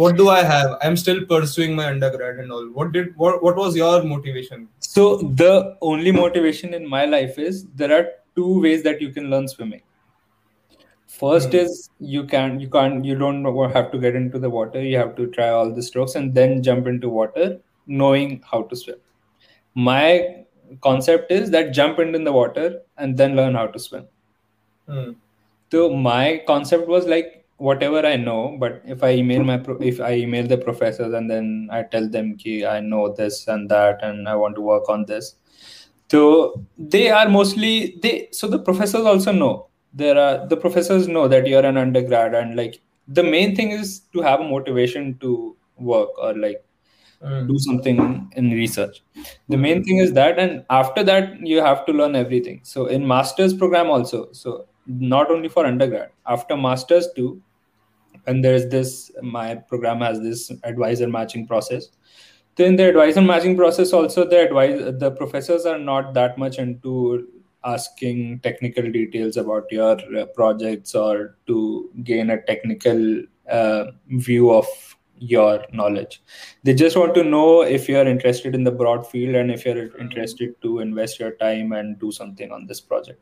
what 0.00 0.16
do 0.16 0.24
i 0.32 0.40
have 0.46 0.72
i'm 0.86 0.96
still 1.00 1.20
pursuing 1.30 1.72
my 1.76 1.84
undergrad 1.92 2.40
and 2.42 2.52
all 2.56 2.66
what 2.74 2.90
did 2.96 3.06
what, 3.22 3.38
what 3.44 3.56
was 3.60 3.76
your 3.76 3.94
motivation 4.10 4.66
So 4.88 5.18
the 5.18 5.76
only 5.82 6.10
motivation 6.10 6.72
in 6.72 6.88
my 6.88 7.04
life 7.04 7.38
is 7.38 7.66
there 7.74 7.92
are 7.92 8.06
two 8.34 8.60
ways 8.60 8.82
that 8.84 9.02
you 9.02 9.10
can 9.10 9.28
learn 9.30 9.46
swimming. 9.46 9.82
First 11.18 11.52
Hmm. 11.52 11.58
is 11.58 11.90
you 11.98 12.24
can 12.24 12.60
you 12.60 12.68
can't 12.70 13.04
you 13.04 13.16
don't 13.18 13.44
have 13.72 13.90
to 13.92 13.98
get 13.98 14.14
into 14.14 14.38
the 14.38 14.50
water. 14.50 14.82
You 14.82 14.98
have 14.98 15.14
to 15.16 15.26
try 15.28 15.48
all 15.50 15.72
the 15.74 15.82
strokes 15.82 16.14
and 16.14 16.34
then 16.34 16.62
jump 16.62 16.86
into 16.86 17.08
water, 17.08 17.60
knowing 17.86 18.42
how 18.50 18.62
to 18.64 18.76
swim. 18.76 18.98
My 19.74 20.44
concept 20.82 21.32
is 21.32 21.50
that 21.50 21.72
jump 21.72 21.98
into 21.98 22.18
the 22.18 22.32
water 22.32 22.82
and 22.98 23.16
then 23.16 23.36
learn 23.36 23.54
how 23.54 23.66
to 23.68 23.78
swim. 23.78 24.06
Hmm. 24.88 25.12
So 25.72 25.90
my 25.90 26.42
concept 26.46 26.88
was 26.88 27.06
like 27.06 27.44
whatever 27.58 28.06
I 28.06 28.16
know, 28.16 28.56
but 28.60 28.82
if 28.86 29.02
I 29.02 29.12
email 29.12 29.44
my 29.44 29.58
pro- 29.58 29.78
if 29.80 30.00
I 30.00 30.14
email 30.14 30.46
the 30.46 30.58
professors 30.58 31.14
and 31.14 31.30
then 31.30 31.68
I 31.72 31.82
tell 31.84 32.08
them 32.08 32.36
ki 32.36 32.66
I 32.66 32.80
know 32.80 33.12
this 33.12 33.48
and 33.48 33.68
that 33.70 34.02
and 34.02 34.28
I 34.28 34.36
want 34.36 34.56
to 34.56 34.62
work 34.62 34.88
on 34.88 35.06
this. 35.06 35.36
So 36.10 36.64
they 36.78 37.10
are 37.10 37.28
mostly 37.28 37.98
they 38.02 38.28
so 38.32 38.48
the 38.48 38.58
professors 38.60 39.06
also 39.06 39.32
know 39.32 39.67
there 39.92 40.18
are 40.18 40.46
the 40.46 40.56
professors 40.56 41.08
know 41.08 41.28
that 41.28 41.46
you're 41.46 41.64
an 41.64 41.76
undergrad 41.76 42.34
and 42.34 42.56
like 42.56 42.80
the 43.08 43.22
main 43.22 43.56
thing 43.56 43.70
is 43.70 44.00
to 44.12 44.20
have 44.20 44.40
a 44.40 44.44
motivation 44.44 45.16
to 45.18 45.56
work 45.78 46.10
or 46.18 46.36
like 46.36 46.62
Hmm. 47.20 47.48
do 47.48 47.58
something 47.58 48.30
in 48.36 48.50
research. 48.52 49.02
The 49.48 49.56
main 49.56 49.82
thing 49.82 49.96
is 49.96 50.12
that 50.12 50.38
and 50.38 50.64
after 50.70 51.02
that 51.02 51.44
you 51.44 51.60
have 51.60 51.84
to 51.86 51.92
learn 51.92 52.14
everything. 52.14 52.60
So 52.62 52.86
in 52.86 53.04
masters 53.04 53.52
program 53.52 53.90
also 53.90 54.28
so 54.32 54.66
not 54.86 55.28
only 55.28 55.48
for 55.48 55.66
undergrad 55.66 56.10
after 56.26 56.56
masters 56.56 57.08
too 57.16 57.42
and 58.28 58.44
there's 58.44 58.68
this 58.68 59.10
my 59.20 59.56
program 59.56 60.00
has 60.00 60.20
this 60.20 60.52
advisor 60.62 61.08
matching 61.08 61.44
process. 61.48 61.88
Then 62.54 62.76
the 62.76 62.88
advisor 62.88 63.22
matching 63.22 63.56
process 63.56 63.92
also 63.92 64.24
the 64.24 64.40
advise 64.44 64.78
the 65.00 65.10
professors 65.10 65.66
are 65.66 65.78
not 65.78 66.14
that 66.14 66.38
much 66.38 66.58
into 66.58 67.26
asking 67.64 68.40
technical 68.40 68.90
details 68.90 69.36
about 69.36 69.70
your 69.70 69.96
uh, 70.16 70.26
projects 70.26 70.94
or 70.94 71.36
to 71.46 71.90
gain 72.04 72.30
a 72.30 72.42
technical 72.42 73.22
uh, 73.50 73.86
view 74.08 74.52
of 74.52 74.66
your 75.20 75.64
knowledge. 75.72 76.22
They 76.62 76.74
just 76.74 76.96
want 76.96 77.14
to 77.14 77.24
know 77.24 77.62
if 77.62 77.88
you're 77.88 78.06
interested 78.06 78.54
in 78.54 78.62
the 78.62 78.70
broad 78.70 79.06
field 79.06 79.34
and 79.34 79.50
if 79.50 79.64
you're 79.64 79.96
interested 79.98 80.60
to 80.62 80.78
invest 80.78 81.18
your 81.18 81.32
time 81.32 81.72
and 81.72 81.98
do 81.98 82.12
something 82.12 82.52
on 82.52 82.66
this 82.66 82.80
project. 82.80 83.20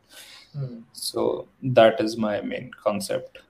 Hmm. 0.56 0.78
so 0.92 1.48
that 1.62 2.00
is 2.00 2.16
my 2.16 2.40
main 2.40 2.70
concept 2.82 3.40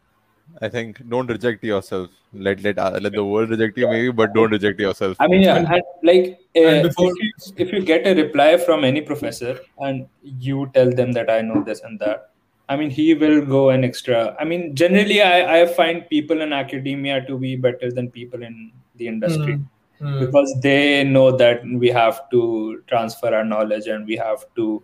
I 0.62 0.68
think 0.68 1.00
don't 1.08 1.26
reject 1.26 1.64
yourself. 1.64 2.10
Let 2.32 2.62
let 2.62 2.78
uh, 2.78 2.98
let 3.00 3.12
the 3.12 3.24
world 3.24 3.50
reject 3.50 3.76
you 3.78 3.88
maybe, 3.88 4.10
but 4.10 4.32
don't 4.34 4.50
reject 4.50 4.80
yourself. 4.80 5.16
i 5.20 5.26
mean 5.32 5.42
yeah 5.42 5.56
And- 5.56 5.68
and 5.78 5.82
like 6.10 6.26
uh, 6.56 6.62
and 6.70 6.82
before- 6.88 7.10
if, 7.10 7.18
you, 7.24 7.66
if 7.66 7.72
you 7.72 7.80
get 7.90 8.06
a 8.06 8.14
reply 8.20 8.56
from 8.56 8.84
any 8.84 9.02
professor 9.10 9.58
and 9.80 10.06
you 10.48 10.70
tell 10.74 10.90
them 11.00 11.12
that 11.18 11.30
i 11.36 11.40
know 11.48 11.62
this 11.68 11.82
and 11.88 11.98
that 12.04 12.30
i 12.68 12.76
mean 12.82 12.90
he 12.98 13.06
will 13.22 13.38
go 13.54 13.62
an 13.76 13.84
extra 13.88 14.20
i 14.40 14.44
mean 14.44 14.74
generally 14.82 15.20
i, 15.22 15.60
I 15.60 15.66
find 15.66 16.08
people 16.08 16.40
in 16.46 16.52
academia 16.52 17.24
to 17.26 17.38
be 17.38 17.54
better 17.56 17.90
than 17.92 18.10
people 18.10 18.42
in 18.42 18.72
the 18.96 19.08
industry. 19.08 19.58
Hmm. 19.98 20.18
because 20.20 20.50
they 20.62 21.04
know 21.04 21.28
that 21.42 21.62
we 21.82 21.88
have 21.88 22.16
to 22.32 22.82
transfer 22.86 23.30
our 23.34 23.44
knowledge 23.52 23.86
and 23.86 24.06
we 24.06 24.16
have 24.16 24.42
to 24.56 24.82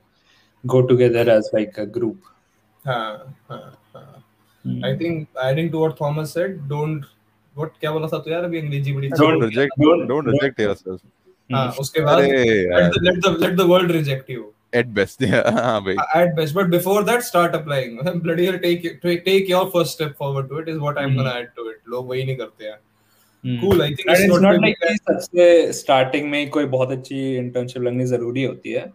go 0.67 0.81
together 0.93 1.25
as 1.31 1.51
like 1.53 1.77
a 1.79 1.87
group 1.87 2.19
हाँ, 2.87 3.35
हाँ, 3.51 3.63
I 4.67 4.97
think 4.97 5.27
adding 5.45 5.71
to 5.71 5.79
what 5.79 5.93
Thomas 6.01 6.35
said 6.35 6.59
don't 6.69 7.05
what 7.57 7.71
क्या 7.81 7.91
बोला 7.91 8.07
था 8.07 8.19
तू 8.19 8.31
यार 8.31 8.45
अभी 8.45 8.59
अंग्रेज़ी 8.59 8.93
बड़ी 8.93 9.09
don't 9.09 9.43
reject 9.45 9.81
don't 9.81 10.29
reject 10.29 10.61
your 10.61 10.99
हाँ 11.51 11.71
उसके 11.81 12.01
बाद 12.01 12.21
let 12.21 13.17
the 13.19 13.37
let 13.41 13.55
the 13.55 13.61
world 13.61 13.93
reject 13.93 14.31
you 14.31 14.53
at 14.75 14.87
best 14.87 15.25
हाँ 15.25 15.81
भाई। 15.85 16.23
At 16.23 16.35
best 16.35 16.55
but 16.57 16.67
before 16.67 17.05
that 17.05 17.21
start 17.21 17.55
applying 17.55 17.99
bloody 18.17 18.47
your 18.47 18.57
take 18.57 19.01
take 19.05 19.51
your 19.51 19.65
first 19.65 19.93
step 19.93 20.15
forward 20.19 20.49
to 20.49 20.61
it 20.61 20.69
is 20.69 20.79
what 20.79 20.99
I 20.99 21.05
am 21.05 21.17
gonna 21.17 21.31
add 21.31 21.49
to 21.57 21.71
it 21.71 21.79
लोग 21.89 22.09
वही 22.09 22.25
नहीं 22.25 22.37
करते 22.37 22.65
हैं 22.65 22.79
hmm. 23.45 23.61
Starting 25.73 26.31
में 26.31 26.51
कोई 26.51 26.65
बहुत 26.65 26.91
अच्छी 26.91 27.37
इंटर्नशिप 27.37 27.83
लगनी 27.83 28.05
ज़रूरी 28.05 28.43
होती 28.43 28.73
है। 28.73 28.93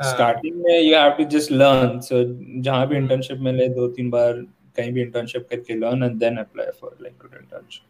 स्टार्टिंग 0.00 0.56
में 0.56 0.80
you 0.80 0.96
have 0.96 1.10
to 1.10 1.24
just 1.24 1.52
learn 1.52 2.00
so 2.00 2.22
जहाँ 2.60 2.86
भी 2.88 2.96
इंटर्नशिप 2.96 3.38
मिले 3.40 3.68
दो 3.68 3.88
तीन 3.88 4.10
बार 4.10 4.44
कहीं 4.77 4.91
भी 4.93 5.01
इंटर्नशिप 5.01 5.47
करके 5.49 5.75
learn 5.79 6.03
and 6.03 6.19
then 6.19 6.37
apply 6.37 6.71
for 6.81 6.97
like 7.01 7.13
good 7.21 7.33
internship 7.41 7.83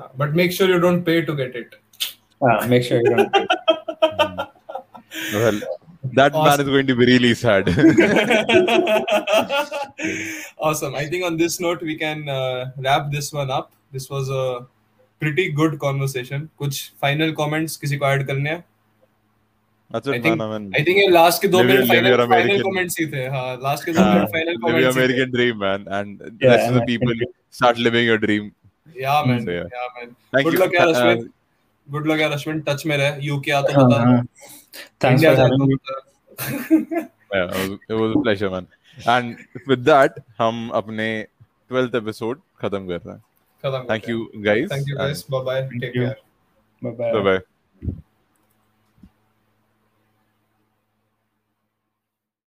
हाँ, 0.00 0.12
but 0.20 0.34
make 0.38 0.52
sure 0.58 0.68
you 0.72 0.80
don't 0.86 1.02
pay 1.04 1.18
to 1.28 1.34
get 1.42 1.54
it 1.62 1.74
हां 2.44 2.68
make 2.68 2.82
sure 2.84 3.06
you 3.06 3.14
don't 3.14 3.30
well 5.34 5.60
that 6.18 6.34
man 6.34 6.42
Awesome. 6.48 6.60
is 6.64 6.68
going 6.72 6.86
to 6.88 6.94
be 6.98 7.06
really 7.08 7.30
sad 7.34 7.68
awesome. 10.58 10.94
I 10.94 11.06
think 11.06 11.24
on 11.24 11.36
this 11.36 11.58
note 11.60 11.82
we 11.82 11.96
can 12.02 12.28
uh, 12.28 12.70
wrap 12.86 13.10
this 13.10 13.32
one 13.32 13.50
up. 13.50 13.72
This 13.92 14.08
was 14.10 14.30
a 14.30 14.66
pretty 15.22 15.46
good 15.60 15.78
conversation. 15.84 16.44
कुछ 16.62 16.80
final 17.04 17.32
comments 17.40 17.76
किसी 17.84 17.96
को 17.96 18.06
add 18.06 18.26
करने 18.26 18.50
हैं? 18.50 18.64
that's 19.93 20.07
I 20.15 20.19
think 20.25 20.37
man 20.41 20.65
I 20.79 20.83
think 20.87 20.97
ये 21.01 21.07
last 21.11 21.41
के 21.41 21.47
दो 21.55 21.61
your 21.63 21.85
final 21.85 22.25
American- 22.25 22.63
comments 22.67 22.99
ही 22.99 23.05
थे. 23.13 23.25
हाँ, 23.35 23.45
last 23.63 23.85
के 23.85 23.93
दो 23.93 24.01
हाँ, 24.01 24.13
मिनट 24.15 24.29
final 24.35 24.59
live 24.65 24.79
your 24.79 24.91
ही. 24.91 24.95
American 24.95 25.31
dream 25.35 25.59
man 25.65 25.85
and 25.99 26.25
Yeah, 26.43 26.51
rest 26.53 26.69
of 26.71 26.79
the 26.79 26.85
people 26.89 27.23
start 27.59 27.81
living 27.89 28.09
your 28.11 28.17
dream 28.25 28.49
Yeah, 29.01 29.23
man. 29.27 29.45
So, 29.45 29.51
yeah. 29.51 29.69
Yeah, 29.75 29.87
man. 29.97 30.15
thank 30.35 30.47
Good 30.47 30.57
you 30.57 30.61
luck 30.63 30.73
यार 30.75 30.87
Uh, 30.87 30.95
Ashwin. 30.95 31.29
Good 31.87 32.09
luck 32.11 32.19
यार 32.21 32.31
Ashwin. 32.31 32.59
Touch 32.67 32.85
में 32.85 32.95
रह. 32.97 33.19
UK 33.29 33.51
आ 33.51 33.61
तो 33.61 33.73
हाँ, 33.73 33.87
बता. 33.89 34.01
हाँ. 34.01 34.21
Having 35.03 35.59
तो 35.59 35.65
मी 35.65 35.75
बता. 35.75 37.07
yeah, 37.33 37.63
it 37.89 37.93
was, 38.01 38.15
a 38.15 38.21
pleasure 38.23 38.49
man 38.49 38.67
and 39.15 39.37
with 39.71 39.83
that 39.91 40.19
हम 40.37 40.67
अपने 40.81 41.07
12th 41.71 41.95
episode 42.01 42.41
खत्म 42.61 42.87
कर 42.87 43.01
रहे 43.05 43.13
हैं 43.13 43.21
खत्म 43.63 43.87
thank 43.93 44.05
करते 44.05 44.11
हैं. 44.11 44.17
you 44.17 44.43
guys 44.49 44.69
Thank 44.75 44.91
you 44.93 44.97
and 44.97 45.07
guys. 45.07 45.23
Bye 45.35 45.43
bye. 45.49 45.61
Take 45.85 45.99
you. 46.01 46.07
care. 46.07 46.19
Bye 46.83 46.93
bye 47.01 47.13
bye 47.13 47.25
bye 47.31 48.01